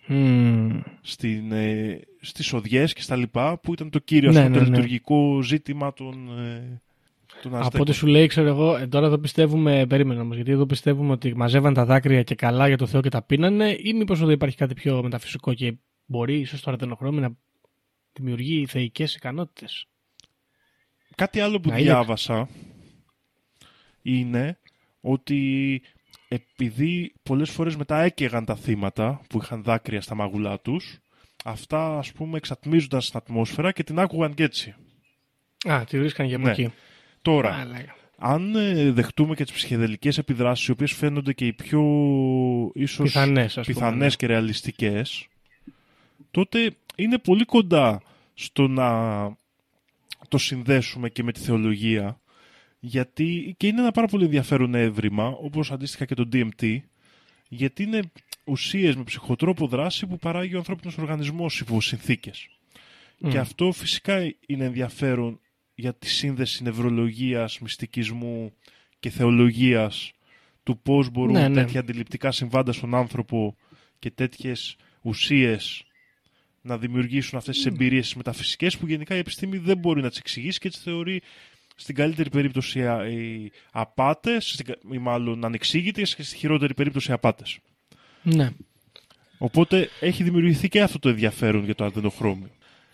Μμμ. 0.08 0.82
στην, 1.02 1.52
ε, 1.52 2.00
στις 2.22 2.54
σοδειές 2.54 2.94
και 2.94 3.02
στα 3.02 3.16
λοιπά 3.16 3.60
που 3.60 3.74
ήταν 3.74 3.90
το 3.90 4.00
κύριο 4.00 4.32
Ναι, 4.32 4.40
ας 4.40 4.46
πούμε, 4.46 4.58
ναι, 4.58 4.62
ναι. 4.64 4.70
τελετουργικό 4.70 5.42
ζήτημα 5.42 5.94
των, 5.94 6.40
ε, 6.40 6.82
των 7.42 7.56
Από 7.56 7.64
Αζτέκων. 7.64 7.82
ό,τι 7.82 7.92
σου 7.98 8.08
λέει, 8.08 8.28
ξέρω 8.28 8.48
εγώ, 8.48 8.76
ε, 8.78 8.88
τώρα 8.88 9.06
εδώ 9.06 9.18
πιστεύουμε, 9.18 9.86
περίμενα 9.88 10.22
όμως, 10.22 10.36
γιατί 10.36 10.52
εδώ 10.52 10.66
πιστεύουμε 10.66 11.12
ότι 11.12 11.36
μαζεύαν 11.36 11.74
τα 11.74 11.86
δάκρυα 11.86 12.24
και 12.24 12.36
καλά 12.36 12.68
για 12.68 12.78
το 12.78 12.88
Θεό 12.88 13.02
και 13.02 13.10
τα 13.10 13.22
πίνανε, 13.22 13.76
ή 13.80 13.94
μήπως 13.94 14.22
εδώ 14.22 14.30
υπάρχει 14.32 14.56
κάτι 14.58 14.74
πιο 14.74 15.04
μεταφυσικό 15.04 15.54
και 15.54 15.74
μπορεί 16.06 16.40
ίσως 16.40 16.62
το 16.62 16.72
αρδενοχρώμιο 16.72 17.22
να 17.22 17.32
δημιουργεί 18.14 18.66
θεϊκές 18.66 19.16
ικανότητες. 19.16 19.86
Κάτι 21.16 21.40
άλλο 21.40 21.60
που 21.60 21.70
Να 21.70 21.76
είναι- 21.76 21.84
διάβασα 21.84 22.50
είναι 24.02 24.60
ότι 25.02 25.82
επειδή 26.28 27.14
πολλές 27.24 27.50
φορές 27.50 27.76
μετά 27.76 28.02
έκαιγαν 28.02 28.46
τα 28.46 28.56
θύματα 28.56 29.22
που 29.30 29.40
είχαν 29.42 29.64
δάκρυα 29.64 30.02
στα 30.02 30.16
μαγουλά 30.16 30.60
τους, 30.60 31.00
αυτά 31.46 31.98
ας 31.98 32.12
πούμε 32.12 32.38
εξατμίζονταν 32.38 33.02
στην 33.02 33.18
ατμόσφαιρα 33.20 33.72
και 33.72 33.84
την 33.84 34.00
άκουγαν 34.00 34.34
και 34.34 34.44
έτσι. 34.44 34.76
Α, 35.70 35.84
τη 35.90 36.00
βρίσκαν 36.00 36.28
και 36.28 36.36
από 36.36 36.44
Ναι. 36.46 36.52
εκεί. 36.52 36.74
Τώρα, 37.26 37.52
Μάλακα. 37.52 37.96
αν 38.18 38.56
ε, 38.56 38.92
δεχτούμε 38.92 39.36
και 39.36 39.44
τις 39.44 39.54
ψυχεδελικές 39.54 40.18
επιδράσεις, 40.18 40.68
οι 40.68 40.72
οποίες 40.72 40.92
φαίνονται 40.92 41.34
και 41.34 41.46
οι 41.46 41.54
πιο 41.54 41.82
ίσως 42.74 43.12
Πιθανές, 43.12 43.58
ας 43.58 43.66
πούμε, 43.66 43.80
πιθανές 43.80 44.12
ναι. 44.12 44.16
και 44.16 44.26
ρεαλιστικές, 44.26 45.28
τότε 46.32 46.76
είναι 46.96 47.18
πολύ 47.18 47.46
κοντά 47.46 48.02
στο 48.34 48.68
να 48.68 48.90
το 50.28 50.38
συνδέσουμε 50.38 51.10
και 51.10 51.24
με 51.24 51.32
τη 51.32 51.40
θεολογία, 51.40 52.20
γιατί 52.80 53.56
και 53.58 53.68
είναι 53.68 53.82
ένα 53.82 53.92
πάρα 53.92 54.08
πολύ 54.08 54.24
ενδιαφέρον 54.24 54.76
έβριμα, 54.76 55.28
όπως 55.28 55.72
αντίστοιχα 55.72 56.06
και 56.06 56.16
το 56.16 56.30
DMT, 56.34 56.78
γιατί 57.48 57.84
είναι 57.84 58.00
ουσίες 58.44 58.96
με 58.96 59.04
ψυχοτρόπο 59.04 59.68
δράση 59.68 60.08
που 60.08 60.18
παράγει 60.18 60.56
ο 60.56 60.58
ανθρώπινος 60.58 60.98
οργανισμός 60.98 61.60
υπό 61.60 61.82
συνθήκες. 61.82 62.50
Και 63.30 63.38
αυτό 63.38 63.72
φυσικά 63.72 64.34
είναι 64.48 64.66
ενδιαφέρον 64.66 65.40
για 65.76 65.94
τη 65.94 66.10
σύνδεση 66.10 66.64
νευρολογίας, 66.64 67.60
μυστικισμού 67.60 68.54
και 69.00 69.10
θεολογίας 69.10 70.12
του 70.64 70.80
πώς 70.80 71.10
μπορούν 71.10 71.34
Ναι, 71.34 71.48
ναι. 71.48 71.62
τέτοια 71.64 71.80
αντιληπτικά 71.80 72.32
συμβάντα 72.32 72.72
στον 72.72 72.96
άνθρωπο 72.96 73.56
και 74.00 74.12
τέτοιες 74.12 74.76
ουσίες 75.02 75.84
να 76.62 76.78
δημιουργήσουν 76.78 77.38
αυτές 77.38 77.56
τις 77.56 77.66
εμπειρίες 77.66 78.04
τις 78.06 78.16
μεταφυσικές 78.16 78.78
που 78.78 78.88
γενικά 78.88 79.16
η 79.16 79.18
επιστήμη 79.18 79.58
δεν 79.58 79.78
μπορεί 79.78 80.02
να 80.02 80.10
τις 80.10 80.18
εξηγήσει 80.18 80.60
και 80.60 80.70
τις 80.70 80.80
θεωρεί 80.80 81.22
στην 81.76 81.96
καλύτερη 81.96 82.30
περίπτωση 82.30 82.88
α- 82.88 83.08
οι 83.10 83.52
απάτες 83.72 84.50
στην 84.52 84.66
κα- 84.66 84.78
ή 84.92 84.98
μάλλον 84.98 85.46
ανεξήγητες 85.46 86.16
και 86.16 86.24
στη 86.24 86.36
χειρότερη 86.38 86.74
περίπτωση 86.74 87.12
απάτες. 87.12 87.60
Ναι, 88.24 88.50
Οπότε 89.38 89.90
έχει 90.00 90.24
δημιουργηθεί 90.24 90.68
και 90.70 90.82
αυτό 90.82 91.00
το 91.00 91.10
ενδιαφέρον 91.10 91.64
για 91.66 91.76
το 91.76 91.86
αδενοχρώμιο. 91.86 92.50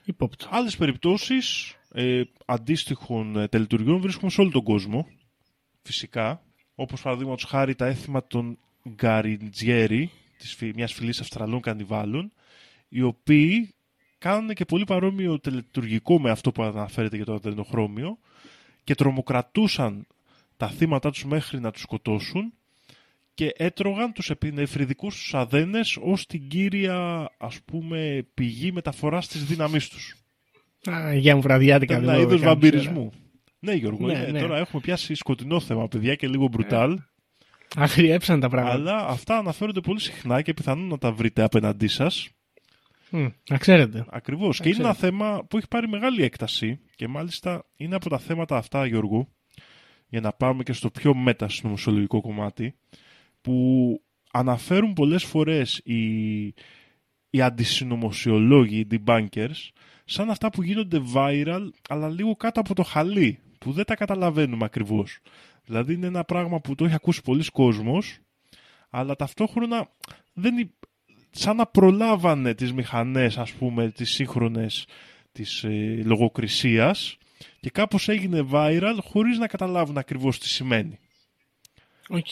υπόπτω. 0.05 0.47
Άλλες 0.51 0.77
περιπτώσεις 0.77 1.75
ε, 1.93 2.21
αντίστοιχων 2.45 3.35
ε, 3.35 3.47
τελετουργιών 3.47 4.01
βρίσκουμε 4.01 4.31
σε 4.31 4.41
όλο 4.41 4.49
τον 4.49 4.63
κόσμο, 4.63 5.07
φυσικά, 5.81 6.43
όπως 6.75 7.01
παραδείγματος 7.01 7.43
χάρη 7.43 7.75
τα 7.75 7.85
έθιμα 7.85 8.27
των 8.27 8.57
Γκαριντζιέρι, 8.89 10.11
της, 10.37 10.55
φυ- 10.55 10.75
μιας 10.75 10.93
φυλής 10.93 11.19
Αυστραλών 11.19 11.61
κανιβάλων, 11.61 12.31
οι 12.89 13.01
οποίοι 13.01 13.73
κάνουν 14.17 14.53
και 14.53 14.65
πολύ 14.65 14.83
παρόμοιο 14.83 15.39
τελετουργικό 15.39 16.19
με 16.19 16.29
αυτό 16.29 16.51
που 16.51 16.63
αναφέρεται 16.63 17.15
για 17.15 17.25
το 17.25 17.33
αδενοχρώμιο 17.33 18.17
και 18.83 18.95
τρομοκρατούσαν 18.95 20.07
τα 20.57 20.69
θύματα 20.69 21.11
τους 21.11 21.25
μέχρι 21.25 21.59
να 21.59 21.71
τους 21.71 21.81
σκοτώσουν 21.81 22.53
και 23.33 23.53
έτρωγαν 23.57 24.13
τους 24.13 24.29
επινεφριδικούς 24.29 25.15
τους 25.15 25.33
αδένες 25.33 25.97
ως 26.01 26.25
την 26.25 26.47
κύρια 26.47 27.29
ας 27.37 27.61
πούμε 27.61 28.27
πηγή 28.33 28.71
μεταφοράς 28.71 29.27
της 29.27 29.45
δύναμής 29.45 29.89
τους. 29.89 30.20
Α, 30.89 31.13
για 31.13 31.35
μου 31.35 31.41
βραδιάτικα. 31.41 31.93
Ήταν 31.93 32.03
ένα 32.03 32.13
δηλαδή, 32.13 32.33
είδος 32.35 32.45
κάνεις, 32.45 32.61
βαμπυρισμού. 32.61 33.11
Ναι 33.59 33.73
Γιώργο, 33.73 34.05
Ναι, 34.07 34.13
είναι- 34.13 34.31
ναι. 34.31 34.39
τώρα 34.39 34.57
έχουμε 34.57 34.81
πιάσει 34.81 35.15
σκοτεινό 35.15 35.59
θέμα 35.59 35.87
παιδιά 35.87 36.15
και 36.15 36.27
λίγο 36.27 36.47
μπρουτάλ, 36.47 36.91
ε. 36.91 36.97
Αγριέψαν 37.75 38.39
τα 38.39 38.49
πράγματα. 38.49 38.75
αλλά 38.75 39.07
αυτά 39.07 39.37
αναφέρονται 39.37 39.79
πολύ 39.81 39.99
συχνά 39.99 40.41
και 40.41 40.53
πιθανόν 40.53 40.87
να 40.87 40.97
τα 40.97 41.11
βρείτε 41.11 41.43
απέναντί 41.43 41.87
σας. 41.87 42.29
Μμ, 43.09 43.27
να 43.49 43.57
ξέρετε. 43.57 44.05
Ακριβώς. 44.09 44.57
Και 44.57 44.63
είναι 44.67 44.73
ξέρω. 44.73 44.87
ένα 44.87 44.97
θέμα 44.97 45.45
που 45.49 45.57
έχει 45.57 45.67
πάρει 45.67 45.87
μεγάλη 45.87 46.23
έκταση 46.23 46.79
και 46.95 47.07
μάλιστα 47.07 47.65
είναι 47.75 47.95
από 47.95 48.09
τα 48.09 48.17
θέματα 48.19 48.57
αυτά, 48.57 48.85
Γιώργο, 48.85 49.27
για 50.07 50.21
να 50.21 50.31
πάμε 50.33 50.63
και 50.63 50.73
στο 50.73 50.89
πιο 50.89 51.15
μετασυνωμοσιολογικό 51.15 52.21
κομμάτι, 52.21 52.75
που 53.41 53.55
αναφέρουν 54.31 54.93
πολλές 54.93 55.23
φορές 55.23 55.81
οι, 55.83 56.43
οι 57.29 57.41
αντισυνωμοσιολόγοι, 57.41 58.79
οι 58.79 58.87
debunkers, 58.91 59.69
σαν 60.11 60.29
αυτά 60.29 60.49
που 60.49 60.61
γίνονται 60.63 61.01
viral, 61.13 61.67
αλλά 61.89 62.09
λίγο 62.09 62.35
κάτω 62.35 62.59
από 62.59 62.73
το 62.75 62.83
χαλί, 62.83 63.39
που 63.59 63.71
δεν 63.71 63.85
τα 63.85 63.95
καταλαβαίνουμε 63.95 64.65
ακριβώς. 64.65 65.19
Δηλαδή 65.65 65.93
είναι 65.93 66.07
ένα 66.07 66.23
πράγμα 66.23 66.59
που 66.59 66.75
το 66.75 66.85
έχει 66.85 66.93
ακούσει 66.93 67.21
πολλοί 67.21 67.43
κόσμος, 67.53 68.17
αλλά 68.89 69.15
ταυτόχρονα 69.15 69.89
δεν, 70.33 70.57
υ- 70.57 70.71
σαν 71.29 71.55
να 71.55 71.65
προλάβανε 71.65 72.53
τις 72.53 72.73
μηχανές, 72.73 73.37
ας 73.37 73.51
πούμε, 73.51 73.89
τις 73.91 74.09
σύγχρονες 74.11 74.85
της 75.31 75.63
ε, 75.63 76.01
λογοκρισίας 76.05 77.17
και 77.59 77.69
κάπως 77.69 78.09
έγινε 78.09 78.47
viral 78.51 78.97
χωρίς 79.01 79.37
να 79.37 79.47
καταλάβουν 79.47 79.97
ακριβώς 79.97 80.39
τι 80.39 80.47
σημαίνει. 80.47 80.99
ΟΚ. 82.09 82.29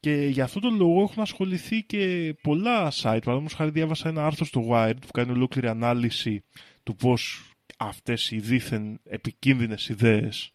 Και 0.00 0.26
για 0.26 0.44
αυτόν 0.44 0.62
τον 0.62 0.76
λόγο 0.76 1.02
έχουν 1.02 1.22
ασχοληθεί 1.22 1.82
και 1.82 2.34
πολλά 2.42 2.90
site. 2.90 3.02
Παραδείγματος 3.02 3.54
χάρη 3.54 3.70
διάβασα 3.70 4.08
ένα 4.08 4.26
άρθρο 4.26 4.44
στο 4.44 4.66
Wired 4.70 5.00
που 5.00 5.12
κάνει 5.12 5.30
ολόκληρη 5.30 5.68
ανάλυση 5.68 6.44
του 6.86 6.96
πώς 6.96 7.50
αυτές 7.76 8.30
οι 8.30 8.38
δίθεν 8.38 9.00
επικίνδυνες 9.04 9.88
ιδέες 9.88 10.50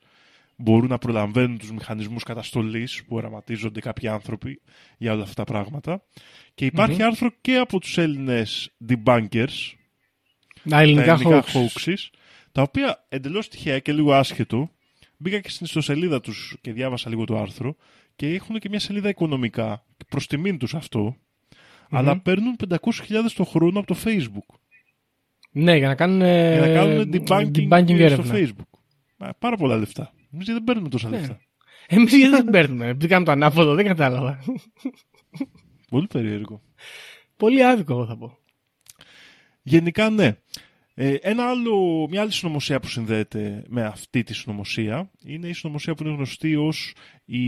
μπορούν 0.56 0.90
να 0.90 0.98
προλαμβάνουν 0.98 1.58
τους 1.58 1.72
μηχανισμούς 1.72 2.24
καταστολής 2.24 3.04
που 3.08 3.16
οραματίζονται 3.16 3.80
κάποιοι 3.80 4.08
άνθρωποι 4.08 4.62
για 4.98 5.14
όλα 5.14 5.24
αυτά 5.24 5.44
τα 5.44 5.52
πράγματα. 5.52 6.04
Και 6.56 6.66
υπαρχει 6.66 7.04
άρθρο 7.04 7.30
και 7.42 7.58
από 7.58 7.80
τους 7.80 7.98
Έλληνες 7.98 8.72
debunkers, 8.90 9.74
Τα 10.70 10.80
ελληνικά, 10.80 11.06
τα 11.06 11.12
ελληνικά 11.12 11.44
hoaxes. 11.44 11.68
hoaxes, 11.68 12.10
τα 12.52 12.62
οποία 12.62 13.06
εντελώς 13.10 13.48
τυχαία 13.48 13.80
και 13.80 13.94
λίγο 13.94 14.14
άσχετο, 14.14 14.70
μπήκα 15.18 15.40
και 15.40 15.50
στην 15.50 15.66
ιστοσελίδα 15.66 16.22
τους 16.22 16.56
και 16.62 16.74
διάβασα 16.74 17.10
λίγο 17.10 17.26
το 17.26 17.38
άρθρο 17.38 17.76
και 18.16 18.28
έχουν 18.28 18.60
και 18.60 18.70
μια 18.70 18.80
σελίδα 18.80 19.10
οικονομικά, 19.10 19.86
προς 20.08 20.28
τιμήν 20.28 20.58
τους 20.58 20.74
αυτό, 20.74 21.18
αλλά 21.90 22.20
παίρνουν 22.20 22.56
500.000 22.70 22.78
το 23.36 23.44
χρόνο 23.44 23.80
από 23.80 23.88
το 23.88 24.00
Facebook. 24.04 24.60
Ναι, 25.52 25.76
για 25.78 25.88
να 25.88 25.96
κάνουν, 25.96 26.22
ε, 26.22 26.52
για 26.52 26.62
να 26.68 26.74
κάνουν 26.74 27.10
debunking, 27.14 27.70
debunking 27.70 27.86
στο 27.96 28.04
έρευνα. 28.04 28.34
Facebook. 28.36 28.80
Μα, 29.18 29.30
Πάρα 29.40 29.58
πολλά 29.58 29.78
λεφτά. 29.78 30.14
Εμείς 30.34 30.46
δεν 30.46 30.64
παίρνουμε 30.64 30.90
τόσα 30.90 31.10
Ναι. 31.10 31.18
λεφτά. 31.18 31.40
Εμείς 31.88 32.16
γιατί 32.18 32.32
δεν 32.36 32.46
παίρνουμε; 32.50 32.88
Επειδή 32.88 33.08
κάνουμε 33.08 33.26
το 33.26 33.32
ανάποδο, 33.32 33.76
δεν 33.76 33.86
κατάλαβα. 33.86 34.40
Πολύ 35.90 36.08
περίεργο. 36.08 36.62
Πολύ 37.38 37.66
άδικο, 37.66 37.94
εγώ 37.94 38.06
θα 38.06 38.18
πω. 38.18 38.38
Γενικά 39.62 40.10
ναι. 40.10 40.36
Ε, 40.94 41.14
ένα 41.22 41.50
άλλο, 41.50 42.08
μια 42.10 42.22
άλλη 42.22 42.32
συνωμοσία 42.32 42.80
που 42.80 42.88
συνδέεται 42.88 43.64
με 43.68 43.84
αυτή 43.86 44.24
τη 44.24 44.34
συνωμοσία 44.34 45.12
είναι 45.26 45.48
η 45.48 45.54
συνωμοσία 45.54 45.94
που 45.96 46.04
είναι 46.04 46.16
γνωστή 46.16 46.56
ως 46.56 46.94
η 47.26 47.42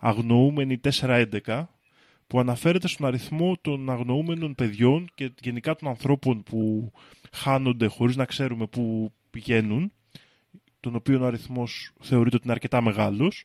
αγνοούμενη 0.00 0.80
411 1.00 1.64
που 2.32 2.40
αναφέρεται 2.40 2.88
στον 2.88 3.06
αριθμό 3.06 3.56
των 3.60 3.90
αγνοούμενων 3.90 4.54
παιδιών 4.54 5.08
και 5.14 5.32
γενικά 5.42 5.76
των 5.76 5.88
ανθρώπων 5.88 6.42
που 6.42 6.92
χάνονται 7.32 7.86
χωρίς 7.86 8.16
να 8.16 8.24
ξέρουμε 8.24 8.66
πού 8.66 9.12
πηγαίνουν 9.30 9.92
τον 10.80 10.94
οποίο 10.94 11.22
ο 11.22 11.26
αριθμός 11.26 11.92
θεωρείται 12.00 12.36
ότι 12.36 12.44
είναι 12.44 12.52
αρκετά 12.52 12.80
μεγάλος 12.80 13.44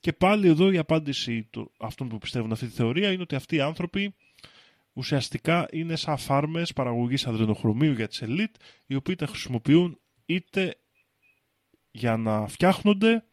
και 0.00 0.12
πάλι 0.12 0.48
εδώ 0.48 0.72
η 0.72 0.78
απάντηση 0.78 1.46
το, 1.50 1.70
αυτών 1.78 2.08
που 2.08 2.18
πιστεύουν 2.18 2.52
αυτή 2.52 2.66
τη 2.66 2.72
θεωρία 2.72 3.12
είναι 3.12 3.22
ότι 3.22 3.34
αυτοί 3.34 3.56
οι 3.56 3.60
άνθρωποι 3.60 4.14
ουσιαστικά 4.92 5.66
είναι 5.72 5.96
σαν 5.96 6.18
φάρμες 6.18 6.72
παραγωγής 6.72 7.26
αδρενοχρωμίου 7.26 7.92
για 7.92 8.08
τις 8.08 8.22
ελίτ, 8.22 8.54
οι 8.86 8.94
οποίοι 8.94 9.14
τα 9.14 9.26
χρησιμοποιούν 9.26 9.98
είτε 10.26 10.76
για 11.90 12.16
να 12.16 12.46
φτιάχνονται, 12.46 13.24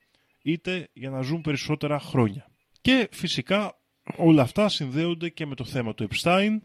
είτε 0.44 0.90
για 0.94 1.10
να 1.10 1.22
ζουν 1.22 1.42
περισσότερα 1.42 2.00
χρόνια. 2.00 2.52
Και 2.82 3.08
φυσικά 3.12 3.77
όλα 4.16 4.42
αυτά 4.42 4.70
συνδέονται 4.70 5.30
και 5.30 5.46
με 5.46 5.56
το 5.56 5.64
θέμα 5.64 5.94
του 5.94 6.08
Epstein 6.12 6.58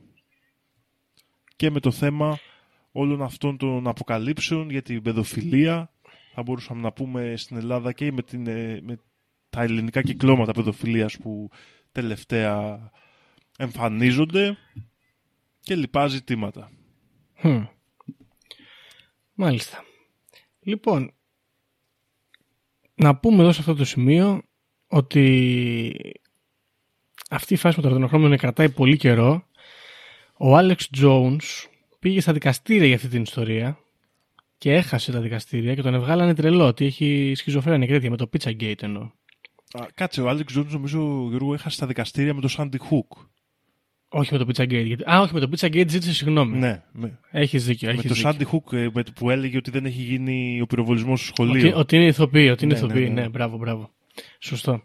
και 1.57 1.70
με 1.70 1.80
το 1.80 1.90
θέμα 1.90 2.38
όλων 2.93 3.22
αυτών 3.22 3.57
των 3.57 3.86
αποκαλύψεων 3.86 4.70
για 4.70 4.82
την 4.82 5.03
παιδοφιλία. 5.03 5.93
Θα 6.34 6.43
μπορούσαμε 6.43 6.80
να 6.80 6.93
πούμε 6.93 7.34
στην 7.36 7.57
Ελλάδα 7.57 7.93
και 7.93 8.12
με, 8.12 8.22
την, 8.22 8.47
ε, 8.47 8.80
με 8.82 8.99
τα 9.51 9.62
ελληνικά 9.62 10.03
κυκλώματα 10.03 10.53
παιδοφιλίας 10.53 11.18
που 11.18 11.51
τελευταία 11.93 12.90
εμφανίζονται 13.59 14.57
και 15.61 15.76
λοιπά 15.76 16.07
ζητήματα. 16.07 16.70
Χμ. 17.34 17.64
Μάλιστα. 19.34 19.84
Λοιπόν, 20.61 21.12
να 22.95 23.16
πούμε 23.16 23.43
εδώ 23.43 23.53
σε 23.53 23.61
αυτό 23.61 23.74
το 23.74 23.84
σημείο 23.84 24.43
ότι 24.86 26.21
αυτή 27.32 27.54
η 27.54 27.56
φάση 27.56 27.76
με 27.76 27.82
το 27.82 27.88
ραδιονοχρώμιο 27.88 28.36
κρατάει 28.36 28.68
πολύ 28.68 28.96
καιρό. 28.96 29.46
Ο 30.36 30.56
Άλεξ 30.56 30.90
Jones 31.02 31.66
πήγε 31.98 32.20
στα 32.20 32.32
δικαστήρια 32.32 32.86
για 32.86 32.96
αυτή 32.96 33.08
την 33.08 33.22
ιστορία 33.22 33.78
και 34.58 34.72
έχασε 34.72 35.12
τα 35.12 35.20
δικαστήρια 35.20 35.74
και 35.74 35.82
τον 35.82 35.94
ευγάλανε 35.94 36.34
τρελό 36.34 36.66
ότι 36.66 36.84
έχει 36.84 37.32
σχιζοφρένεια 37.36 37.86
και 37.86 37.92
τέτοια 37.92 38.10
με 38.10 38.16
το 38.16 38.30
Pizzagate 38.32 38.82
εννοώ. 38.82 39.02
Α, 39.72 39.86
κάτσε, 39.94 40.22
ο 40.22 40.28
Άλεξ 40.28 40.52
Τζόνς 40.52 40.72
νομίζω 40.72 41.26
Γιώργο 41.28 41.54
έχασε 41.54 41.78
τα 41.78 41.86
δικαστήρια 41.86 42.34
με 42.34 42.40
το 42.40 42.54
Sandy 42.58 42.76
Hook. 42.90 43.26
Όχι 44.08 44.32
με 44.32 44.38
το 44.38 44.46
Pizzagate. 44.48 44.84
Γιατί... 44.84 45.10
Α, 45.10 45.20
όχι 45.20 45.34
με 45.34 45.40
το 45.40 45.48
Pizzagate 45.52 45.88
ζήτησε 45.88 46.14
συγγνώμη. 46.14 46.58
Ναι, 46.58 46.82
με, 46.92 47.18
Έχεις 47.30 47.64
δίκιο. 47.64 47.88
με 47.88 47.94
Έχεις 47.94 48.22
το 48.22 48.30
δίκιο. 48.30 48.30
Sandy 48.30 48.54
Hook 48.54 48.76
ε, 48.76 48.88
με, 48.92 49.02
το 49.02 49.12
που 49.14 49.30
έλεγε 49.30 49.56
ότι 49.56 49.70
δεν 49.70 49.84
έχει 49.84 50.02
γίνει 50.02 50.60
ο 50.60 50.66
πυροβολισμός 50.66 51.20
στο 51.20 51.32
σχολείο. 51.34 51.68
Ότι, 51.68 51.78
ότι 51.78 51.96
είναι 51.96 52.06
ηθοποιοί, 52.06 52.48
ότι 52.52 52.64
είναι 52.64 52.74
Ναι, 52.74 52.80
ναι, 52.80 52.86
ηθοποιοί. 52.86 53.10
Ναι, 53.14 53.20
ναι. 53.20 53.28
μπράβο, 53.28 53.56
μπράβο. 53.56 53.90
Σωστό. 54.38 54.82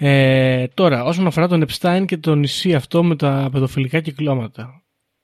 Ε, 0.00 0.68
τώρα, 0.68 1.04
όσον 1.04 1.26
αφορά 1.26 1.48
τον 1.48 1.64
Epstein 1.66 2.04
και 2.06 2.16
το 2.16 2.34
νησί 2.34 2.74
αυτό 2.74 3.04
με 3.04 3.16
τα 3.16 3.48
παιδοφιλικά 3.52 4.00
κυκλώματα. 4.00 4.82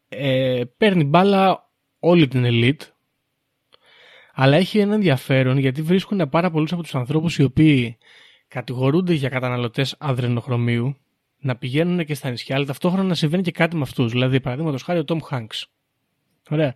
Ε, 0.09 0.63
παίρνει 0.77 1.05
μπάλα 1.05 1.71
όλη 1.99 2.29
την 2.29 2.45
ελίτ, 2.45 2.83
αλλά 4.33 4.57
έχει 4.57 4.79
ένα 4.79 4.95
ενδιαφέρον 4.95 5.59
γιατί 5.59 5.83
βρίσκουν 5.83 6.29
πάρα 6.29 6.51
πολλούς 6.51 6.73
από 6.73 6.83
τους 6.83 6.95
ανθρώπους 6.95 7.37
οι 7.39 7.43
οποίοι 7.43 7.99
κατηγορούνται 8.49 9.13
για 9.13 9.29
καταναλωτές 9.29 9.97
αδρενοχρωμίου 9.99 10.97
να 11.39 11.57
πηγαίνουν 11.57 12.05
και 12.05 12.15
στα 12.15 12.31
νησιά, 12.31 12.57
αλλά 12.57 12.65
ταυτόχρονα 12.65 13.09
να 13.09 13.15
συμβαίνει 13.15 13.43
και 13.43 13.53
κάτι 13.53 13.77
με 13.77 13.83
αυτούς. 13.83 14.13
Δηλαδή, 14.13 14.41
παραδείγματος 14.41 14.83
χάρη 14.83 14.99
ο 14.99 15.05
Tom 15.07 15.19
Hanks. 15.31 15.63
Ωραία. 16.51 16.75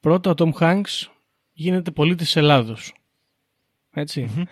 Πρώτα 0.00 0.30
ο 0.30 0.34
Tom 0.36 0.50
Hanks 0.52 1.06
γίνεται 1.52 1.90
πολίτης 1.90 2.26
της 2.26 2.36
Ελλάδος. 2.36 2.94
Έτσι. 3.92 4.46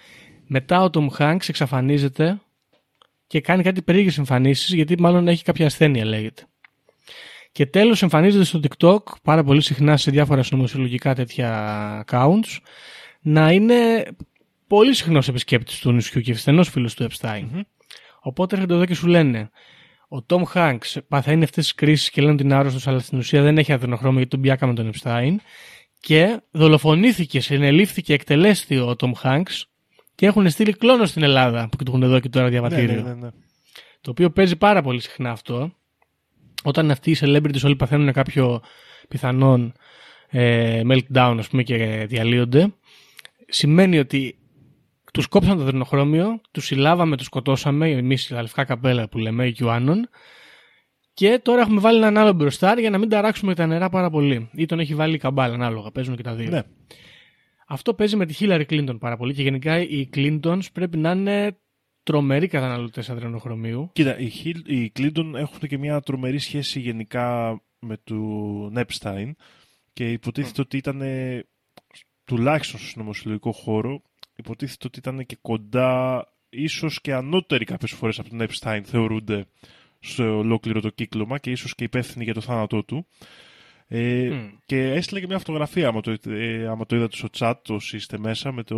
Μετά 0.46 0.82
ο 0.82 0.90
Tom 0.92 1.08
Hanks 1.18 1.48
εξαφανίζεται 1.48 2.40
και 3.26 3.40
κάνει 3.40 3.62
κάτι 3.62 3.82
περίεργες 3.82 4.18
εμφανίσεις 4.18 4.74
γιατί 4.74 5.00
μάλλον 5.00 5.28
έχει 5.28 5.44
κάποια 5.44 5.66
ασθένεια 5.66 6.04
λέγεται. 6.04 6.44
Και 7.52 7.66
τέλος 7.66 8.02
εμφανίζεται 8.02 8.44
στο 8.44 8.60
TikTok 8.62 8.98
πάρα 9.22 9.44
πολύ 9.44 9.60
συχνά 9.60 9.96
σε 9.96 10.10
διάφορα 10.10 10.42
συνωμοσιολογικά 10.42 11.14
τέτοια 11.14 12.04
accounts 12.06 12.58
να 13.20 13.52
είναι 13.52 14.04
πολύ 14.66 14.94
συχνός 14.94 15.28
επισκέπτης 15.28 15.78
του 15.78 15.92
νησιού 15.92 16.20
και 16.20 16.34
φθενός 16.34 16.68
φίλος 16.68 16.94
του 16.94 17.06
Epstein. 17.10 17.44
Οπότε 18.20 18.54
έρχονται 18.54 18.74
εδώ 18.74 18.84
και 18.84 18.94
σου 18.94 19.06
λένε 19.06 19.50
ο 20.08 20.22
Τόμ 20.22 20.42
Hanks 20.54 20.96
παθαίνει 21.08 21.44
αυτές 21.44 21.64
τις 21.64 21.74
κρίσεις 21.74 22.10
και 22.10 22.20
λένε 22.20 22.32
ότι 22.32 22.42
είναι 22.42 22.54
άρρωστος, 22.54 22.86
αλλά 22.86 22.98
στην 22.98 23.18
ουσία 23.18 23.42
δεν 23.42 23.58
έχει 23.58 23.72
αδενοχρώμιο 23.72 24.16
γιατί 24.16 24.30
τον 24.30 24.40
πιάκαμε 24.40 24.74
τον 24.74 24.90
Epstein. 24.92 25.34
Και 26.00 26.40
δολοφονήθηκε, 26.50 27.40
συνελήφθηκε, 27.40 28.12
εκτελέστη 28.14 28.78
ο 28.78 28.96
Τόμ 28.96 29.12
Hanks 29.22 29.62
και 30.16 30.26
έχουν 30.26 30.50
στείλει 30.50 30.72
κλόνο 30.72 31.04
στην 31.04 31.22
Ελλάδα 31.22 31.68
που 31.68 31.76
του 31.76 31.84
έχουν 31.88 32.02
εδώ 32.02 32.20
και 32.20 32.28
τώρα 32.28 32.48
διαβατήριο. 32.48 33.02
Ναι, 33.02 33.08
ναι, 33.08 33.14
ναι. 33.14 33.28
Το 34.00 34.10
οποίο 34.10 34.30
παίζει 34.30 34.56
πάρα 34.56 34.82
πολύ 34.82 35.00
συχνά 35.00 35.30
αυτό. 35.30 35.72
Όταν 36.62 36.90
αυτοί 36.90 37.10
οι 37.10 37.16
celebrities 37.20 37.62
όλοι 37.64 37.76
παθαίνουν 37.76 38.12
κάποιο 38.12 38.60
πιθανόν 39.08 39.72
ε, 40.28 40.80
meltdown, 40.90 41.36
ας 41.38 41.48
πούμε, 41.48 41.62
και 41.62 42.06
διαλύονται, 42.08 42.74
σημαίνει 43.48 43.98
ότι 43.98 44.38
τους 45.12 45.26
κόψαν 45.26 45.58
το 45.58 45.64
δρυνοχρώμιο, 45.64 46.40
τους 46.50 46.64
συλλάβαμε, 46.64 47.16
τους 47.16 47.26
σκοτώσαμε, 47.26 47.90
εμείς 47.90 48.26
τα 48.26 48.42
λευκά 48.42 48.64
καπέλα 48.64 49.08
που 49.08 49.18
λέμε, 49.18 49.46
η 49.46 49.56
QAnon, 49.60 49.96
και 51.14 51.40
τώρα 51.42 51.60
έχουμε 51.60 51.80
βάλει 51.80 51.98
έναν 51.98 52.16
άλλο 52.16 52.32
μπροστά 52.32 52.80
για 52.80 52.90
να 52.90 52.98
μην 52.98 53.08
ταράξουμε 53.08 53.54
τα 53.54 53.66
νερά 53.66 53.88
πάρα 53.88 54.10
πολύ. 54.10 54.50
Ή 54.52 54.66
τον 54.66 54.80
έχει 54.80 54.94
βάλει 54.94 55.14
η 55.14 55.18
καμπάλα, 55.18 55.54
ανάλογα. 55.54 55.90
Παίζουν 55.90 56.16
και 56.16 56.22
τα 56.22 56.34
δύο. 56.34 56.50
Ναι. 56.50 56.62
Αυτό 57.68 57.94
παίζει 57.94 58.16
με 58.16 58.26
τη 58.26 58.34
Hillary 58.38 58.64
Clinton 58.70 58.96
πάρα 58.98 59.16
πολύ 59.16 59.34
και 59.34 59.42
γενικά 59.42 59.80
οι 59.80 60.08
Clintons 60.14 60.72
πρέπει 60.72 60.96
να 60.96 61.10
είναι 61.10 61.58
τρομεροί 62.02 62.46
καταναλωτές 62.46 63.10
αδρενοχρωμίου. 63.10 63.90
Κοίτα, 63.92 64.18
οι, 64.18 64.28
Χιλ- 64.28 64.68
οι 64.68 64.92
Clinton 64.98 65.32
έχουν 65.34 65.58
και 65.68 65.78
μια 65.78 66.00
τρομερή 66.00 66.38
σχέση 66.38 66.80
γενικά 66.80 67.60
με 67.78 67.96
του 68.04 68.72
Epstein 68.76 69.30
και 69.92 70.12
υποτίθεται 70.12 70.60
ότι 70.60 70.76
ήταν 70.76 71.00
ε, 71.00 71.44
τουλάχιστον 72.24 72.80
στο 72.80 72.88
συνωμοσιολογικό 72.88 73.52
χώρο 73.52 74.02
υποτίθεται 74.36 74.86
ότι 74.86 74.98
ήταν 74.98 75.26
και 75.26 75.36
κοντά 75.42 76.26
ίσως 76.48 77.00
και 77.00 77.14
ανώτεροι 77.14 77.64
κάποιες 77.64 77.92
φορές 77.92 78.18
από 78.18 78.28
τον 78.28 78.46
Epstein 78.48 78.80
θεωρούνται 78.84 79.46
στο 80.00 80.38
ολόκληρο 80.38 80.80
το 80.80 80.90
κύκλωμα 80.90 81.38
και 81.38 81.50
ίσως 81.50 81.74
και 81.74 81.84
υπεύθυνοι 81.84 82.24
για 82.24 82.34
το 82.34 82.40
θάνατό 82.40 82.84
του. 82.84 83.06
Ε, 83.88 84.28
Μμ. 84.28 84.48
Και 84.66 84.92
έστειλε 84.92 85.20
και 85.20 85.26
μια 85.26 85.38
φωτογραφία, 85.38 85.88
άμα 85.88 86.00
το, 86.00 86.16
ε, 86.26 86.66
άμα 86.66 86.86
το 86.86 86.96
είδατε 86.96 87.16
στο 87.16 87.28
chat 87.38 87.54
όσοι 87.68 87.96
είστε 87.96 88.18
μέσα, 88.18 88.52
με 88.52 88.62
το 88.62 88.76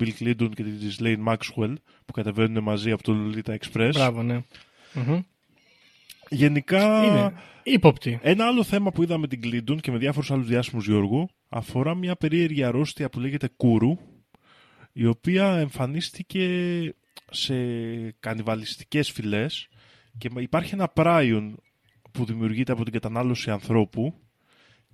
Bill 0.00 0.10
Clinton 0.20 0.50
και 0.54 0.62
τη 0.62 0.70
Ghislaine 0.80 1.24
Maxwell 1.26 1.74
που 2.04 2.12
κατεβαίνουν 2.12 2.62
μαζί 2.62 2.90
από 2.90 3.02
το 3.02 3.14
Lolita 3.16 3.56
Express. 3.56 3.90
Μπράβο, 3.92 4.22
ναι. 4.22 4.40
Μμμ. 4.92 5.20
Γενικά, 6.28 7.04
Είναι 7.04 7.32
ύποπτη. 7.62 8.18
ένα 8.22 8.46
άλλο 8.46 8.64
θέμα 8.64 8.92
που 8.92 9.02
είδαμε 9.02 9.26
την 9.26 9.40
Clinton 9.44 9.80
και 9.80 9.90
με 9.90 9.98
διάφορους 9.98 10.30
άλλους 10.30 10.46
διάσημους 10.46 10.86
Γιώργου 10.86 11.28
αφορά 11.48 11.94
μια 11.94 12.16
περίεργη 12.16 12.64
αρρώστια 12.64 13.08
που 13.08 13.20
λέγεται 13.20 13.48
κούρου 13.56 13.98
η 14.92 15.06
οποία 15.06 15.56
εμφανίστηκε 15.56 16.48
σε 17.30 17.54
κανιβαλιστικές 18.20 19.10
φυλές 19.10 19.68
και 20.18 20.30
υπάρχει 20.36 20.74
ένα 20.74 20.88
πράιον 20.88 21.56
που 22.12 22.24
δημιουργείται 22.24 22.72
από 22.72 22.84
την 22.84 22.92
κατανάλωση 22.92 23.50
ανθρώπου 23.50 24.14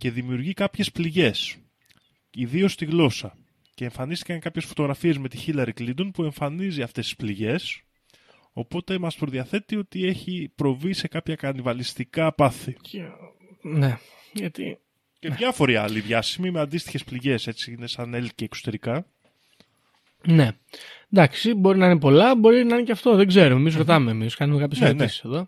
και 0.02 0.10
δημιουργεί 0.10 0.52
κάποιες 0.52 0.92
πληγές, 0.92 1.56
ιδίως 2.34 2.72
στη 2.72 2.84
γλώσσα. 2.84 3.36
Και 3.74 3.84
εμφανίστηκαν 3.84 4.40
κάποιες 4.40 4.64
φωτογραφίες 4.64 5.18
με 5.18 5.28
τη 5.28 5.38
Hillary 5.46 5.70
Clinton 5.78 6.10
που 6.12 6.22
εμφανίζει 6.22 6.82
αυτές 6.82 7.04
τις 7.04 7.16
πληγές, 7.16 7.82
οπότε 8.52 8.98
μας 8.98 9.16
προδιαθέτει 9.16 9.76
ότι 9.76 10.04
έχει 10.06 10.52
προβεί 10.54 10.92
σε 10.92 11.08
κάποια 11.08 11.34
κανιβαλιστικά 11.34 12.32
πάθη. 12.32 12.76
Και- 12.80 13.08
Ναι, 13.62 13.98
γιατί 14.32 14.78
Και 15.18 15.28
διάφοροι 15.30 15.76
άλλοι 15.76 16.00
διάσημοι 16.00 16.50
με 16.50 16.60
αντίστοιχες 16.60 17.04
πληγές, 17.04 17.46
έτσι 17.46 17.72
είναι 17.72 17.86
σαν 17.86 18.14
L 18.14 18.26
και 18.34 18.44
εξωτερικά. 18.44 19.06
Ναι. 20.26 20.50
Εντάξει, 21.12 21.54
μπορεί 21.54 21.78
να 21.78 21.86
είναι 21.86 21.98
πολλά, 21.98 22.34
μπορεί 22.34 22.64
να 22.64 22.74
είναι 22.74 22.84
και 22.84 22.92
αυτό. 22.92 23.16
Δεν 23.16 23.26
ξέρω. 23.26 23.54
Εμείς 23.56 23.76
ρωτάμε. 23.76 24.10
Εμείς 24.10 24.34
κάνουμε 24.34 24.60
κάποιες 24.60 24.80
Ναι, 24.80 24.86
ερωτήσει 24.88 25.22
εδώ. 25.24 25.46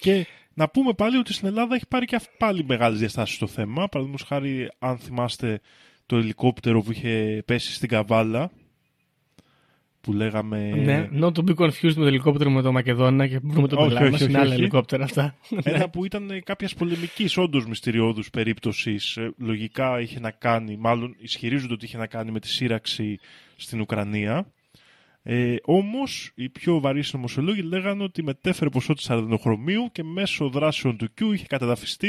Και 0.00 0.26
να 0.60 0.68
πούμε 0.68 0.92
πάλι 0.92 1.16
ότι 1.16 1.32
στην 1.32 1.48
Ελλάδα 1.48 1.74
έχει 1.74 1.86
πάρει 1.88 2.06
και 2.06 2.16
αυ- 2.16 2.36
πάλι 2.38 2.64
μεγάλες 2.64 2.98
διαστάσεις 2.98 3.38
το 3.38 3.46
θέμα. 3.46 3.88
Παραδείγματος 3.88 4.26
χάρη, 4.28 4.70
αν 4.78 4.98
θυμάστε 4.98 5.60
το 6.06 6.16
ελικόπτερο 6.16 6.82
που 6.82 6.92
είχε 6.92 7.42
πέσει 7.46 7.72
στην 7.74 7.88
Καβάλα. 7.88 8.50
Που 10.00 10.12
λέγαμε. 10.12 10.70
Ναι, 10.70 11.08
not 11.20 11.32
to 11.32 11.44
be 11.48 11.54
confused 11.54 11.70
με 11.82 11.92
το 11.92 12.06
ελικόπτερο 12.06 12.50
με 12.50 12.62
το 12.62 12.72
Μακεδόνα 12.72 13.26
και 13.26 13.38
βρούμε 13.42 13.68
το 13.68 13.76
Όχι, 13.76 13.86
πελάτη 13.88 14.02
όχι, 14.04 14.12
μας. 14.12 14.20
όχι, 14.20 14.30
Είναι 14.30 14.38
άλλα 14.38 14.50
όχι. 14.50 14.60
ελικόπτερα 14.60 15.04
αυτά. 15.04 15.34
Ένα 15.62 15.88
που 15.90 16.04
ήταν 16.04 16.42
κάποιας 16.44 16.74
πολεμικής, 16.74 17.36
όντως 17.36 17.66
μυστηριώδους 17.66 18.30
περίπτωσης. 18.30 19.18
Λογικά 19.38 20.00
είχε 20.00 20.20
να 20.20 20.30
κάνει, 20.30 20.76
μάλλον 20.76 21.14
ισχυρίζονται 21.18 21.72
ότι 21.72 21.84
είχε 21.84 21.98
να 21.98 22.06
κάνει 22.06 22.30
με 22.30 22.40
τη 22.40 22.48
σύραξη 22.48 23.18
στην 23.56 23.80
Ουκρανία. 23.80 24.52
Ε, 25.22 25.56
Όμως, 25.62 26.32
οι 26.34 26.48
πιο 26.48 26.80
βαρύς 26.80 27.12
νομοσιολόγοι 27.12 27.62
λέγανε 27.62 28.02
ότι 28.02 28.22
μετέφερε 28.22 28.70
ποσότητα 28.70 29.14
αρδενοχρωμίου 29.14 29.88
και 29.92 30.02
μέσω 30.02 30.48
δράσεων 30.48 30.96
του 30.96 31.08
Q 31.20 31.24
είχε 31.34 31.46
καταδαφιστεί. 31.48 32.08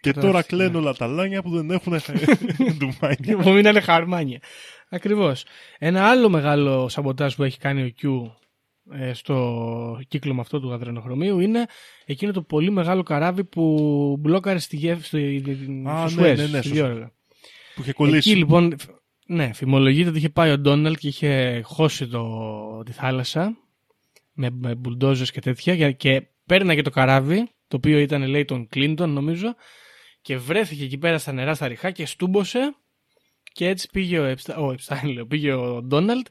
Και 0.00 0.12
τώρα 0.12 0.20
Καταδαφιστεί, 0.20 0.54
κλαίνουν 0.56 0.74
όλα 0.76 0.94
τα 0.94 1.06
λάνια 1.06 1.42
που 1.42 1.50
δεν 1.50 1.70
έχουν 1.70 1.92
ντουμάνια. 2.78 3.36
Που 3.44 3.50
μείνανε 3.52 3.80
χαρμάνια. 3.80 4.40
Ακριβώς. 4.88 5.44
Ένα 5.78 6.08
άλλο 6.08 6.28
μεγάλο 6.28 6.88
σαμποτάζ 6.88 7.34
που 7.34 7.42
έχει 7.42 7.58
κάνει 7.58 7.82
ο 7.82 7.92
Q 8.02 8.30
ε, 8.98 9.12
στο 9.14 9.98
κύκλωμα 10.08 10.40
αυτό 10.40 10.60
του 10.60 10.72
αδρενοχρωμίου 10.72 11.40
είναι 11.40 11.66
εκείνο 12.04 12.32
το 12.32 12.42
πολύ 12.42 12.70
μεγάλο 12.70 13.02
καράβι 13.02 13.44
που 13.44 14.16
μπλόκαρε 14.20 14.58
στη 14.58 14.76
γεύση 14.76 15.38
στο, 15.38 15.88
Α, 15.90 16.08
στο 16.08 16.20
ναι, 16.20 16.26
Σουέζ, 16.26 16.38
ναι, 16.38 16.46
ναι, 16.46 16.58
στη 16.62 16.68
σωστά. 16.68 16.84
Διόργα. 16.86 17.12
που 17.74 17.82
είχε 17.82 17.92
κολλήσει. 17.92 18.30
Εκεί 18.30 18.38
λοιπόν, 18.38 18.78
φ- 18.78 18.88
ναι, 19.26 19.52
φημολογείται 19.52 20.08
ότι 20.08 20.18
είχε 20.18 20.28
πάει 20.30 20.50
ο 20.50 20.58
Ντόναλτ 20.58 20.98
και 20.98 21.08
είχε 21.08 21.60
χώσει 21.64 22.06
το, 22.08 22.82
τη 22.84 22.92
θάλασσα 22.92 23.56
με, 24.32 24.50
με 24.50 24.74
μπουλντόζες 24.74 25.30
και 25.30 25.40
τέτοια 25.40 25.74
για- 25.74 25.92
και 25.92 26.22
πέρναγε 26.46 26.82
το 26.82 26.90
καράβι, 26.90 27.50
το 27.68 27.76
οποίο 27.76 27.98
ήταν 27.98 28.22
λέει 28.26 28.44
τον 28.44 28.68
Κλίντον 28.68 29.10
νομίζω 29.10 29.54
και 30.22 30.36
βρέθηκε 30.36 30.84
εκεί 30.84 30.98
πέρα 30.98 31.18
στα 31.18 31.32
νερά 31.32 31.54
στα 31.54 31.68
ριχά 31.68 31.90
και 31.90 32.06
στούμπωσε 32.06 32.74
και 33.52 33.68
έτσι 33.68 33.88
πήγε 33.92 34.18
ο 34.18 34.32
Epstein, 34.34 34.54
ο 34.58 34.68
Epstein 34.68 35.10
λέω, 35.14 35.26
πήγε 35.26 35.52
ο 35.52 35.82
Ντόναλτ 35.82 36.26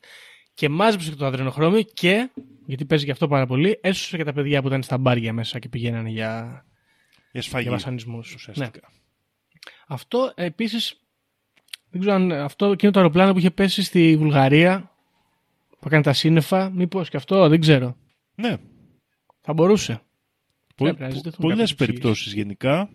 και 0.54 0.70
μάζεψε 0.70 1.16
το 1.16 1.26
αδρενοχρώμιο 1.26 1.82
και, 1.82 2.30
γιατί 2.66 2.86
παίζει 2.86 3.06
και 3.06 3.12
αυτό 3.12 3.28
πάρα 3.28 3.46
πολύ, 3.46 3.80
έσωσε 3.82 4.18
και 4.18 4.24
τα 4.24 4.34
παιδιά 4.34 4.62
που 4.62 4.68
ήταν 4.68 4.84
στα 4.84 4.98
μπάρια 4.98 5.34
μέσα 5.34 5.60
και 5.60 5.70
πηγαίνανε 5.70 6.10
για, 6.10 6.66
Για 7.32 7.42
σφαγή. 7.42 7.64
για 7.64 7.72
βασανισμούς. 7.72 8.30
Ναι. 8.30 8.36
ουσιαστικά. 8.36 8.92
Αυτό 9.88 10.32
επίσης. 10.36 11.01
Δεν 11.92 12.02
ξέρω 12.02 12.16
αν 12.16 12.32
αυτό 12.32 12.66
εκείνο 12.72 12.92
το 12.92 13.00
αεροπλάνο 13.00 13.32
που 13.32 13.38
είχε 13.38 13.52
πέσει 13.52 13.84
στη 13.84 14.18
Βουλγαρία 14.18 14.92
που 15.80 15.88
έκανε 15.88 16.04
τα 16.04 16.14
σύννεφα, 16.14 16.70
μήπως 16.70 17.10
και 17.10 17.18
αυτό, 17.18 17.48
δεν 17.50 17.60
ξέρω. 17.60 17.98
Ναι, 18.36 18.58
Θα 19.42 19.54
μπορούσε. 19.54 20.02
Πο- 20.76 20.84
Πρέπει 20.84 21.02
να 21.02 21.08
πο- 21.08 21.14
ζητηθούν 21.14 21.39
πολλές 21.39 21.58
κάποιες 21.58 21.76
περιπτώσεις 21.76 22.34
γενικά. 22.34 22.89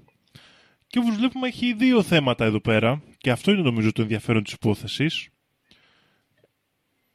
Και 0.87 0.99
όπως 0.99 1.17
βλέπουμε 1.17 1.47
έχει 1.49 1.73
δύο 1.75 2.03
θέματα 2.03 2.45
εδώ 2.45 2.61
πέρα 2.61 3.03
και 3.19 3.31
αυτό 3.31 3.51
είναι 3.51 3.63
νομίζω 3.63 3.93
το 3.93 4.03
ενδιαφέρον 4.03 4.43
της 4.43 4.53
υπόθεσης. 4.53 5.29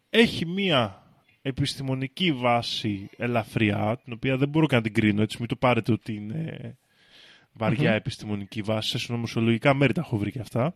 Έχει 0.09 0.45
μία 0.45 1.03
επιστημονική 1.41 2.31
βάση 2.31 3.09
ελαφριά, 3.17 3.99
την 4.03 4.13
οποία 4.13 4.37
δεν 4.37 4.49
μπορώ 4.49 4.65
καν 4.65 4.77
να 4.77 4.83
την 4.83 4.93
κρίνω, 4.93 5.21
έτσι 5.21 5.37
μην 5.39 5.47
το 5.47 5.55
πάρετε 5.55 5.91
ότι 5.91 6.13
είναι 6.13 6.75
βαριά 7.53 7.89
Μμμ. 7.89 7.95
επιστημονική 7.95 8.61
βάση, 8.61 8.89
σε 8.89 8.97
συνωμοσιολογικά 8.99 9.73
μέρη 9.73 9.93
τα 9.93 10.01
έχω 10.01 10.17
βρει 10.17 10.31
και 10.31 10.39
αυτά, 10.39 10.75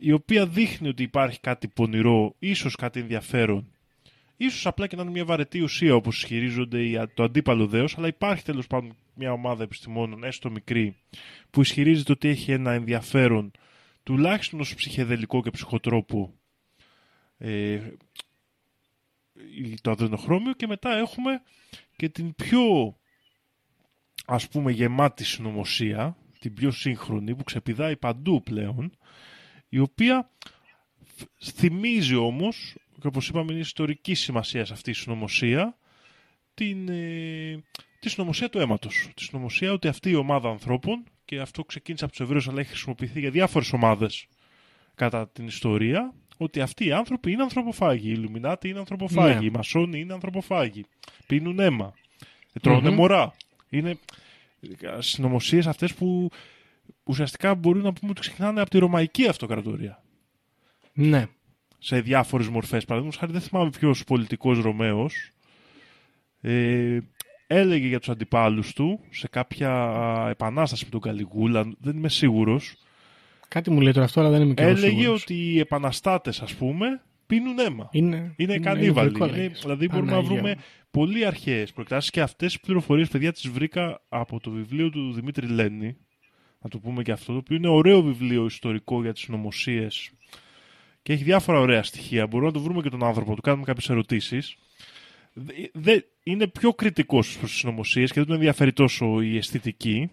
η 0.00 0.12
οποία 0.12 0.46
δείχνει 0.46 0.88
ότι 0.88 1.02
υπάρχει 1.02 1.40
κάτι 1.40 1.68
πονηρό, 1.68 2.34
ίσως 2.38 2.76
κάτι 2.76 3.00
ενδιαφέρον. 3.00 3.72
Ίσως 4.36 4.66
απλά 4.66 4.86
και 4.86 4.96
να 4.96 5.02
είναι 5.02 5.10
μια 5.10 5.24
βαρετή 5.24 5.60
ουσία 5.60 5.94
όπως 5.94 6.16
ισχυρίζονται 6.16 6.82
οι- 6.82 6.98
το 7.14 7.22
αντίπαλο 7.22 7.66
δέος, 7.66 7.98
αλλά 7.98 8.06
υπάρχει 8.06 8.44
τέλος 8.44 8.66
πάντων 8.66 8.96
μια 9.14 9.32
ομάδα 9.32 9.62
επιστημόνων, 9.62 10.24
έστω 10.24 10.50
μικρή, 10.50 10.96
που 11.50 11.60
ισχυρίζεται 11.60 12.12
ότι 12.12 12.28
έχει 12.28 12.52
ένα 12.52 12.72
ενδιαφέρον 12.72 13.50
τουλάχιστον 14.02 14.60
ως 14.60 14.74
ψυχεδελικό 14.74 15.42
και 15.42 15.50
ψυχοτρόπο. 15.50 16.34
Ε, 17.38 17.80
το 19.80 19.90
αδενοχρώμιο 19.90 20.52
και 20.52 20.66
μετά 20.66 20.96
έχουμε 20.96 21.42
και 21.96 22.08
την 22.08 22.34
πιο 22.34 22.96
ας 24.26 24.48
πούμε 24.48 24.72
γεμάτη 24.72 25.24
συνωμοσία, 25.24 26.16
την 26.38 26.54
πιο 26.54 26.70
σύγχρονη 26.70 27.34
που 27.34 27.44
ξεπηδάει 27.44 27.96
παντού 27.96 28.42
πλέον, 28.42 28.96
η 29.68 29.78
οποία 29.78 30.30
φ- 31.16 31.42
θυμίζει 31.54 32.14
όμως, 32.14 32.74
και 33.00 33.06
όπως 33.06 33.28
είπαμε 33.28 33.52
είναι 33.52 33.60
ιστορική 33.60 34.14
σημασία 34.14 34.64
σε 34.64 34.72
αυτή 34.72 34.90
η 34.90 34.94
συνωμοσία, 34.94 35.76
την, 36.54 36.88
ε, 36.88 37.62
τη 38.00 38.08
συνωμοσία 38.08 38.48
του 38.50 38.58
αίματος. 38.58 39.08
Τη 39.14 39.22
συνωμοσία 39.22 39.72
ότι 39.72 39.88
αυτή 39.88 40.10
η 40.10 40.14
ομάδα 40.14 40.48
ανθρώπων, 40.48 41.04
και 41.24 41.40
αυτό 41.40 41.64
ξεκίνησε 41.64 42.04
από 42.04 42.12
τους 42.12 42.22
Εβραίους 42.22 42.48
αλλά 42.48 42.60
έχει 42.60 42.68
χρησιμοποιηθεί 42.68 43.20
για 43.20 43.30
διάφορες 43.30 43.72
ομάδες 43.72 44.26
κατά 44.94 45.28
την 45.28 45.46
ιστορία, 45.46 46.14
ότι 46.36 46.60
αυτοί 46.60 46.86
οι 46.86 46.92
άνθρωποι 46.92 47.32
είναι 47.32 47.42
ανθρωποφάγοι. 47.42 48.08
Οι 48.08 48.14
Ιλουμινάτοι 48.16 48.68
είναι 48.68 48.78
ανθρωποφάγοι. 48.78 49.38
Ναι. 49.38 49.44
Οι 49.44 49.50
Μασόνοι 49.50 50.00
είναι 50.00 50.12
ανθρωποφάγοι. 50.12 50.84
Πίνουν 51.26 51.58
αίμα. 51.58 51.94
Ε, 52.52 52.60
τρώνε 52.60 52.88
Μμμ. 52.88 52.94
μωρά. 52.96 53.34
Είναι 53.68 53.98
Συνωμοσίες 54.98 55.66
αυτές 55.66 55.94
που 55.94 56.30
ουσιαστικά 57.08 57.54
μπορούν 57.54 57.82
να 57.82 57.92
πούμε 57.92 58.10
ότι 58.10 58.20
ξεκινάνε 58.20 58.60
από 58.60 58.70
τη 58.70 58.78
Ρωμαϊκή 58.78 59.28
Αυτοκρατορία. 59.28 60.02
Ναι. 60.92 61.26
Σε 61.78 62.00
διάφορες 62.00 62.48
μορφές. 62.48 62.84
Παραδείγματος 62.84 63.20
χάρη, 63.20 63.32
δεν 63.32 63.40
θυμάμαι 63.40 63.70
ποιος 63.70 64.04
πολιτικός 64.04 64.58
Ρωμαίος 64.58 65.30
ε, 66.40 66.98
έλεγε 67.46 67.86
για 67.86 67.98
τους 67.98 68.08
αντιπάλους 68.08 68.72
του 68.72 69.00
σε 69.10 69.28
κάποια 69.28 70.26
επανάσταση 70.30 70.84
με 70.84 70.90
τον 70.90 71.00
Καλιγούλα. 71.00 71.72
Δεν 71.80 71.96
είμαι 71.96 72.08
σίγουρος. 72.08 72.74
Κάτι 73.48 73.70
μου 73.70 73.80
λέει 73.80 73.92
τώρα 73.92 74.04
αυτό, 74.06 74.20
αλλά 74.20 74.30
δεν 74.30 74.42
είμαι 74.42 74.54
και 74.54 74.62
εγώ 74.62 74.70
Έλεγε 74.70 74.98
σίγουρος. 75.00 75.22
ότι 75.22 75.34
οι 75.34 75.58
επαναστάτες, 75.58 76.40
ας 76.42 76.54
πούμε, 76.54 77.02
πίνουν 77.26 77.58
αίμα. 77.58 77.88
Είναι, 77.92 78.34
Είναι 78.36 78.58
κανίβαλοι. 78.58 79.08
γλυκό, 79.08 79.26
Είναι, 79.26 79.36
λέγες. 79.36 79.60
δηλαδή 79.62 79.88
μπορούμε 79.88 80.10
να 80.10 80.16
Παναγία 80.16 80.34
βρούμε 80.36 80.54
μου. 80.56 80.62
πολύ 80.90 81.26
αρχαίες 81.26 81.72
προεκτάσεις 81.72 82.10
και 82.10 82.20
αυτές 82.20 82.52
τις 82.52 82.60
πληροφορίες, 82.60 83.08
παιδιά, 83.08 83.32
τις 83.32 83.48
βρήκα 83.48 84.00
από 84.08 84.40
το 84.40 84.50
βιβλίο 84.50 84.90
του 84.90 85.12
Δημήτρη 85.12 85.46
Λένη. 85.46 85.96
Να 86.60 86.70
το 86.70 86.78
πούμε 86.78 87.02
και 87.02 87.12
αυτό, 87.12 87.32
το 87.32 87.38
οποίο 87.38 87.56
είναι 87.56 87.68
ωραίο 87.68 88.02
βιβλίο 88.02 88.44
ιστορικό 88.44 89.02
για 89.02 89.12
τις 89.12 89.28
νομοσίες 89.28 90.10
και 91.02 91.12
έχει 91.12 91.24
διάφορα 91.24 91.58
ωραία 91.58 91.82
στοιχεία. 91.82 92.26
Μπορούμε 92.26 92.50
να 92.50 92.56
το 92.56 92.60
βρούμε 92.60 92.82
και 92.82 92.88
τον 92.88 93.04
άνθρωπο, 93.04 93.30
να 93.30 93.36
του 93.36 93.42
κάνουμε 93.42 93.64
κάποιες 93.64 93.88
ερωτήσεις. 93.90 94.56
Είναι 96.22 96.46
πιο 96.46 96.74
κριτικός 96.74 97.38
προς 97.38 97.52
τις 97.52 97.62
νομοσίες 97.62 98.08
και 98.08 98.18
δεν 98.18 98.26
τον 98.26 98.34
ενδιαφέρει 98.34 98.72
τόσο 98.72 99.20
η 99.20 99.36
αισθητική. 99.36 100.10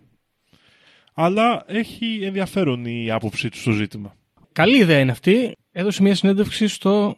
Αλλά 1.13 1.63
έχει 1.67 2.19
ενδιαφέρον 2.23 2.85
η 2.85 3.11
άποψή 3.11 3.49
του 3.49 3.57
στο 3.57 3.71
ζήτημα. 3.71 4.15
Καλή 4.51 4.77
ιδέα 4.77 4.99
είναι 4.99 5.11
αυτή. 5.11 5.55
Έδωσε 5.71 6.01
μια 6.01 6.15
συνέντευξη 6.15 6.67
στο 6.67 7.17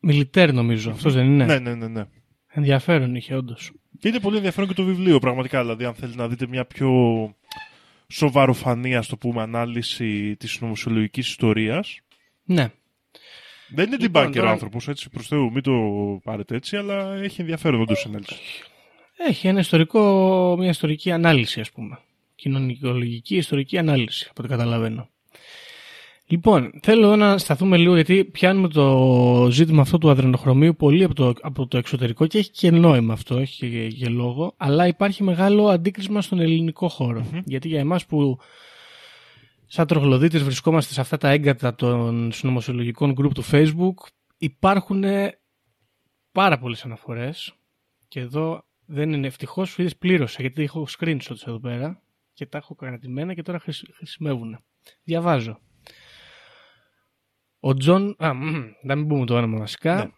Μιλιτέρ, 0.00 0.52
νομίζω. 0.52 0.90
Αυτός 0.90 1.14
δεν 1.14 1.24
είναι; 1.26 1.44
Ναι, 1.44 1.58
ναι, 1.58 1.74
ναι. 1.74 1.88
ναι. 1.88 2.04
Ενδιαφέρον 2.46 3.14
είχε, 3.14 3.34
όντως. 3.34 3.72
Και 3.98 4.08
είναι 4.08 4.20
πολύ 4.20 4.36
ενδιαφέρον 4.36 4.68
και 4.68 4.74
το 4.74 4.84
βιβλίο, 4.84 5.18
πραγματικά. 5.18 5.60
Δηλαδή, 5.60 5.84
αν 5.84 5.94
θέλει 5.94 6.14
να 6.14 6.28
δείτε 6.28 6.46
μια 6.46 6.64
πιο 6.64 6.90
σοβαροφανή, 8.12 8.96
ας 8.96 9.06
το 9.06 9.16
πούμε, 9.16 9.42
ανάλυση 9.42 10.36
της 10.36 10.60
νομοσιολογικής 10.60 11.28
ιστορίας. 11.28 12.00
Ναι. 12.44 12.70
Δεν 13.74 13.86
είναι 13.86 13.96
Λοιπόν, 14.00 14.26
debunker 14.28 14.34
τώρα- 14.34 14.48
ο 14.48 14.50
άνθρωπος, 14.52 14.88
έτσι, 14.88 15.10
προς 15.10 15.26
Θεού, 15.26 15.52
μην 15.52 15.62
το 15.62 15.72
πάρετε 16.24 16.56
έτσι, 16.56 16.76
αλλά 16.76 17.14
έχει 17.14 17.40
ενδιαφέρον 17.40 17.80
όντως 17.80 18.02
η 18.02 18.04
ανάλυση. 18.08 18.34
Έχει 19.16 19.48
ένα 19.48 19.60
ιστορικό, 19.60 20.56
μια 20.58 20.68
ιστορική 20.68 21.10
ανάλυση, 21.10 21.60
ας 21.60 21.70
πούμε. 21.70 21.98
Κοινωνικολογική 22.34 23.36
ιστορική 23.36 23.78
ανάλυση, 23.78 24.26
από 24.30 24.42
ό,τι 24.42 24.48
καταλαβαίνω. 24.50 25.08
Λοιπόν, 26.32 26.70
θέλω 26.82 27.06
εδώ 27.06 27.16
να 27.16 27.38
σταθούμε 27.38 27.76
λίγο 27.76 27.94
γιατί 27.94 28.24
πιάνουμε 28.24 28.68
το 28.68 29.48
ζήτημα 29.50 29.82
αυτό 29.82 29.98
του 29.98 30.10
αδρενοχρωμίου 30.10 30.76
πολύ 30.76 31.04
από 31.04 31.14
το, 31.14 31.32
από 31.40 31.66
το 31.66 31.76
εξωτερικό 31.76 32.26
και 32.26 32.38
έχει 32.38 32.50
και 32.50 32.70
νόημα 32.70 33.12
αυτό, 33.12 33.38
έχει 33.38 33.68
και, 33.70 33.88
και 33.88 34.08
λόγο, 34.08 34.54
αλλά 34.56 34.86
υπάρχει 34.86 35.22
μεγάλο 35.22 35.68
αντίκρισμα 35.68 36.22
στον 36.22 36.40
ελληνικό 36.40 36.88
χώρο. 36.88 37.26
Γιατί 37.44 37.68
για 37.68 37.80
εμάς 37.80 38.06
που 38.06 38.38
σαν 39.66 39.86
τρογλωδίτες 39.86 40.42
βρισκόμαστε 40.42 40.92
σε 40.92 41.00
αυτά 41.00 41.16
τα 41.16 41.30
έγκατα 41.30 41.74
των 41.74 42.32
συνωμοσιολογικών 42.32 43.14
group 43.18 43.32
του 43.34 43.44
Facebook, 43.50 43.94
υπάρχουν 44.38 45.04
πάρα 46.32 46.58
πολλές 46.58 46.84
αναφορές 46.84 47.54
και 48.08 48.20
εδώ 48.20 48.64
δεν 48.86 49.12
είναι 49.12 49.26
ευτυχώς 49.26 49.68
σου 49.68 49.82
είδε 49.82 49.90
πλήρωσα 49.98 50.40
γιατί 50.40 50.62
έχω 50.62 50.86
screenshots 50.98 51.46
εδώ 51.46 51.60
πέρα 51.60 52.02
και 52.32 52.46
τα 52.46 52.58
έχω 52.58 52.74
κρατημένα 52.74 53.34
και 53.34 53.42
τώρα 53.42 53.58
χρησι- 53.58 53.94
χρησιμεύουν. 53.94 54.58
Διαβάζω. 55.04 55.58
Ο 57.64 57.74
Τζον. 57.74 58.16
Α, 58.18 58.34
μμμ, 58.34 58.64
να 58.82 58.94
μην 58.94 59.06
πούμε 59.06 59.26
το 59.26 59.36
όνομα 59.36 59.58
βασικά. 59.58 59.94
Ναι. 59.94 60.10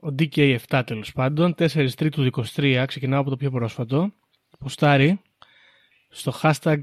Ο 0.00 0.14
DK7 0.18 0.82
τέλος 0.86 1.12
πάντων, 1.12 1.54
4 1.58 1.88
Τρίτου 1.96 2.22
23, 2.54 2.84
ξεκινάω 2.86 3.20
από 3.20 3.30
το 3.30 3.36
πιο 3.36 3.50
πρόσφατο. 3.50 4.12
Ποστάρει 4.58 5.20
στο 6.08 6.32
hashtag 6.42 6.78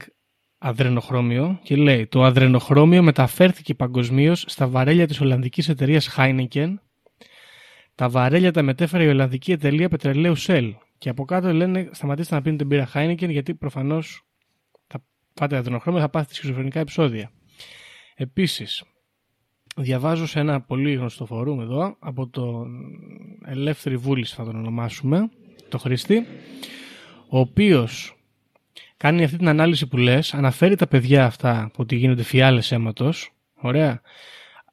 αδρενοχρώμιο 0.58 1.60
και 1.64 1.76
λέει 1.76 2.08
Το 2.08 2.24
αδρενοχρώμιο 2.24 3.04
μεταφέρθηκε 3.04 3.74
παγκοσμίως 3.74 4.46
στα 4.48 4.68
βαρέλια 4.68 5.08
της 5.08 5.22
Ολλανδικής 5.22 5.70
εταιρείας 5.70 6.16
Heineken 6.18 6.74
τα 7.96 8.10
βαρέλια 8.10 8.52
τα 8.52 8.62
μετέφερε 8.62 9.04
η 9.04 9.08
Ολλανδική 9.08 9.52
εταιρεία 9.52 9.90
πετρελαίου 9.90 10.34
Shell. 10.38 10.72
Και 10.98 11.10
από 11.10 11.26
κάτω 11.26 11.54
λένε 11.54 11.90
σταματήστε 11.92 12.36
να 12.36 12.42
πίνετε 12.42 12.64
μπύρα 12.64 12.90
Heineken 12.94 13.30
γιατί 13.30 13.56
προφανώς 13.56 14.26
θα 14.88 15.06
πάτε 15.34 15.58
αδρενοχρώμιο 15.58 16.02
θα 16.02 16.10
πάθετε 16.10 16.34
σχιζοφρενικά 16.34 16.80
επεισόδια. 16.80 17.32
Επίσης, 18.16 18.84
διαβάζω 19.76 20.28
σε 20.28 20.40
ένα 20.40 20.62
πολύ 20.62 20.94
γνωστό 20.94 21.26
φόρουμ 21.26 21.62
εδώ 21.62 21.96
από 22.00 22.28
τον 22.28 22.68
Ελεύθερη 23.46 23.96
Βούληση 23.98 24.36
θα 24.36 24.44
τον 24.44 24.56
ονομάσουμε, 24.56 25.30
το 25.70 25.78
Χρήστη, 25.78 26.26
ο 27.30 27.40
οποίος 27.40 28.16
κάνει 28.98 29.24
αυτή 29.24 29.38
την 29.38 29.48
ανάλυση 29.48 29.88
που 29.88 29.98
λες, 29.98 30.34
αναφέρει 30.34 30.76
τα 30.76 30.88
παιδιά 30.88 31.26
αυτά 31.26 31.70
που 31.74 31.78
ότι 31.82 31.96
γίνονται 31.96 32.24
φιάλες 32.24 32.72
αίματος, 32.72 33.34
ωραία, 33.54 34.02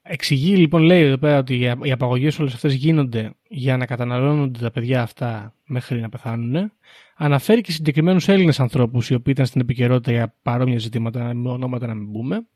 Εξηγεί 0.03 0.57
λοιπόν, 0.57 0.83
λέει 0.83 1.03
εδώ 1.03 1.19
πέρα 1.19 1.39
ότι 1.39 1.55
οι- 1.55 1.73
οι 1.83 1.91
απαγωγές 1.93 2.39
όλες 2.39 2.55
αυτές 2.55 2.75
γίνονται 2.75 3.33
για 3.49 3.77
να 3.77 3.87
καταναλώνονται 3.87 4.59
τα 4.59 4.71
παιδιά 4.71 5.03
αυτά 5.03 5.55
μέχρι 5.67 6.01
να 6.01 6.09
πεθάνουν. 6.09 6.73
Αναφέρει 7.17 7.61
και 7.61 7.73
συγκεκριμένους 7.73 8.29
Έλληνες 8.29 8.61
ανθρώπους 8.61 9.11
οι 9.11 9.15
οποίοι 9.15 9.33
ήταν 9.37 9.47
στην 9.47 9.61
επικαιρότητα 9.61 10.11
για 10.13 10.35
παρόμοια 10.43 10.79
ζητήματα, 10.79 11.35
με 11.35 11.49
ονόματα 11.51 11.87
να 11.87 11.95
μην 11.95 12.13
πούμε. 12.13 12.47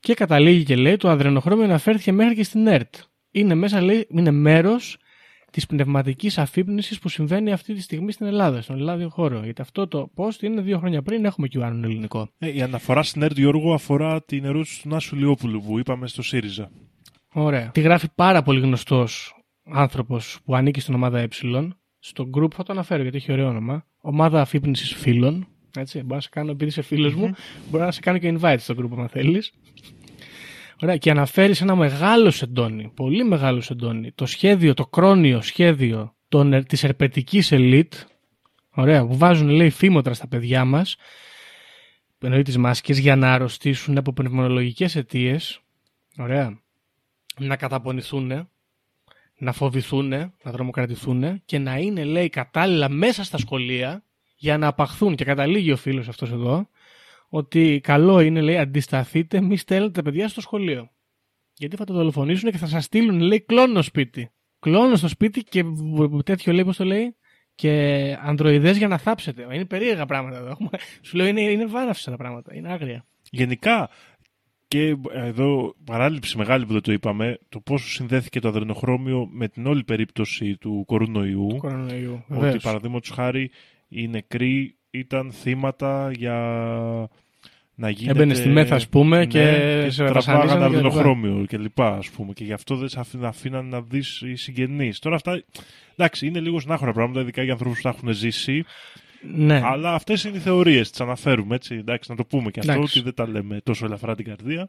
Και 0.00 0.14
καταλήγει 0.14 0.64
και 0.64 0.76
λέει 0.76 0.96
το 0.96 1.08
αδρενοχρώμιο 1.08 1.64
αναφέρθηκε 1.64 2.12
μέχρι 2.12 2.34
και 2.34 2.44
στην 2.44 2.66
ΕΡΤ. 2.66 2.94
Είναι 3.30 3.54
μέσα, 3.54 3.80
λέει, 3.80 4.06
είναι 4.10 4.30
μέρος 4.30 4.98
της 5.50 5.66
πνευματικής 5.66 6.38
αφύπνισης 6.38 6.98
που 6.98 7.08
συμβαίνει 7.08 7.52
αυτή 7.52 7.74
τη 7.74 7.80
στιγμή 7.80 8.12
στην 8.12 8.26
Ελλάδα, 8.26 8.62
στον 8.62 8.76
Ελλάδιο 8.76 9.08
χώρο. 9.08 9.40
Γιατί 9.44 9.60
αυτό 9.62 9.88
το 9.88 10.10
post 10.16 10.42
είναι 10.42 10.60
δύο 10.60 10.78
χρόνια 10.78 11.02
πριν, 11.02 11.24
έχουμε 11.24 11.48
QAnon 11.52 11.80
ελληνικό. 11.82 12.28
Ε, 12.38 12.54
η 12.54 12.62
αναφορά 12.62 13.02
στην 13.02 13.22
ΕΡΤ 13.22 13.38
Γιώργο 13.38 13.72
αφορά 13.72 14.22
την 14.22 14.44
ερώτηση 14.44 14.82
του 14.82 14.88
Νάσου 14.88 15.16
Λιόπουλου 15.16 15.62
που 15.62 15.78
είπαμε 15.78 16.06
στο 16.06 16.22
ΣΥΡΙΖΑ. 16.22 16.70
Ωραία. 17.32 17.70
Τη 17.70 17.80
γράφει 17.80 18.08
πάρα 18.14 18.42
πολύ 18.42 18.60
γνωστός 18.60 19.34
άνθρωπος 19.64 20.38
που 20.44 20.54
ανήκει 20.54 20.80
στην 20.80 20.94
ομάδα 20.94 21.18
Ε. 21.18 21.28
Στο 21.98 22.30
group 22.36 22.52
θα 22.54 22.62
το 22.62 22.72
αναφέρω 22.72 23.02
γιατί 23.02 23.16
έχει 23.16 23.32
ωραίο 23.32 23.48
όνομα. 23.48 23.86
Ομάδα 24.00 24.40
αφύπνισης 24.40 24.94
φίλων. 24.94 25.48
Έτσι, 25.76 25.98
μπορώ 25.98 26.14
να 26.14 26.20
σε 26.20 26.28
κάνω, 26.28 26.50
επειδή 26.50 26.70
είσαι 26.70 26.82
φίλος 26.82 27.14
μου, 27.14 27.34
μπορώ 27.70 27.84
να 27.84 27.90
σε 27.90 28.00
κάνω 28.00 28.18
και 28.18 28.36
invite 28.40 28.56
στο 28.58 28.74
group 28.78 28.98
αν 28.98 29.08
θέλεις. 29.08 29.52
Ωραία, 30.82 30.96
και 30.96 31.10
αναφέρεις 31.10 31.56
σε 31.56 31.62
ένα 31.62 31.74
μεγάλο 31.74 32.30
σεντόνι, 32.30 32.92
πολύ 32.94 33.24
μεγάλο 33.24 33.60
σεντόνι, 33.60 34.12
το 34.12 34.26
σχέδιο, 34.26 34.74
το 34.74 34.86
κρόνιο 34.86 35.40
σχέδιο 35.40 36.14
των, 36.28 36.64
της 36.66 36.84
ερπετικής 36.84 37.52
ελίτ, 37.52 37.94
ωραία, 38.70 39.06
που 39.06 39.16
βάζουν 39.16 39.48
λέει 39.48 39.70
φήμοτρα 39.70 40.14
στα 40.14 40.28
παιδιά 40.28 40.64
μας, 40.64 40.96
εννοεί 42.18 42.42
τις 42.42 42.58
μάσκες, 42.58 42.98
για 42.98 43.16
να 43.16 43.32
αρρωστήσουν 43.32 43.98
από 43.98 44.12
πνευμονολογικές 44.12 44.96
αιτίες, 44.96 45.60
ωραία, 46.18 46.60
να 47.38 47.56
καταπονηθούν, 47.56 48.48
να 49.38 49.52
φοβηθούν, 49.52 50.08
να 50.08 50.32
δρομοκρατηθούν 50.44 51.42
και 51.44 51.58
να 51.58 51.76
είναι, 51.76 52.04
λέει, 52.04 52.28
κατάλληλα 52.28 52.88
μέσα 52.88 53.24
στα 53.24 53.38
σχολεία 53.38 54.04
για 54.40 54.58
να 54.58 54.66
απαχθούν. 54.66 55.14
Και 55.14 55.24
καταλήγει 55.24 55.72
ο 55.72 55.76
φίλος 55.76 56.08
αυτός 56.08 56.30
εδώ 56.30 56.68
ότι 57.28 57.80
καλό 57.82 58.20
είναι, 58.20 58.40
λέει, 58.40 58.56
αντισταθείτε, 58.58 59.40
μη 59.40 59.56
στέλνετε 59.56 59.92
τα 59.92 60.02
παιδιά 60.02 60.28
στο 60.28 60.40
σχολείο. 60.40 60.90
Γιατί 61.54 61.76
θα 61.76 61.84
το 61.84 61.94
δολοφονήσουν 61.94 62.50
και 62.50 62.56
θα 62.56 62.66
σας 62.66 62.84
στείλουν, 62.84 63.20
λέει, 63.20 63.40
κλόνο 63.40 63.82
σπίτι. 63.82 64.30
Κλόνο 64.58 64.96
στο 64.96 65.08
σπίτι 65.08 65.42
και 65.42 65.62
β- 65.64 66.22
τέτοιο, 66.24 66.52
λέει, 66.52 66.64
πώς 66.64 66.76
το 66.76 66.84
λέει, 66.84 67.16
και 67.54 67.72
ανδροειδές 68.22 68.76
για 68.76 68.88
να 68.88 68.98
θάψετε. 68.98 69.46
Είναι 69.52 69.64
περίεργα 69.64 70.06
πράγματα 70.06 70.36
εδώ. 70.36 70.56
Σου 71.02 71.16
λέω, 71.16 71.26
είναι, 71.26 71.40
είναι 71.40 71.66
βάναυσα 71.66 72.10
τα 72.10 72.16
πράγματα. 72.16 72.54
Είναι 72.54 72.72
άγρια. 72.72 73.04
Γενικά, 73.30 73.90
και 74.68 74.96
εδώ 75.12 75.74
παράληψη 75.84 76.36
μεγάλη 76.36 76.66
που 76.66 76.72
δεν 76.72 76.82
το 76.82 76.92
είπαμε, 76.92 77.38
το 77.48 77.60
πόσο 77.60 77.88
συνδέθηκε 77.88 78.40
το 78.40 78.48
αδρενοχρώμιο 78.48 79.28
με 79.30 79.48
την 79.48 79.66
όλη 79.66 79.84
περίπτωση 79.84 80.56
του 80.56 80.84
κορονοϊού. 80.86 81.56
Κορονοϊού. 81.56 82.24
Ότι 82.28 82.40
Βεβαίως. 82.40 82.62
παραδείγματος 82.62 83.10
χάρη 83.10 83.50
οι 83.92 84.08
νεκροί 84.08 84.74
ήταν 84.90 85.32
θύματα 85.32 86.10
για 86.16 86.38
να 87.74 87.90
γίνεται... 87.90 88.10
Έμπαινε 88.10 88.34
στη 88.34 88.48
μέθα, 88.48 88.74
ας 88.74 88.88
πούμε, 88.88 89.18
Ναι, 89.18 89.26
και 89.26 89.40
σε 89.90 90.04
τραβάγανε 90.04 90.12
βασανίζανε 90.12 90.58
και 90.58 90.64
αδρενοχρώμιο 90.64 91.44
και 91.48 91.58
λοιπά, 91.58 91.96
ας 91.96 92.10
πούμε. 92.10 92.32
Και 92.32 92.44
γι' 92.44 92.52
αυτό 92.52 92.76
δεν 92.76 92.88
σε 92.88 93.00
αφή- 93.00 93.24
αφήναν 93.24 93.66
να 93.66 93.80
δεις 93.82 94.20
οι 94.20 94.34
συγγενείς. 94.34 94.98
Τώρα 94.98 95.16
αυτά, 95.16 95.42
εντάξει, 95.96 96.26
είναι 96.26 96.40
λίγο 96.40 96.60
συνάχωρα 96.60 96.92
πράγματα, 96.92 97.20
ειδικά 97.20 97.42
για 97.42 97.52
ανθρώπους 97.52 97.76
που 97.76 97.82
τα 97.82 97.88
έχουν 97.96 98.12
ζήσει. 98.12 98.64
Ναι. 99.34 99.60
Αλλά 99.64 99.94
αυτές 99.94 100.24
είναι 100.24 100.36
οι 100.36 100.40
θεωρίες, 100.40 100.90
τις 100.90 101.00
αναφέρουμε, 101.00 101.54
έτσι. 101.54 101.74
Εντάξει, 101.74 102.10
να 102.10 102.16
το 102.16 102.24
πούμε 102.24 102.50
και 102.50 102.60
αυτό, 102.60 102.72
Εντάξει. 102.72 102.98
ότι 102.98 103.04
δεν 103.04 103.14
τα 103.14 103.32
λέμε 103.32 103.60
τόσο 103.62 103.84
ελαφρά 103.84 104.14
την 104.14 104.24
καρδία. 104.24 104.68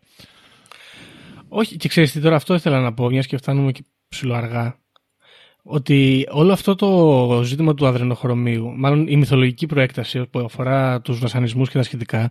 Όχι, 1.48 1.78
και 1.78 1.88
ξέρεις 1.88 2.12
τι 2.12 2.20
τώρα 2.20 2.36
αυτό 2.36 2.54
ήθελα 2.54 2.80
να 2.80 2.94
πω, 2.94 3.10
μιας 3.10 3.28
και 3.28 3.38
φτάνουμε 3.38 3.72
και 3.72 3.84
ψηλοαργά. 4.10 4.81
Ότι 5.64 6.28
όλο 6.32 6.52
αυτό 6.54 6.76
το 6.76 7.42
ζήτημα 7.44 7.74
του 7.74 7.88
αδρενοχρωμίου, 7.88 8.74
μάλλον 8.78 9.08
η 9.08 9.16
μυθολογική 9.18 9.66
προέκταση 9.66 10.26
που 10.26 10.40
αφορά 10.40 11.02
τους 11.02 11.20
βασανισμούς 11.20 11.70
και 11.70 11.78
τα 11.78 11.84
σχετικά, 11.84 12.30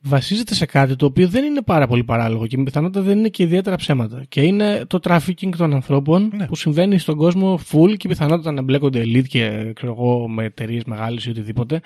βασίζεται 0.00 0.54
σε 0.54 0.66
κάτι 0.66 0.96
το 0.96 1.06
οποίο 1.06 1.28
δεν 1.28 1.44
είναι 1.44 1.62
πάρα 1.62 1.86
πολύ 1.86 2.04
παράλογο 2.04 2.46
και 2.46 2.56
με 2.56 2.62
πιθανότητα 2.62 3.00
δεν 3.00 3.18
είναι 3.18 3.28
και 3.28 3.42
ιδιαίτερα 3.42 3.76
ψέματα. 3.76 4.24
Και 4.28 4.40
είναι 4.42 4.84
το 4.86 4.98
trafficking 5.02 5.50
των 5.56 5.74
ανθρώπων 5.74 6.30
Ναι. 6.36 6.46
που 6.46 6.56
συμβαίνει 6.56 6.98
στον 6.98 7.16
κόσμο 7.16 7.60
full 7.72 7.88
και 7.96 8.06
η 8.06 8.08
πιθανότητα 8.08 8.52
να 8.52 8.62
μπλέκονται 8.62 9.02
elite 9.02 9.26
και 9.28 9.72
ξέρω 9.74 9.92
εγώ, 9.92 10.28
με 10.28 10.44
εταιρείες 10.44 10.84
μεγάλες 10.84 11.24
ή 11.24 11.30
οτιδήποτε. 11.30 11.80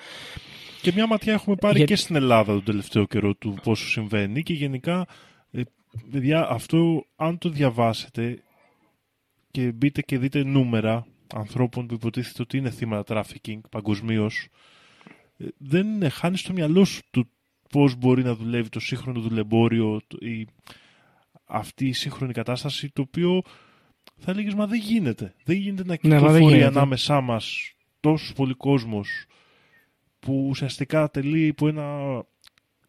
Και 0.81 0.91
μια 0.95 1.07
ματιά 1.07 1.33
έχουμε 1.33 1.55
πάρει 1.55 1.77
Για- 1.77 1.85
και 1.85 1.95
στην 1.95 2.15
Ελλάδα 2.15 2.53
τον 2.53 2.63
τελευταίο 2.63 3.05
καιρό 3.05 3.33
του 3.35 3.55
πόσο 3.63 3.87
συμβαίνει 3.87 4.43
και 4.43 4.53
γενικά, 4.53 5.07
ε, 5.51 5.61
παιδιά, 6.11 6.47
αυτό 6.49 7.05
αν 7.15 7.37
το 7.37 7.49
διαβάσετε 7.49 8.37
και 9.53 9.71
μπείτε 9.71 10.01
και 10.01 10.17
δείτε 10.17 10.43
νούμερα 10.43 11.05
ανθρώπων 11.35 11.87
που 11.87 11.93
υποτίθεται 11.93 12.41
ότι 12.41 12.57
είναι 12.57 12.69
θύματα 12.69 13.23
trafficking 13.25 13.59
παγκοσμίως, 13.69 14.47
δεν 15.57 15.87
είναι, 15.87 16.09
χάνεις 16.09 16.41
το 16.41 16.53
μυαλό 16.53 16.85
σου 16.85 17.01
του 17.11 17.29
πώς 17.69 17.95
μπορεί 17.95 18.23
να 18.23 18.35
δουλεύει 18.35 18.69
το 18.69 18.79
σύγχρονο 18.79 19.19
δουλεμπόριο, 19.19 20.01
το- 20.07 20.25
η, 20.25 20.47
αυτή 21.45 21.87
η 21.87 21.93
σύγχρονη 21.93 22.33
κατάσταση, 22.33 22.89
το 22.93 23.01
οποίο 23.01 23.41
θα 24.17 24.31
έλεγες, 24.31 24.53
μα 24.53 24.67
δεν 24.67 24.79
γίνεται. 24.79 25.33
Δεν 25.43 25.55
γίνεται 25.57 25.83
να 25.85 25.97
Ναι, 26.01 26.09
μα 26.09 26.19
δεν 26.19 26.27
κυκλοφορεί 26.27 26.53
γίνεται. 26.59 26.65
ανάμεσά 26.77 27.21
μας 27.21 27.71
τόσος 27.99 28.33
πολύ 28.33 28.53
κόσμος 28.53 29.25
που 30.19 30.45
ουσιαστικά 30.49 31.09
τελεί 31.09 31.45
υπό 31.45 31.67
ένα 31.67 31.87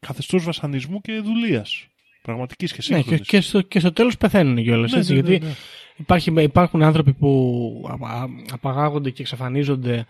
καθεστώς 0.01 0.45
βασανισμού 0.45 1.01
και 1.01 1.21
δουλείας. 1.21 1.87
Πραγματικής 2.23 2.73
και 2.73 2.79
Ναι, 2.89 2.97
και, 2.97 3.03
σύγχρονης. 3.03 3.29
και, 3.29 3.41
στο, 3.41 3.61
και 3.62 3.79
στο 3.81 3.93
τέλος 3.93 4.17
πεθαίνουν 4.17 4.62
κιόλας, 4.62 4.93
Ναι, 4.93 4.99
έτσι, 4.99 5.15
ναι, 5.15 5.21
ναι, 5.21 5.29
γιατί 5.29 5.47
ναι. 5.47 5.53
Υπάρχει, 5.97 6.32
υπάρχουν 6.42 6.82
άνθρωποι 6.82 7.12
που 7.12 7.84
απα- 7.88 8.28
απαγάγονται 8.53 9.11
και 9.11 9.22
εξαφανίζονται 9.22 10.07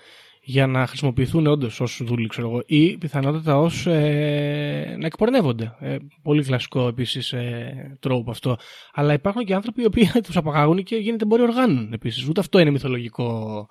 για 0.47 0.67
να 0.67 0.87
χρησιμοποιηθούν 0.87 1.47
όντως 1.47 1.81
ως 1.81 2.01
δούλοι, 2.05 2.27
ξέρω 2.29 2.49
εγώ, 2.49 2.63
ή 2.67 2.97
πιθανότατα 2.97 3.59
ως 3.59 3.87
ε, 3.87 4.97
να 4.99 5.07
εκπορνεύονται. 5.07 5.75
Ε, 5.81 5.97
πολύ 6.23 6.45
κλασικό 6.45 6.89
επίσης 6.89 7.33
ε, 7.33 7.97
τρόπο 8.01 8.31
αυτό. 8.31 8.57
Αλλά 8.93 9.13
υπάρχουν 9.13 9.45
και 9.45 9.55
άνθρωποι 9.55 9.83
οι 9.83 9.85
οποίοι 9.85 10.11
τους 10.25 10.37
απαγάγουν 10.37 10.83
και 10.83 10.97
γίνεται 10.97 11.25
εμπόριο 11.25 11.45
οργάνων 11.45 11.93
επίσης. 11.93 12.29
Ούτε 12.29 12.41
αυτό 12.41 12.59
είναι 12.59 12.71
μυθολογικό 12.71 13.69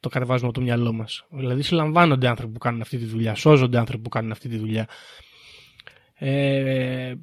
το 0.00 0.08
κατεβάζουμε 0.08 0.48
από 0.48 0.58
το 0.58 0.64
μυαλό 0.64 0.92
μας. 0.92 1.26
Δηλαδή, 1.30 1.62
συλλαμβάνονται 1.62 2.28
άνθρωποι 2.28 2.52
που 2.52 2.58
κάνουν 2.58 2.80
αυτή 2.80 2.98
τη 2.98 3.04
δουλειά, 3.04 3.34
σώζονται 3.34 3.78
άνθρωποι 3.78 4.02
που 4.02 4.08
κάνουν 4.08 4.30
αυτή 4.30 4.48
τη 4.48 4.56
δουλειά. 4.56 4.88
Ε, 6.14 7.14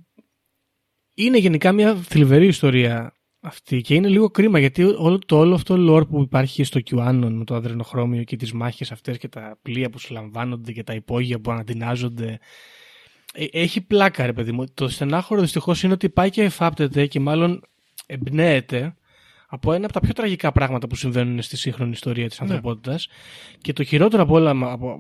είναι 1.14 1.38
γενικά 1.38 1.72
μια 1.72 1.96
θλιβερή 1.96 2.48
ιστορία 2.48 3.17
αυτή 3.48 3.82
και 3.82 3.96
είναι 3.96 4.08
λίγο 4.08 4.30
κρίμα 4.30 4.60
γιατί 4.60 4.84
όλο, 4.84 5.20
το 5.26 5.38
όλο 5.38 5.56
αυτό 5.56 5.76
lore 5.90 6.08
που 6.08 6.22
υπάρχει 6.22 6.64
στο 6.64 6.80
QAnon 6.92 7.28
με 7.32 7.44
το 7.44 7.56
αδρενοχρώμιο 7.56 8.24
και 8.24 8.36
τις 8.36 8.54
μάχες 8.54 8.92
αυτές 8.92 9.18
και 9.18 9.28
τα 9.28 9.58
πλοία 9.62 9.90
που 9.90 10.00
συλλαμβάνονται 10.00 10.72
και 10.72 10.84
τα 10.84 10.94
υπόγεια 10.94 11.40
που 11.40 11.52
ανατινάζονται 11.52 12.40
ε, 13.34 13.46
έχει 13.52 13.82
πλάκα 13.82 14.26
ρε 14.26 14.34
παιδί 14.34 14.52
μου. 14.52 14.64
Το 14.74 14.88
στενάχωρο 14.88 15.42
δυστυχώς 15.42 15.84
είναι 15.84 15.94
ότι 15.94 16.10
πάει 16.10 16.30
και 16.30 16.44
εφάπτεται 16.44 17.06
και 17.06 17.20
μάλλον 17.20 17.62
εμπνέεται 18.06 18.96
από 19.50 19.74
ένα 19.74 19.84
από 19.84 19.94
τα 19.94 20.00
πιο 20.00 20.14
τραγικά 20.14 20.52
πράγματα 20.52 20.88
που 20.88 20.96
συμβαίνουν 20.96 21.42
στη 21.42 21.58
σύγχρονη 21.58 21.92
ιστορία 21.92 22.28
της 22.30 22.42
ανθρωπότητας 22.42 23.08
και 23.62 23.74
το 23.74 23.84
χειρότερο 23.84 24.24
από 24.24 24.34
όλα 24.34 24.54
μα- 24.54 24.72
από- 24.72 25.00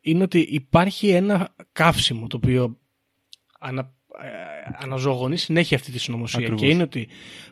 είναι 0.00 0.22
ότι 0.22 0.38
υπάρχει 0.38 1.08
ένα 1.08 1.54
καύσιμο 1.72 2.26
το 2.26 2.36
οποίο 2.36 2.78
ανα, 3.58 3.80
ε, 3.80 3.86
αναζωογονεί 4.82 5.36
συνέχεια 5.36 5.76
αυτή 5.76 5.92
τη 5.92 5.98
συνωμοσία 5.98 6.38
Ακριβώς. 6.38 6.60
και 6.60 6.68
είναι 6.68 6.82
ότι 6.82 7.08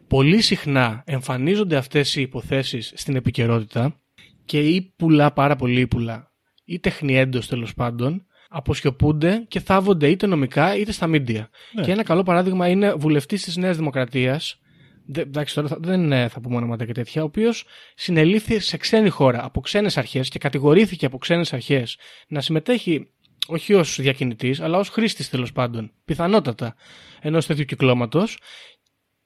πολύ 0.09 0.41
συχνά 0.41 1.03
εμφανίζονται 1.07 1.77
αυτές 1.77 2.17
οι 2.17 2.21
υποθέσεις 2.23 2.93
στην 2.95 3.17
επικαιρότητα 3.17 4.01
και 4.45 4.59
ή 4.61 4.93
πουλά 4.97 5.33
πάρα 5.33 5.57
πολύ 5.57 5.81
ή 5.81 5.87
πουλά 5.87 6.33
ή 6.65 6.79
τεχνιέντος 6.79 7.47
τέλος 7.49 7.75
πάντων 7.75 8.27
αποσιωπούνται 8.49 9.45
και 9.49 9.61
θάβονται 9.61 10.09
είτε 10.09 10.27
νομικά 10.27 10.77
είτε 10.77 10.93
στα 10.93 11.07
μίντια. 11.07 11.51
Ναι. 11.73 11.83
Και 11.83 11.91
ένα 11.93 12.03
καλό 12.03 12.23
παράδειγμα 12.23 12.69
είναι 12.69 12.93
βουλευτής 12.95 13.43
της 13.43 13.57
Νέας 13.57 13.77
Δημοκρατίας 13.77 14.61
Δε- 15.09 15.21
εντάξει, 15.21 15.55
τώρα 15.55 15.69
θα- 15.69 15.79
δεν 15.81 16.13
ε, 16.13 16.29
θα 16.29 16.41
πούμε 16.41 16.57
ονόματα 16.57 16.85
και 16.87 16.93
τέτοια, 16.93 17.23
ο 17.23 17.25
οποίος 17.25 17.65
συνελήφθη 17.95 18.59
σε 18.59 18.77
ξένη 18.77 19.09
χώρα 19.09 19.45
από 19.45 19.61
ξένες 19.61 19.97
αρχές 19.99 20.29
και 20.29 20.39
κατηγορήθηκε 20.39 21.07
από 21.07 21.19
ξένες 21.19 21.53
αρχές 21.53 21.99
να 22.29 22.41
συμμετέχει 22.41 23.11
όχι 23.47 23.75
ως 23.75 24.01
διακινητής, 24.01 24.61
αλλά 24.61 24.79
ως 24.79 24.89
χρήστης 24.89 25.31
τέλος 25.31 25.53
πάντων, 25.53 25.91
πιθανότατα 26.05 26.75
ενός 27.21 27.47
τέτοιου 27.47 27.65
κυκλώματος. 27.65 28.39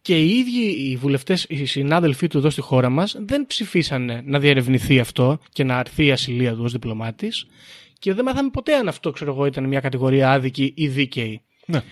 Και 0.02 0.20
οι 0.20 0.28
ίδιοι 0.38 0.90
οι 0.90 0.96
βουλευτές, 0.96 1.46
οι 1.48 1.64
συνάδελφοί 1.64 2.26
του 2.26 2.38
εδώ 2.38 2.50
στη 2.50 2.60
χώρα 2.60 2.88
μας, 2.88 3.16
δεν 3.18 3.46
ψηφίσανε 3.46 4.22
να 4.24 4.38
διερευνηθεί 4.38 4.98
αυτό 5.00 5.38
και 5.52 5.64
να 5.64 5.78
αρθεί 5.78 6.04
η 6.04 6.10
ασυλία 6.10 6.54
του 6.54 6.62
ως 6.64 6.72
διπλωμάτης. 6.72 7.46
Και 7.98 8.14
δεν 8.14 8.24
μάθαμε 8.24 8.50
ποτέ 8.50 8.74
αν 8.76 8.88
αυτό, 8.88 9.10
ξέρω 9.10 9.32
εγώ, 9.32 9.46
ήταν 9.46 9.64
μια 9.64 9.80
κατηγορία 9.80 10.32
άδικη 10.32 10.72
ή 10.76 10.88
δίκαιη. 10.88 11.42
Ναι. 11.66 11.82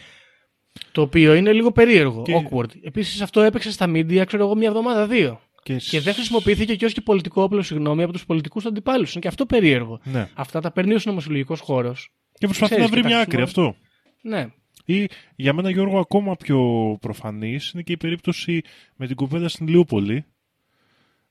Το 0.93 1.01
οποίο 1.03 1.35
είναι 1.35 1.53
λίγο 1.53 1.73
περίεργο, 1.73 2.23
Και- 2.23 2.33
awkward. 2.51 2.71
Επίσης 2.83 3.21
αυτό 3.21 3.41
έπαιξε 3.41 3.71
στα 3.71 3.87
media, 3.89 4.23
ξέρω 4.27 4.45
εγώ, 4.45 4.57
μια 4.57 4.69
εβδομάδα, 4.69 5.07
δύο. 5.07 5.41
Και, 5.69 5.77
Και 5.77 6.01
δεν 6.01 6.15
χρησιμοποιήθηκε 6.15 6.77
και 6.77 6.85
ως 6.85 6.93
και 6.93 7.01
πολιτικό 7.01 7.43
όπλο, 7.43 7.63
συγγνώμη, 7.63 8.03
από 8.03 8.13
τους 8.13 8.27
πολιτικούς 8.27 8.65
αντιπάλους. 8.67 9.13
Είναι 9.13 9.21
και 9.21 9.29
αυτό 9.29 9.47
περίεργο. 9.47 10.01
Ναι. 10.05 10.29
Αυτά 10.35 10.61
τα 10.61 10.71
παίρνει 10.73 10.95
ο 10.95 10.99
συνωμοσιολογικό 10.99 11.57
χώρος. 11.57 12.11
Και 12.33 12.47
προσπαθεί 12.47 12.75
Ξέρεις, 12.75 12.91
να 12.91 12.97
βρει 12.97 13.03
και 13.03 13.09
τα 13.09 13.15
μια 13.15 13.23
άκρη 13.23 13.37
χρησιμο- 13.37 13.69
αυτό. 13.69 13.81
Ναι. 14.29 14.49
Ή 14.85 15.09
για 15.37 15.53
μένα 15.53 15.71
Γιώργο 15.71 15.99
ακόμα 15.99 16.37
πιο 16.37 16.59
προφανής 17.01 17.71
είναι 17.71 17.83
και 17.83 17.93
η 17.93 17.97
περίπτωση 17.97 18.63
με 18.97 19.07
την 19.07 19.17
κουβέντα 19.17 19.49
στην 19.49 19.69
Λιούπολη 19.69 20.25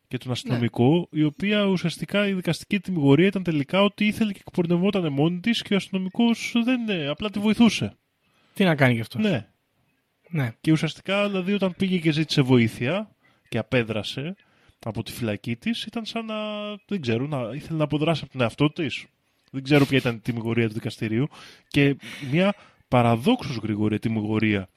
και 0.08 0.18
τον 0.18 0.32
αστυνομικό, 0.32 1.08
η 1.12 1.24
οποία 1.24 1.64
ουσιαστικά 1.64 2.28
η 2.28 2.34
δικαστική 2.34 2.80
τιμιγορία 2.80 3.28
ήταν 3.28 3.44
τελικά 3.44 3.82
ότι 3.84 4.06
ήθελε 4.06 4.32
και 4.32 4.42
εκπορνευόταν 4.48 5.14
μόνη 5.14 5.40
της 5.40 5.62
και 5.62 5.74
ο 5.74 5.78
αστυνομικός 5.78 6.54
δεν 6.64 6.90
ε, 6.90 7.08
απλά 7.08 7.30
τη 7.30 7.40
βοηθούσε. 7.40 7.94
Τι 8.54 8.64
να 8.64 8.76
κάνει 8.76 8.94
γι' 8.94 9.02
αυτός. 9.02 9.24
Ναι. 9.24 9.48
ναι. 10.30 10.52
Και 10.62 10.72
ουσιαστικά 10.72 11.28
δηλαδή 11.28 11.54
όταν 11.54 11.74
πήγε 11.78 11.98
και 11.98 12.12
ζήτησε 12.12 12.42
βοήθεια 12.42 13.16
και 13.50 13.58
απέδρασε 13.58 14.36
από 14.86 15.04
τη 15.04 15.12
φυλακή 15.12 15.56
της, 15.56 15.84
ήταν 15.84 16.06
σαν 16.06 16.26
να. 16.26 16.36
δεν 16.88 17.02
ξέρω, 17.02 17.28
να 17.28 17.50
ήθελε 17.54 17.78
να 17.78 17.84
αποδράσει 17.84 18.22
από 18.24 18.32
τον 18.32 18.42
εαυτό 18.42 18.72
της. 18.72 19.06
Δεν 19.52 19.64
ξέρω 19.64 19.86
ποια 19.86 19.98
ήταν 19.98 20.16
η 20.16 20.20
τιμιγορία 20.20 20.68
του 20.68 20.74
δικαστηρίου. 20.74 21.28
Και 21.68 21.96
μια 22.32 22.54
παραδόξως 22.88 23.56
γρήγορη 23.56 24.00
τιμιγορία 24.00 24.70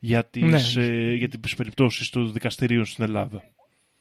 για 0.00 0.24
τις, 0.24 0.74
Ναι. 0.74 0.84
ε, 0.84 1.14
για 1.14 1.28
τις 1.28 1.54
περιπτώσεις 1.54 2.10
των 2.10 2.32
δικαστηρίων 2.32 2.84
στην 2.84 3.04
Ελλάδα. 3.04 3.42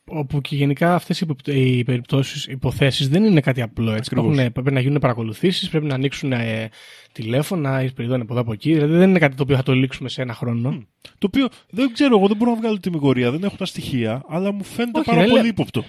Όπου 0.06 0.42
και 0.42 0.56
γενικά 0.56 0.96
αυτές 0.96 1.18
οι, 1.20 1.24
υποπ- 1.26 1.48
οι 1.48 1.84
περιπτώσεις, 1.84 2.46
υποθέσεις 2.46 3.10
δεν 3.10 3.24
είναι 3.24 3.42
κάτι 3.42 3.62
απλό. 3.62 3.92
Έτσι. 3.92 4.10
Ακριβώς. 4.14 4.34
Υπάρχουν, 4.34 4.52
πρέπει 4.54 4.72
να 4.72 4.80
γίνουν 4.80 5.00
παρακολουθήσεις, 5.00 5.70
πρέπει 5.70 5.86
να 5.86 5.94
ανοίξουν 5.96 6.32
ε, 6.32 6.70
τηλέφωνα, 7.12 7.84
εισπηριδών 7.84 8.22
από 8.22 8.34
εδώ 8.34 8.42
από 8.42 8.54
εκεί. 8.54 8.74
Δηλαδή 8.74 8.94
δεν 8.96 9.10
είναι 9.10 9.20
κάτι 9.20 9.36
το 9.36 9.44
οποίο 9.44 9.56
θα 9.56 9.64
το 9.64 9.74
λήξουμε 9.74 10.10
σε 10.10 10.22
ένα 10.22 10.34
χρόνο. 10.34 10.84
Το 11.18 11.28
οποίο 11.28 11.48
δεν 11.70 11.94
ξέρω, 11.94 12.18
εγώ 12.18 12.28
δεν 12.28 12.38
μπορώ 12.38 12.52
να 12.52 12.58
βγάλω 12.58 12.80
τιμιγορία, 12.80 13.32
δεν 13.32 13.44
έχω 13.44 13.56
τα 13.56 13.66
στοιχεία, 13.66 14.24
αλλά 14.28 14.52
μου 14.52 14.64
φαίνεται 14.64 15.00
Όχι, 15.00 15.10
πάρα 15.10 15.22
ρε, 15.22 15.28
πολύ 15.28 15.40
λέ- 15.42 15.52
ύποπτο. 15.52 15.84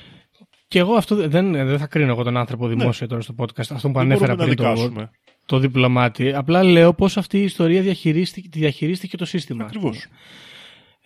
Και 0.68 0.78
εγώ 0.78 0.94
αυτό 0.94 1.16
δεν, 1.28 1.52
δεν 1.52 1.78
θα 1.78 1.86
κρίνω 1.86 2.10
εγώ 2.10 2.22
τον 2.22 2.36
άνθρωπο 2.36 2.68
δημόσια 2.68 3.06
τώρα 3.06 3.22
στο 3.22 3.34
podcast, 3.38 3.70
αυτόν 3.70 3.92
που 3.92 3.98
Δεν 3.98 4.06
ανέφερα 4.06 4.34
μπορούμε 4.34 4.54
να 4.54 4.54
πριν 4.54 4.56
το, 4.56 4.72
δικάσουμε. 4.74 5.10
το 5.46 5.58
διπλωμάτι. 5.58 6.32
Απλά 6.34 6.62
λέω 6.64 6.94
πώς 6.94 7.16
αυτή 7.16 7.38
η 7.38 7.42
ιστορία 7.42 7.82
διαχειρίστηκε, 7.82 8.48
τη 8.48 8.58
διαχειρίστηκε 8.58 9.16
το 9.16 9.24
σύστημα. 9.24 9.64
Ακριβώς. 9.64 10.06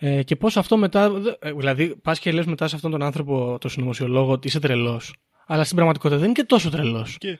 Ε, 0.01 0.23
και 0.23 0.35
πώς 0.35 0.57
αυτό 0.57 0.77
μετά. 0.77 1.11
ε, 1.39 1.51
Δηλαδή, 1.51 1.95
πας 1.95 2.19
και 2.19 2.31
λες 2.31 2.45
μετά 2.45 2.67
σε 2.67 2.75
αυτόν 2.75 2.91
τον 2.91 3.01
άνθρωπο, 3.03 3.57
τον 3.61 3.69
συνωμοσιολόγο, 3.69 4.31
ότι 4.31 4.47
είσαι 4.47 4.59
τρελός. 4.59 5.13
Αλλά 5.45 5.63
στην 5.63 5.75
πραγματικότητα 5.75 6.19
δεν 6.19 6.29
είναι 6.29 6.39
και 6.41 6.47
τόσο 6.47 6.69
τρελός. 6.69 7.17
Και 7.17 7.39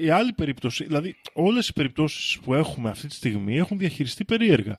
η 0.00 0.10
άλλη 0.10 0.32
περίπτωση, 0.32 0.84
δηλαδή 0.84 1.16
όλες 1.32 1.68
οι 1.68 1.72
περιπτώσεις 1.72 2.38
που 2.38 2.54
έχουμε 2.54 2.90
αυτή 2.90 3.06
τη 3.06 3.14
στιγμή 3.14 3.56
έχουν 3.56 3.78
διαχειριστεί 3.78 4.24
περίεργα. 4.24 4.76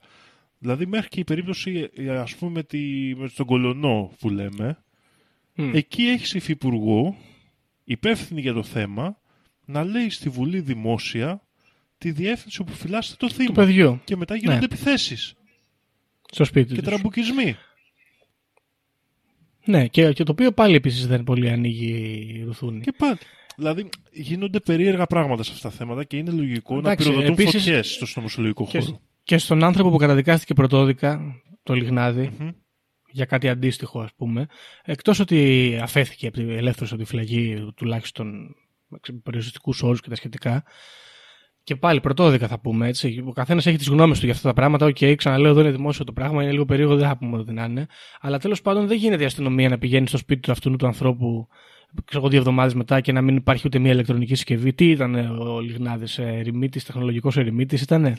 Δηλαδή 0.57 0.85
μέχρι 0.85 1.09
και 1.09 1.19
η 1.19 1.23
περίπτωση 1.23 1.89
ε, 1.95 2.09
ας 2.17 2.35
πούμε 2.35 2.51
με, 2.51 2.63
τη, 2.63 2.79
με 3.15 3.29
τον 3.35 3.45
Κολονό 3.45 4.11
που 4.19 4.29
λέμε, 4.29 4.83
εκεί 5.55 6.03
έχεις 6.03 6.33
υφυπουργό 6.33 7.15
υπεύθυνη 7.83 8.41
για 8.41 8.53
το 8.53 8.63
θέμα 8.63 9.17
να 9.65 9.83
λέει 9.83 10.09
στη 10.09 10.29
Βουλή 10.29 10.59
δημόσια 10.59 11.41
τη 11.97 12.11
διεύθυνση 12.11 12.61
όπου 12.61 12.71
φυλάσσεται 12.73 13.17
το 13.19 13.29
θύμα. 13.33 13.47
Του 13.47 13.53
παιδιού. 13.53 14.01
Και 14.03 14.15
μετά 14.15 14.35
γίνονται 14.35 14.57
Ναι. 14.59 14.65
επιθέσεις 14.65 15.33
Στο 16.33 16.43
σπίτι 16.45 16.73
και 16.73 16.79
τους. 16.81 16.87
τραμπουκισμοί. 16.89 17.55
Ναι, 19.65 19.87
και, 19.87 20.13
και 20.13 20.23
το 20.23 20.31
οποίο 20.31 20.51
πάλι 20.51 20.75
επίσης 20.75 21.07
δεν 21.07 21.23
πολύ 21.23 21.49
ανοίγει 21.49 22.43
ρουθούνι. 22.45 22.81
Και 22.81 22.91
πάλι. 22.97 23.17
Δηλαδή 23.55 23.89
γίνονται 24.11 24.59
περίεργα 24.59 25.05
πράγματα 25.05 25.43
σε 25.43 25.51
αυτά 25.53 25.69
τα 25.69 25.75
θέματα 25.75 26.03
και 26.03 26.17
είναι 26.17 26.31
λογικό 26.31 26.77
Εντάξει, 26.77 27.07
να 27.07 27.13
πυροδοτούν 27.13 27.33
επίσης- 27.45 27.63
φωτιές 27.63 27.91
στο 27.93 28.05
συνωμοσιολογικό 28.05 28.67
Και, 28.67 28.79
χώρο. 28.79 29.01
και 29.23 29.37
στον 29.37 29.63
άνθρωπο 29.63 29.89
που 29.89 29.97
καταδικάστηκε 29.97 30.53
πρωτόδικα, 30.53 31.41
το 31.63 31.73
Λιγνάδη 31.73 32.31
Μμμ. 32.39 32.49
για 33.11 33.25
κάτι 33.25 33.49
αντίστοιχο 33.49 34.01
ας 34.01 34.13
πούμε, 34.15 34.45
εκτός 34.83 35.19
ότι 35.19 35.77
αφέθηκε 35.81 36.27
από 36.27 36.35
τη- 36.37 36.53
ελεύθερος 36.53 36.91
από 36.91 37.01
τη 37.01 37.07
φυλακή 37.07 37.71
τουλάχιστον 37.75 38.55
με 38.87 38.97
περιοριστικούς 39.23 39.81
όρους 39.83 40.01
και 40.01 40.09
τα 40.09 40.15
σχετικά, 40.15 40.63
και 41.63 41.75
πάλι 41.75 41.99
πρωτόδικα 41.99 42.47
θα 42.47 42.59
πούμε 42.59 42.87
έτσι. 42.87 43.23
Ο 43.27 43.31
καθένας 43.31 43.65
έχει 43.65 43.77
τις 43.77 43.87
γνώμες 43.87 44.19
του 44.19 44.25
για 44.25 44.33
αυτά 44.33 44.47
τα 44.47 44.53
πράγματα. 44.53 44.85
Οκ, 44.85 44.97
ξαναλέω, 45.15 45.51
εδώ 45.51 45.59
είναι 45.59 45.71
δημόσιο 45.71 46.05
το 46.05 46.13
πράγμα, 46.13 46.43
είναι 46.43 46.51
λίγο 46.51 46.65
περίεργο, 46.65 46.95
δεν 46.95 47.07
θα 47.07 47.17
πούμε 47.17 47.37
ότι 47.37 47.53
να 47.53 47.63
είναι. 47.63 47.87
Αλλά 48.21 48.39
τέλος 48.39 48.61
πάντων 48.61 48.87
δεν 48.87 48.97
γίνεται 48.97 49.23
η 49.23 49.25
αστυνομία 49.25 49.69
να 49.69 49.77
πηγαίνει 49.77 50.07
στο 50.07 50.17
σπίτι 50.17 50.41
του 50.41 50.51
αυτού 50.51 50.75
του 50.75 50.85
ανθρώπου 50.85 51.47
ξέρω 52.05 52.19
εγώ, 52.19 52.29
δύο 52.29 52.39
εβδομάδες 52.39 52.73
μετά 52.73 53.01
και 53.01 53.11
να 53.11 53.21
μην 53.21 53.35
υπάρχει 53.35 53.63
ούτε 53.65 53.79
μία 53.79 53.91
ηλεκτρονική 53.91 54.35
συσκευή. 54.35 54.73
Τι 54.73 54.89
ήταν 54.89 55.15
ε, 55.15 55.21
ο 55.21 55.59
Λιγνάδης, 55.59 56.17
ερημίτης, 56.17 56.83
τεχνολογικός 56.85 57.37
ερημίτης, 57.37 57.81
ήταν. 57.81 58.17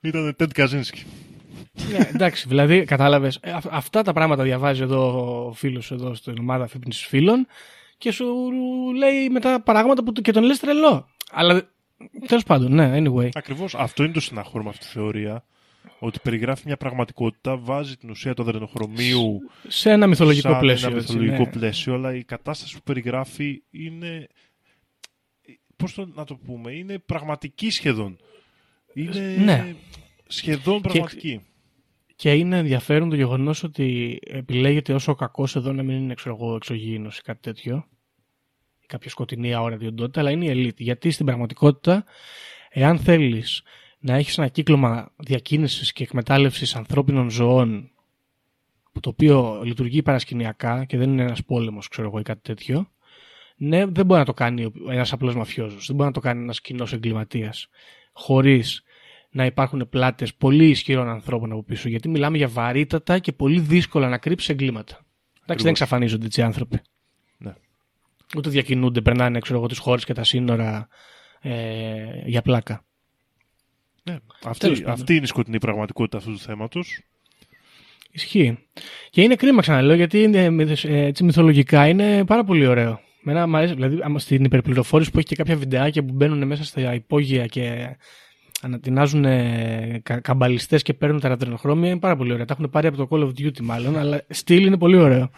Ήταν 0.00 0.34
Τέντ 0.36 0.50
Καζίνσκι. 0.50 1.04
Ναι, 1.90 2.08
εντάξει, 2.14 2.48
δηλαδή, 2.48 2.84
κατάλαβες. 2.84 3.40
Αυτά 3.70 4.02
τα 4.02 4.12
πράγματα 4.12 4.42
διαβάζει 4.42 4.82
εδώ 4.82 5.46
ο 5.46 5.52
φίλος 5.52 5.90
εδώ 5.90 6.14
στην 6.14 6.34
ομάδα 6.40 6.64
αφύπνιση 6.64 7.06
φίλων 7.06 7.46
και 7.98 8.12
σου 8.12 8.26
λέει 8.96 9.28
μετά 9.30 9.60
πράγματα 9.60 10.04
που 10.04 10.12
και 10.12 10.32
τον 10.32 10.42
λες 10.42 10.58
τρελό. 10.58 11.08
Αλλά 11.30 11.70
Τέλος 12.26 12.42
πάντων, 12.44 12.74
ναι, 12.74 12.92
anyway. 12.98 13.28
Ακριβώς 13.34 13.74
αυτό 13.74 14.04
είναι 14.04 14.12
το 14.12 14.20
συναχώρημα 14.20 14.70
αυτή 14.70 14.84
τη 14.86 14.90
θεωρία. 14.92 15.44
Ότι 15.98 16.18
περιγράφει 16.22 16.62
μια 16.66 16.76
πραγματικότητα, 16.76 17.56
βάζει 17.56 17.96
την 17.96 18.10
ουσία 18.10 18.34
του 18.34 18.42
αδρενοχρωμίου 18.42 19.40
Σε 19.68 19.90
ένα 19.90 20.06
μυθολογικό 20.06 20.48
σαν 20.50 20.60
πλαίσιο. 20.60 20.88
ένα 20.88 20.96
έτσι, 20.96 21.12
μυθολογικό 21.12 21.44
ναι. 21.44 21.50
πλαίσιο, 21.50 21.94
αλλά 21.94 22.14
η 22.14 22.24
κατάσταση 22.24 22.74
που 22.74 22.82
περιγράφει 22.82 23.62
είναι. 23.70 24.26
Πώς 25.76 25.94
το 25.94 26.06
να 26.14 26.24
το 26.24 26.34
πούμε, 26.36 26.72
είναι 26.72 26.98
πραγματική 26.98 27.70
σχεδόν. 27.70 28.18
Είναι 28.94 29.36
Ναι. 29.38 29.74
σχεδόν 30.26 30.80
πραγματική. 30.80 31.40
Και 32.16 32.32
είναι 32.34 32.58
ενδιαφέρον 32.58 33.08
το 33.08 33.16
γεγονός 33.16 33.62
ότι 33.62 34.18
επιλέγεται 34.26 34.92
όσο 34.94 35.14
κακός 35.14 35.56
εδώ 35.56 35.72
να 35.72 35.82
μην 35.82 35.96
είναι 35.96 36.14
ξέρω 36.14 36.34
εγώ, 36.40 36.54
εξωγήινος 36.54 37.18
ή 37.18 37.22
κάτι 37.22 37.40
τέτοιο. 37.40 37.86
Ή 38.90 38.92
κάποια 38.92 39.10
σκοτεινή 39.10 39.54
αόρατη 39.54 39.86
οντότητα, 39.86 40.20
αλλά 40.20 40.30
είναι 40.30 40.44
η 40.44 40.48
ελίτ. 40.48 40.80
Γιατί 40.80 41.10
στην 41.10 41.26
πραγματικότητα, 41.26 42.04
εάν 42.70 42.98
θέλεις 42.98 43.62
να 43.98 44.14
έχεις 44.14 44.38
ένα 44.38 44.48
κύκλωμα 44.48 45.12
διακίνησης 45.16 45.92
και 45.92 46.02
εκμετάλλευσης 46.02 46.76
ανθρώπινων 46.76 47.30
ζωών, 47.30 47.90
που 48.92 49.00
το 49.00 49.08
οποίο 49.08 49.60
λειτουργεί 49.64 50.02
παρασκηνιακά 50.02 50.84
και 50.84 50.96
δεν 50.96 51.10
είναι 51.10 51.22
ένας 51.22 51.44
πόλεμος, 51.44 51.88
ξέρω 51.88 52.08
εγώ, 52.08 52.18
ή 52.18 52.22
κάτι 52.22 52.40
τέτοιο, 52.42 52.90
ναι, 53.56 53.86
δεν 53.86 54.06
μπορεί 54.06 54.20
να 54.20 54.24
το 54.24 54.34
κάνει 54.34 54.72
ένας 54.88 55.12
απλός 55.12 55.34
μαφιόζος. 55.34 55.86
Δεν 55.86 55.96
μπορεί 55.96 56.08
να 56.08 56.14
το 56.14 56.20
κάνει 56.20 56.42
ένας 56.42 56.60
κοινός 56.60 56.92
εγκληματίας. 56.92 57.68
Χωρίς 58.12 58.82
να 59.30 59.44
υπάρχουν 59.44 59.88
πλάτες 59.88 60.34
πολύ 60.34 60.68
ισχυρών 60.68 61.08
ανθρώπων 61.08 61.52
από 61.52 61.62
πίσω. 61.62 61.88
Γιατί 61.88 62.08
μιλάμε 62.08 62.36
για 62.36 62.48
βαρύτατα 62.48 63.18
και 63.18 63.32
πολύ 63.32 63.60
δύσκολα 63.60 64.08
να 64.08 64.18
κρύψεις 64.18 64.48
εγκλήματα. 64.48 65.04
Εντάξει, 65.42 65.62
δεν 65.62 65.72
εξαφανίζονται 65.72 66.26
έτσι 66.26 66.40
οι 66.40 66.42
άνθρωποι. 66.42 66.80
Ναι. 68.34 68.38
Ούτε 68.38 68.50
διακινούνται, 68.50 69.00
περνάνε 69.00 69.38
ξέρω 69.38 69.58
εγώ, 69.58 69.66
τις 69.68 69.78
χώρες 69.78 70.04
και 70.04 70.12
τα 70.12 70.24
σύνορα 70.24 70.88
ε, 71.40 71.52
για 72.24 72.42
πλάκα. 72.42 72.84
Ναι. 74.02 74.16
Τέλος 74.40 74.44
Αυτή, 74.44 74.68
πάντων. 74.70 74.90
αυτή 74.90 75.14
είναι 75.14 75.24
η 75.24 75.26
σκοτεινή 75.26 75.58
πραγματικότητα 75.58 76.16
αυτού 76.16 76.30
του 76.32 76.38
θέματος. 76.38 77.00
Ισχύει. 78.12 78.58
Και 79.10 79.22
είναι 79.22 79.34
κρίμα, 79.34 79.60
ξαναλέω, 79.60 79.96
γιατί 79.96 80.22
είναι, 80.22 80.50
μυθ- 80.50 80.84
ε, 80.84 81.04
έτσι, 81.04 81.24
μυθολογικά 81.24 81.88
είναι 81.88 82.24
πάρα 82.24 82.44
πολύ 82.44 82.66
ωραίο. 82.66 83.00
Μένα 83.22 83.46
μου 83.46 83.56
αρέσει, 83.56 83.74
δηλαδή, 83.74 83.98
άμα 84.02 84.18
στην 84.18 84.44
υπερπληροφόρηση 84.44 85.10
που 85.10 85.18
έχει 85.18 85.26
και 85.26 85.34
κάποια 85.36 85.56
βιντεάκια 85.56 86.04
που 86.04 86.12
μπαίνουν 86.12 86.46
μέσα 86.46 86.64
στα 86.64 86.94
υπόγεια 86.94 87.46
και 87.46 87.96
ανατινάζουν 88.62 89.24
ε, 89.24 90.00
κα, 90.02 90.20
καμπαλιστές 90.20 90.82
και 90.82 90.94
παίρνουν 90.94 91.20
τα 91.20 91.28
ραδιενοχρώμια, 91.28 91.90
είναι 91.90 91.98
πάρα 91.98 92.16
πολύ 92.16 92.32
ωραία. 92.32 92.44
Τα 92.44 92.54
έχουν 92.58 92.70
πάρει 92.70 92.86
από 92.86 92.96
το 92.96 93.08
Call 93.10 93.20
of 93.22 93.28
Duty, 93.28 93.60
μάλλον, 93.60 93.98
αλλά 93.98 94.22
στυλ 94.28 94.66
είναι 94.66 94.78
πολύ 94.78 94.96
ωραίο. 94.96 95.30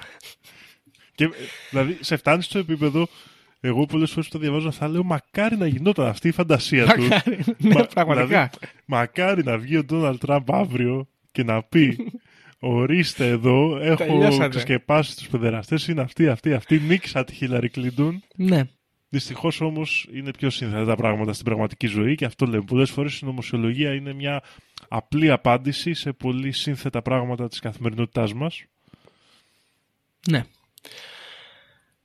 Και, 1.14 1.24
ε, 1.24 1.28
δηλαδή, 1.70 1.96
σε 2.00 2.16
φτάνει 2.16 2.42
στο 2.42 2.58
επίπεδο. 2.58 3.08
Εγώ 3.64 3.86
πολλές 3.86 4.10
φορές 4.10 4.28
που 4.28 4.32
τα 4.32 4.38
διαβάζω 4.38 4.70
θα 4.70 4.88
λέω 4.88 5.02
μακάρι 5.02 5.56
να 5.56 5.66
γινόταν 5.66 6.06
αυτή 6.06 6.28
η 6.28 6.32
φαντασία 6.32 6.86
του. 6.86 7.02
ναι, 7.58 7.74
Μα- 7.74 7.84
πραγματικά. 7.86 8.26
δηλαδή, 8.26 8.48
μακάρι 8.86 9.44
να 9.44 9.58
βγει 9.58 9.76
ο 9.76 9.84
Ντόναλτ 9.84 10.20
Τραμπ 10.20 10.50
αύριο 10.52 11.08
και 11.32 11.44
να 11.44 11.62
πει 11.62 11.96
Ορίστε 12.64 13.26
εδώ, 13.28 13.76
έχω 13.80 14.04
Τελειώσατε. 14.04 14.48
ξεσκεπάσει 14.48 15.16
τους 15.16 15.28
παιδεραστές. 15.28 15.88
Είναι 15.88 16.00
αυτοί, 16.00 16.28
αυτοί, 16.28 16.52
αυτοί. 16.52 16.78
Νίκησα 16.78 17.24
τη 17.24 17.34
Χίλαρη 17.34 17.68
Κλίντον. 17.68 18.22
ναι. 18.36 18.60
Δυστυχώς 19.08 19.60
όμως 19.60 20.08
είναι 20.12 20.30
πιο 20.38 20.50
σύνθετα 20.50 20.84
τα 20.84 20.96
πράγματα 20.96 21.32
στην 21.32 21.44
πραγματική 21.44 21.86
ζωή 21.86 22.14
και 22.14 22.24
αυτό 22.24 22.46
λέμε. 22.46 22.62
Πολλές 22.66 22.90
φορές 22.90 23.18
η 23.18 23.24
νομοσιολογία 23.24 23.94
είναι 23.94 24.12
μια 24.12 24.42
απλή 24.88 25.30
απάντηση 25.30 25.94
σε 25.94 26.12
πολύ 26.12 26.52
σύνθετα 26.52 27.02
πράγματα 27.02 27.48
της 27.48 27.58
καθημερινότητάς 27.60 28.34
μας. 28.34 28.64
Ναι. 30.30 30.44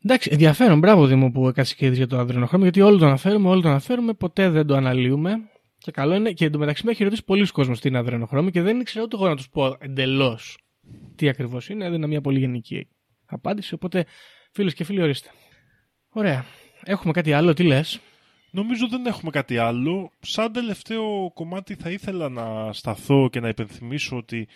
Εντάξει, 0.03 0.29
ενδιαφέρον. 0.31 0.79
Μπράβο 0.79 1.05
Δήμο 1.05 1.31
που 1.31 1.47
έκατσε 1.47 1.75
και 1.75 1.85
είδες 1.85 1.97
για 1.97 2.07
το 2.07 2.17
αδρενοχρώμιο, 2.17 2.65
γιατί 2.65 2.81
όλο 2.81 2.97
το 2.97 3.05
αναφέρουμε, 3.05 3.49
όλο 3.49 3.61
το 3.61 3.69
αναφέρουμε, 3.69 4.13
ποτέ 4.13 4.49
δεν 4.49 4.65
το 4.67 4.75
αναλύουμε. 4.75 5.49
Και 5.77 5.91
καλό 5.91 6.15
είναι, 6.15 6.31
και 6.31 6.45
εντωμεταξύ 6.45 6.85
με 6.85 6.91
έχει 6.91 7.03
ρωτήσει 7.03 7.23
πολλοί 7.23 7.47
κόσμος 7.47 7.79
τι 7.79 7.87
είναι 7.87 7.97
αδρενοχρώμιο 7.97 8.51
και 8.51 8.61
δεν 8.61 8.79
ήξερα 8.79 9.03
ούτε 9.03 9.15
εγώ 9.15 9.27
να 9.27 9.35
τους 9.35 9.49
πω 9.49 9.75
εντελώς 9.79 10.57
τι 11.15 11.29
ακριβώς 11.29 11.69
είναι. 11.69 11.85
Έδινα 11.85 12.07
μια 12.07 12.21
πολύ 12.21 12.39
γενική 12.39 12.87
απάντηση. 13.25 13.73
Οπότε, 13.73 14.05
φίλες 14.51 14.73
και 14.73 14.83
φίλοι, 14.83 15.01
ορίστε. 15.01 15.29
Ωραία. 16.09 16.45
Έχουμε 16.83 17.13
κάτι 17.13 17.33
άλλο, 17.33 17.53
τι 17.53 17.63
λες; 17.63 17.99
Νομίζω 18.51 18.87
δεν 18.87 19.05
έχουμε 19.05 19.31
κάτι 19.31 19.57
άλλο. 19.57 20.11
Σαν 20.19 20.51
τελευταίο 20.51 21.31
κομμάτι 21.33 21.75
θα 21.75 21.89
ήθελα 21.89 22.29
να 22.29 22.73
σταθώ 22.73 23.29
και 23.31 23.39
να 23.39 23.47
υπενθυμίσω 23.47 24.17
ότι 24.17 24.47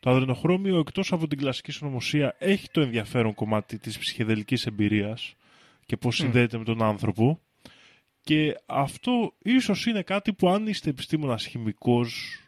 το 0.00 0.10
αδρενοχρώμιο 0.10 0.78
εκτός 0.78 1.12
από 1.12 1.28
την 1.28 1.38
κλασική 1.38 1.72
συνωμοσία 1.72 2.36
έχει 2.38 2.68
το 2.70 2.80
ενδιαφέρον 2.80 3.34
κομμάτι 3.34 3.78
της 3.78 3.98
ψυχεδελικής 3.98 4.66
εμπειρίας 4.66 5.34
και 5.86 5.96
πώς 5.96 6.16
συνδέεται 6.16 6.58
με 6.58 6.64
τον 6.64 6.82
άνθρωπο. 6.82 7.40
Και 8.20 8.56
αυτό 8.66 9.32
ίσως 9.42 9.86
είναι 9.86 10.02
κάτι 10.02 10.32
που 10.32 10.48
αν 10.48 10.66
είστε 10.66 10.90
επιστήμονας 10.90 11.46
χημικός, 11.46 12.40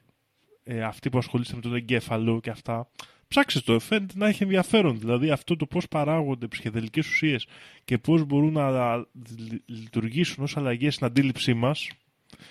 ε, 0.62 0.82
αυτοί 0.82 1.10
που 1.10 1.18
ασχολείστε 1.18 1.54
με 1.54 1.60
τον 1.60 1.74
εγκέφαλο 1.74 2.40
και 2.40 2.50
αυτά, 2.50 2.88
ψάξτε 3.28 3.60
το, 3.60 3.78
φαίνεται 3.78 4.14
να 4.16 4.28
έχει 4.28 4.42
ενδιαφέρον. 4.42 4.98
Δηλαδή 4.98 5.30
αυτό 5.30 5.56
το 5.56 5.66
πώς 5.66 5.88
παράγονται 5.88 6.46
ψυχεδελικές 6.46 7.06
ουσίες 7.08 7.46
και 7.84 7.98
πώς 7.98 8.24
μπορούν 8.24 8.52
να 8.52 8.96
λει- 8.96 9.62
λειτουργήσουν 9.66 10.44
ως 10.44 10.56
αλλαγές 10.56 10.94
στην 10.94 11.06
αντίληψή 11.06 11.54
μας, 11.54 11.90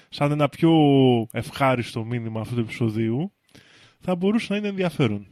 σαν 0.09 0.31
ένα 0.31 0.49
πιο 0.49 0.71
ευχάριστο 1.31 2.03
μήνυμα 2.03 2.41
αυτού 2.41 2.55
του 2.55 2.61
επεισοδίου, 2.61 3.31
θα 3.99 4.15
μπορούσε 4.15 4.47
να 4.49 4.57
είναι 4.57 4.67
ενδιαφέρον. 4.67 5.27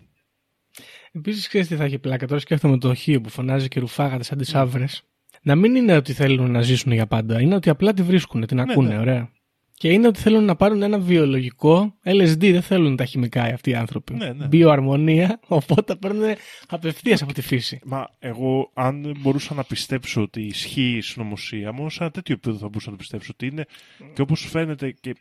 Επίσης, 1.12 1.48
ξέρεις 1.48 1.68
τι 1.68 1.76
θα 1.76 1.84
έχει 1.84 2.00
πλάκα; 2.00 2.28
Τώρα 2.28 2.40
σκέφτομαι 2.40 2.78
το 2.78 2.90
οχείο 2.90 3.22
που 3.22 3.30
φωνάζει 3.30 3.68
και 3.68 3.80
ρουφάγατε 3.80 4.24
σαν 4.24 4.38
τις 4.38 4.56
άβρες. 4.56 5.04
Να 5.42 5.56
μην 5.56 5.76
είναι 5.76 5.96
ότι 5.96 6.14
θέλουν 6.14 6.52
να 6.52 6.62
ζήσουν 6.62 6.92
για 6.92 7.08
πάντα. 7.08 7.42
Είναι 7.42 7.56
ότι 7.56 7.70
απλά 7.70 7.94
τη 7.94 8.02
βρίσκουν, 8.02 8.46
την 8.46 8.60
ακούνε, 8.60 8.94
ναι. 8.94 9.00
ωραία. 9.00 9.30
Και 9.78 9.92
είναι 9.92 10.08
ότι 10.08 10.20
θέλουν 10.20 10.44
να 10.44 10.56
πάρουν 10.56 10.82
ένα 10.82 11.00
βιολογικό 11.00 11.96
LSD. 12.06 12.52
Δεν 12.52 12.62
θέλουν 12.62 12.96
τα 12.96 13.06
χημικά 13.06 13.44
αυτοί 13.44 13.70
οι 13.70 13.76
άνθρωποι. 13.76 14.14
Ναι, 14.14 14.34
ναι. 14.34 14.48
Βιοαρμονία, 14.48 15.40
οπότε 15.48 15.82
τα 15.82 15.98
παίρνουν 15.98 16.36
απευθείας 16.68 17.22
από 17.22 17.34
τη 17.34 17.42
φύση. 17.42 17.80
Μα 17.86 18.08
εγώ, 18.20 18.72
αν 18.74 19.16
μπορούσα 19.20 19.54
να 19.54 19.64
πιστέψω 19.64 20.22
ότι 20.22 20.42
ισχύει 20.42 20.96
η 20.98 21.02
συνωμοσία, 21.02 21.74
μόνο 21.74 21.90
σε 21.90 22.04
ένα 22.04 22.12
τέτοιο 22.12 22.34
επίπεδο 22.34 22.58
θα 22.58 22.68
μπορούσα 22.68 22.90
να 22.90 22.96
το 22.96 23.02
πιστέψω 23.02 23.32
ότι 23.34 23.46
είναι 23.46 23.66
και 24.14 24.22
όπως 24.22 24.46
φαίνεται 24.46 24.92
και 24.92 25.16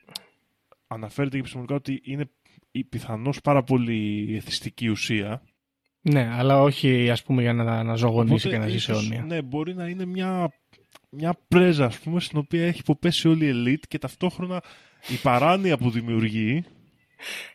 αναφέρεται 0.87 1.33
και 1.35 1.39
επιστημονικά 1.39 1.75
ότι 1.75 2.01
είναι 2.05 2.31
πιθανώς 2.85 3.41
πάρα 3.41 3.63
πολύ 3.63 4.33
εθιστική 4.37 4.89
ουσία. 4.89 5.43
Ναι, 6.01 6.31
αλλά 6.33 6.63
όχι 6.63 7.11
ας 7.11 7.23
πούμε 7.23 7.43
για 7.43 7.53
να, 7.53 7.83
να 7.83 7.95
ζωγονίσει 7.95 8.47
Οπότε, 8.47 8.49
και 8.49 8.59
να 8.59 8.69
ζήσει 8.69 8.91
ίσως, 8.91 9.03
αιώνια. 9.03 9.25
Ναι, 9.25 9.43
μπορεί 9.43 9.75
να 9.75 9.89
είναι 9.89 10.05
μια, 10.05 10.53
μια 11.11 11.35
πρέζα, 11.49 11.85
ας 11.85 11.99
πούμε, 11.99 12.21
στην 12.21 12.39
οποία 12.39 12.67
έχει 12.67 12.79
υποπέσει 12.79 13.29
όλη 13.29 13.45
η 13.45 13.49
ελίτ 13.49 13.85
και 13.89 13.99
ταυτόχρονα 13.99 14.63
η 15.09 15.15
παράνοια 15.23 15.77
που 15.79 15.91
δημιουργεί 15.91 16.65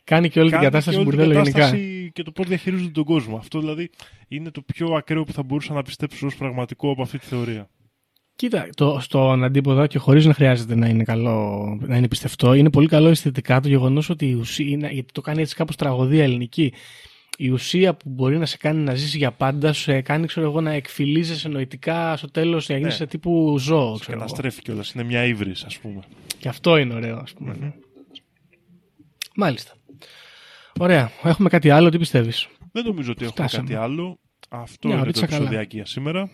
Κάνει 0.03 0.30
και 0.30 0.39
όλη 0.39 0.49
την 0.49 0.57
κάνει 0.59 0.70
κατάσταση 0.72 0.97
και 0.97 1.03
όλη 1.03 1.09
την 1.09 1.17
μπουρδέλο 1.20 1.41
γενικά. 1.43 1.59
κατάσταση 1.59 2.11
και 2.13 2.24
το 2.24 2.32
πώς 2.32 2.47
διαχειρίζονται 2.47 2.91
τον 2.91 3.03
κόσμο. 3.03 3.38
Αυτό 3.38 3.59
δηλαδή 3.59 3.89
είναι 4.28 4.51
το 4.51 4.61
πιο 4.61 4.93
ακραίο 4.93 5.24
που 5.24 5.34
θα 5.34 5.43
μπορούσα 5.43 5.74
να 5.74 5.82
πιστέψω 5.82 6.26
ως 6.26 6.36
πραγματικό 6.36 6.91
από 6.91 7.01
αυτή 7.01 7.17
τη 7.20 7.26
θεωρία. 7.26 7.70
Κοίτα, 8.40 8.70
το, 8.76 8.98
στον 9.02 9.44
αντίποδα 9.44 9.88
και 9.88 9.98
χωρίς 9.98 10.26
να 10.26 10.34
χρειάζεται 10.34 10.76
να 10.76 10.88
είναι 10.88 11.04
καλό, 11.04 11.78
να 11.82 11.98
είναι 11.98 12.08
πιστευτό, 12.08 12.54
είναι 12.54 12.70
πολύ 12.70 12.88
καλό 12.88 13.10
αισθητικά 13.10 13.60
το 13.60 13.68
γεγονός 13.68 14.10
ότι 14.10 14.30
η 14.30 14.34
ουσία 14.34 14.68
είναι, 14.70 14.90
γιατί 14.92 15.14
το 15.14 15.22
κάνει 15.22 15.42
έτσι 15.42 15.56
κάπως 15.56 15.76
τραγωδία 15.76 16.24
ελληνική. 16.24 16.74
Η 17.38 17.50
ουσία 17.50 17.94
που 17.96 18.10
μπορεί 18.10 18.38
να 18.38 18.46
σε 18.46 18.58
κάνει 18.58 18.84
να 18.84 18.96
ζήσει 18.96 19.18
για 19.18 19.32
πάντα, 19.32 19.74
σε 19.74 20.02
κάνει 20.02 20.28
ξέρω 20.28 20.46
εγώ, 20.46 20.62
να 20.62 20.72
εκφυλίζεσαι 20.72 21.48
νοητικά 21.48 22.18
στο 22.18 22.32
τέλος, 22.32 22.70
να 22.70 22.78
γίνεσαι 22.78 23.06
τύπου 23.06 23.56
ζώο. 23.60 23.94
Σε 23.96 24.00
Ξέρω 24.00 24.18
εγώ. 24.18 24.26
καταστρέφει 24.26 24.62
κιόλας. 24.62 24.92
Είναι 24.92 25.04
μια 25.04 25.26
ύβρις, 25.26 25.64
ας 25.64 25.78
πούμε. 25.78 26.00
Και 26.40 26.48
αυτό 26.48 26.78
είναι 26.78 26.94
ωραίο, 26.94 27.18
ας 27.18 27.34
πούμε. 27.34 27.56
ναι. 27.60 27.74
Μάλιστα. 29.36 29.74
Ωραία. 30.80 31.12
Έχουμε 31.24 31.50
κάτι 31.50 31.70
άλλο, 31.70 31.90
τι 31.90 31.98
πιστεύεις; 31.98 32.48
Δεν 32.72 32.84
νομίζω 32.86 33.12
ότι 33.12 33.26
έχουμε 33.26 33.48
Φτάσαμε. 33.48 33.70
κάτι 33.70 33.82
άλλο. 33.84 34.20
Αυτό 34.50 34.88
Μια 34.88 34.98
είναι 34.98 35.06
το 35.06 35.10
ωρίτσα 35.10 35.26
καλά. 35.26 35.38
επεισοδιάκι 35.38 35.76
για 35.76 35.86
σήμερα. 35.86 36.30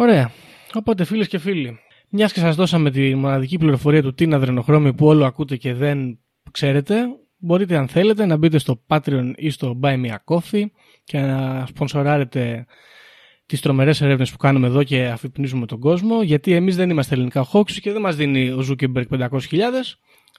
Ωραία. 0.00 0.30
Οπότε 0.74 1.04
φίλες 1.04 1.28
και 1.28 1.38
φίλοι, 1.38 1.78
μιας 2.08 2.32
και 2.32 2.40
σας 2.40 2.56
δώσαμε 2.56 2.90
τη 2.90 3.14
μοναδική 3.14 3.58
πληροφορία 3.58 4.02
του 4.02 4.14
τι 4.14 4.24
είναι 4.24 4.34
αδρενοχρώμιο 4.34 4.94
που 4.94 5.06
όλο 5.06 5.24
ακούτε 5.24 5.56
και 5.56 5.74
δεν 5.74 6.18
ξέρετε, 6.50 7.04
μπορείτε 7.36 7.76
αν 7.76 7.88
θέλετε 7.88 8.26
να 8.26 8.36
μπείτε 8.36 8.58
στο 8.58 8.80
Patreon 8.86 9.32
ή 9.36 9.50
στο 9.50 9.80
Buy 9.82 10.04
Me 10.04 10.06
a 10.06 10.16
Coffee 10.24 10.64
και 11.04 11.18
να 11.18 11.66
σπονσοράρετε 11.66 12.66
τις 13.46 13.60
τρομερές 13.60 14.00
ερεύνες 14.00 14.30
που 14.30 14.36
κάνουμε 14.36 14.66
εδώ 14.66 14.82
και 14.82 15.06
αφυπνίζουμε 15.06 15.66
τον 15.66 15.78
κόσμο, 15.78 16.22
γιατί 16.22 16.52
εμείς 16.52 16.76
δεν 16.76 16.90
είμαστε 16.90 17.14
ελληνικά 17.14 17.42
χόξου 17.42 17.80
και 17.80 17.92
δεν 17.92 18.00
μας 18.00 18.16
δίνει 18.16 18.50
ο 18.50 18.64
Zuckerberg 18.68 19.06
500.000. 19.08 19.28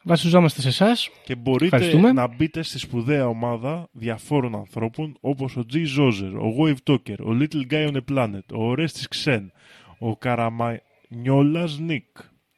Βασιζόμαστε 0.03 0.61
σε 0.61 0.67
εσάς. 0.67 1.09
Και 1.23 1.35
μπορείτε 1.35 1.75
Ευχαριστούμε. 1.75 2.11
να 2.11 2.27
μπείτε 2.27 2.61
στη 2.61 2.79
σπουδαία 2.79 3.27
ομάδα 3.27 3.87
διαφόρων 3.91 4.55
ανθρώπων 4.55 5.17
όπως 5.19 5.57
ο 5.57 5.65
G. 5.73 5.75
Zozer, 5.75 6.31
ο 6.33 6.55
Wave 6.59 6.77
Talker, 6.91 7.19
ο 7.19 7.37
Little 7.39 7.71
Guy 7.71 7.91
on 7.91 7.95
a 7.95 8.01
Planet, 8.15 8.43
ο 8.53 8.63
Ορέστης 8.69 9.07
Ξεν, 9.07 9.51
ο 9.99 10.17
Καραμανιόλας 10.17 11.79
Νίκ, 11.79 12.05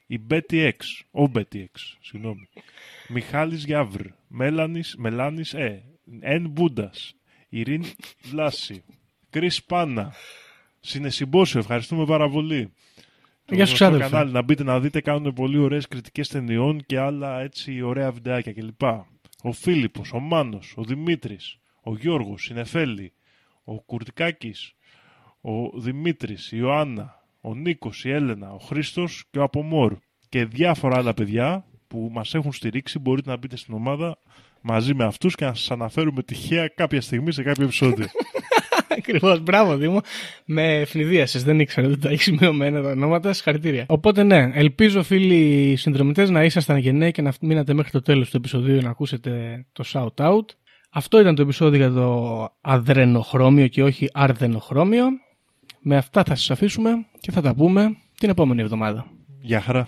η 0.08 0.20
Betty 0.30 0.70
X, 0.70 0.76
ο 1.12 1.32
Betty 1.36 1.56
X, 1.56 1.70
συγγνώμη, 2.02 2.50
Μιχάλης 3.10 3.66
Γιάβρ, 3.66 4.06
Μέλανης, 4.28 4.96
Μελάνης 4.98 5.54
Ε, 5.54 5.84
Εν 6.20 6.50
Μπούντας, 6.50 7.14
Ειρήν 7.50 7.84
Βλάση, 8.24 8.84
Κρίς 9.30 9.64
Πάνα, 9.64 10.14
Συνεσυμπόσιο, 10.80 11.60
ευχαριστούμε 11.60 12.06
πάρα 12.06 12.30
πολύ. 12.30 12.74
Γεια 13.52 13.66
σου, 13.66 13.76
στο 13.76 13.86
ξάδελφε. 13.86 14.10
κανάλι 14.10 14.32
να 14.32 14.42
μπείτε 14.42 14.64
να 14.64 14.80
δείτε, 14.80 15.02
κάνουν 15.02 15.34
πολύ 15.34 15.58
ωραίες 15.58 15.88
κριτικές 15.88 16.28
ταινιών 16.28 16.84
και 16.86 17.00
άλλα 17.00 17.40
έτσι 17.40 17.82
ωραία 17.82 18.12
βιντεάκια 18.12 18.54
κλπ. 18.54 18.82
Ο 19.44 19.52
Φίλιππος, 19.52 20.14
ο 20.14 20.20
Μάνος, 20.20 20.74
ο 20.78 20.84
Δημήτρης, 20.84 21.58
ο 21.84 21.96
Γιώργος, 21.96 22.48
η 22.48 22.54
Νεφέλη, 22.54 23.14
ο 23.64 23.82
Κουρτικάκης, 23.82 24.76
ο 25.42 25.80
Δημήτρης, 25.80 26.52
η 26.52 26.58
Ιωάννα, 26.60 27.24
ο 27.42 27.56
Νίκος, 27.56 28.06
η 28.06 28.12
Έλενα, 28.12 28.52
ο 28.52 28.58
Χρήστος 28.58 29.24
και 29.32 29.40
ο 29.40 29.44
Απομόρ 29.44 29.98
και 30.30 30.46
διάφορα 30.46 30.98
άλλα 30.98 31.14
παιδιά 31.14 31.66
που 31.88 32.10
μας 32.12 32.34
έχουν 32.34 32.54
στηρίξει 32.54 33.00
μπορείτε 33.00 33.30
να 33.30 33.38
μπείτε 33.38 33.56
στην 33.56 33.74
ομάδα 33.74 34.18
μαζί 34.62 34.94
με 34.94 35.04
αυτούς 35.04 35.36
και 35.36 35.46
να 35.46 35.54
σας 35.54 35.72
αναφέρουμε 35.72 36.24
τυχαία 36.24 36.68
κάποια 36.68 37.02
στιγμή 37.02 37.32
σε 37.32 37.44
κάποιο 37.44 37.64
επεισόδιο. 37.64 38.06
Ακριβώς. 38.98 39.42
Μπράβο, 39.42 39.78
Δήμο. 39.78 40.02
Με 40.46 40.80
ευνηδίασες. 40.80 41.44
Δεν 41.44 41.60
ήξερα 41.60 41.88
ότι 41.88 41.98
τα 41.98 42.10
έχεις 42.10 42.24
σημειωμένα 42.24 42.82
τα 42.82 42.90
ονόματα. 42.90 43.34
Συγχαρητήρια. 43.34 43.86
Οπότε, 43.88 44.24
ναι, 44.24 44.52
ελπίζω 44.54 45.04
φίλοι 45.04 45.76
συνδρομητές 45.76 46.30
να 46.30 46.44
ήσασταν 46.44 46.78
γενναίοι 46.78 47.12
και 47.12 47.22
να 47.22 47.34
μείνατε 47.42 47.74
μέχρι 47.74 47.92
το 47.92 48.02
τέλος 48.02 48.30
του 48.30 48.38
επεισοδίου 48.38 48.82
να 48.82 48.90
ακούσετε 48.90 49.66
το 49.72 49.84
shout 49.94 50.26
out. 50.26 50.46
Αυτό 50.90 51.20
ήταν 51.20 51.36
το 51.36 51.42
επεισόδιο 51.42 51.78
για 51.78 51.92
το 51.92 52.50
αδρενοχρώμιο 52.62 53.68
και 53.68 53.84
όχι 53.84 54.10
αρδενοχρώμιο. 54.14 55.06
Με 55.80 55.98
αυτά 55.98 56.24
θα 56.24 56.36
σας 56.36 56.52
αφήσουμε 56.52 56.90
και 57.20 57.32
θα 57.32 57.42
τα 57.42 57.56
πούμε 57.56 57.98
την 58.18 58.30
επόμενη 58.30 58.62
εβδομάδα. 58.62 59.06
Γεια 59.42 59.62
χαρά. 59.62 59.88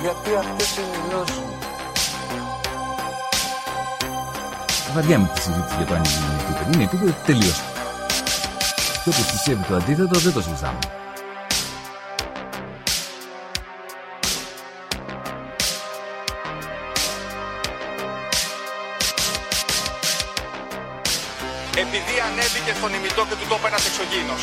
Γιατί 0.00 0.34
αυτές 0.34 0.76
είναι 0.76 0.96
οι 0.96 1.10
γνώσεις 1.10 1.36
μου. 1.36 1.58
Βαριά 4.94 5.18
με 5.18 5.30
τη 5.34 5.40
συζήτηση 5.40 5.74
για 5.76 5.86
το 5.86 5.94
αν 5.94 6.04
είναι 6.04 6.42
επίπεδο. 6.42 6.70
Είναι 6.72 6.84
επίπεδο 6.84 7.14
τελείωσε. 7.26 7.62
Και 9.04 9.08
όποιος 9.08 9.30
πιστεύει 9.30 9.62
το 9.68 9.74
αντίθετο 9.74 10.18
δεν 10.18 10.32
το 10.32 10.42
συζητάμε. 10.42 10.78
Επειδή 21.74 22.14
ανέβηκε 22.28 22.72
στον 22.78 22.94
ημιτό 22.94 23.22
και 23.28 23.34
του 23.34 23.46
το 23.48 23.56
είπε 23.58 23.66
ένας 23.66 23.86
εξωγήινος. 23.86 24.42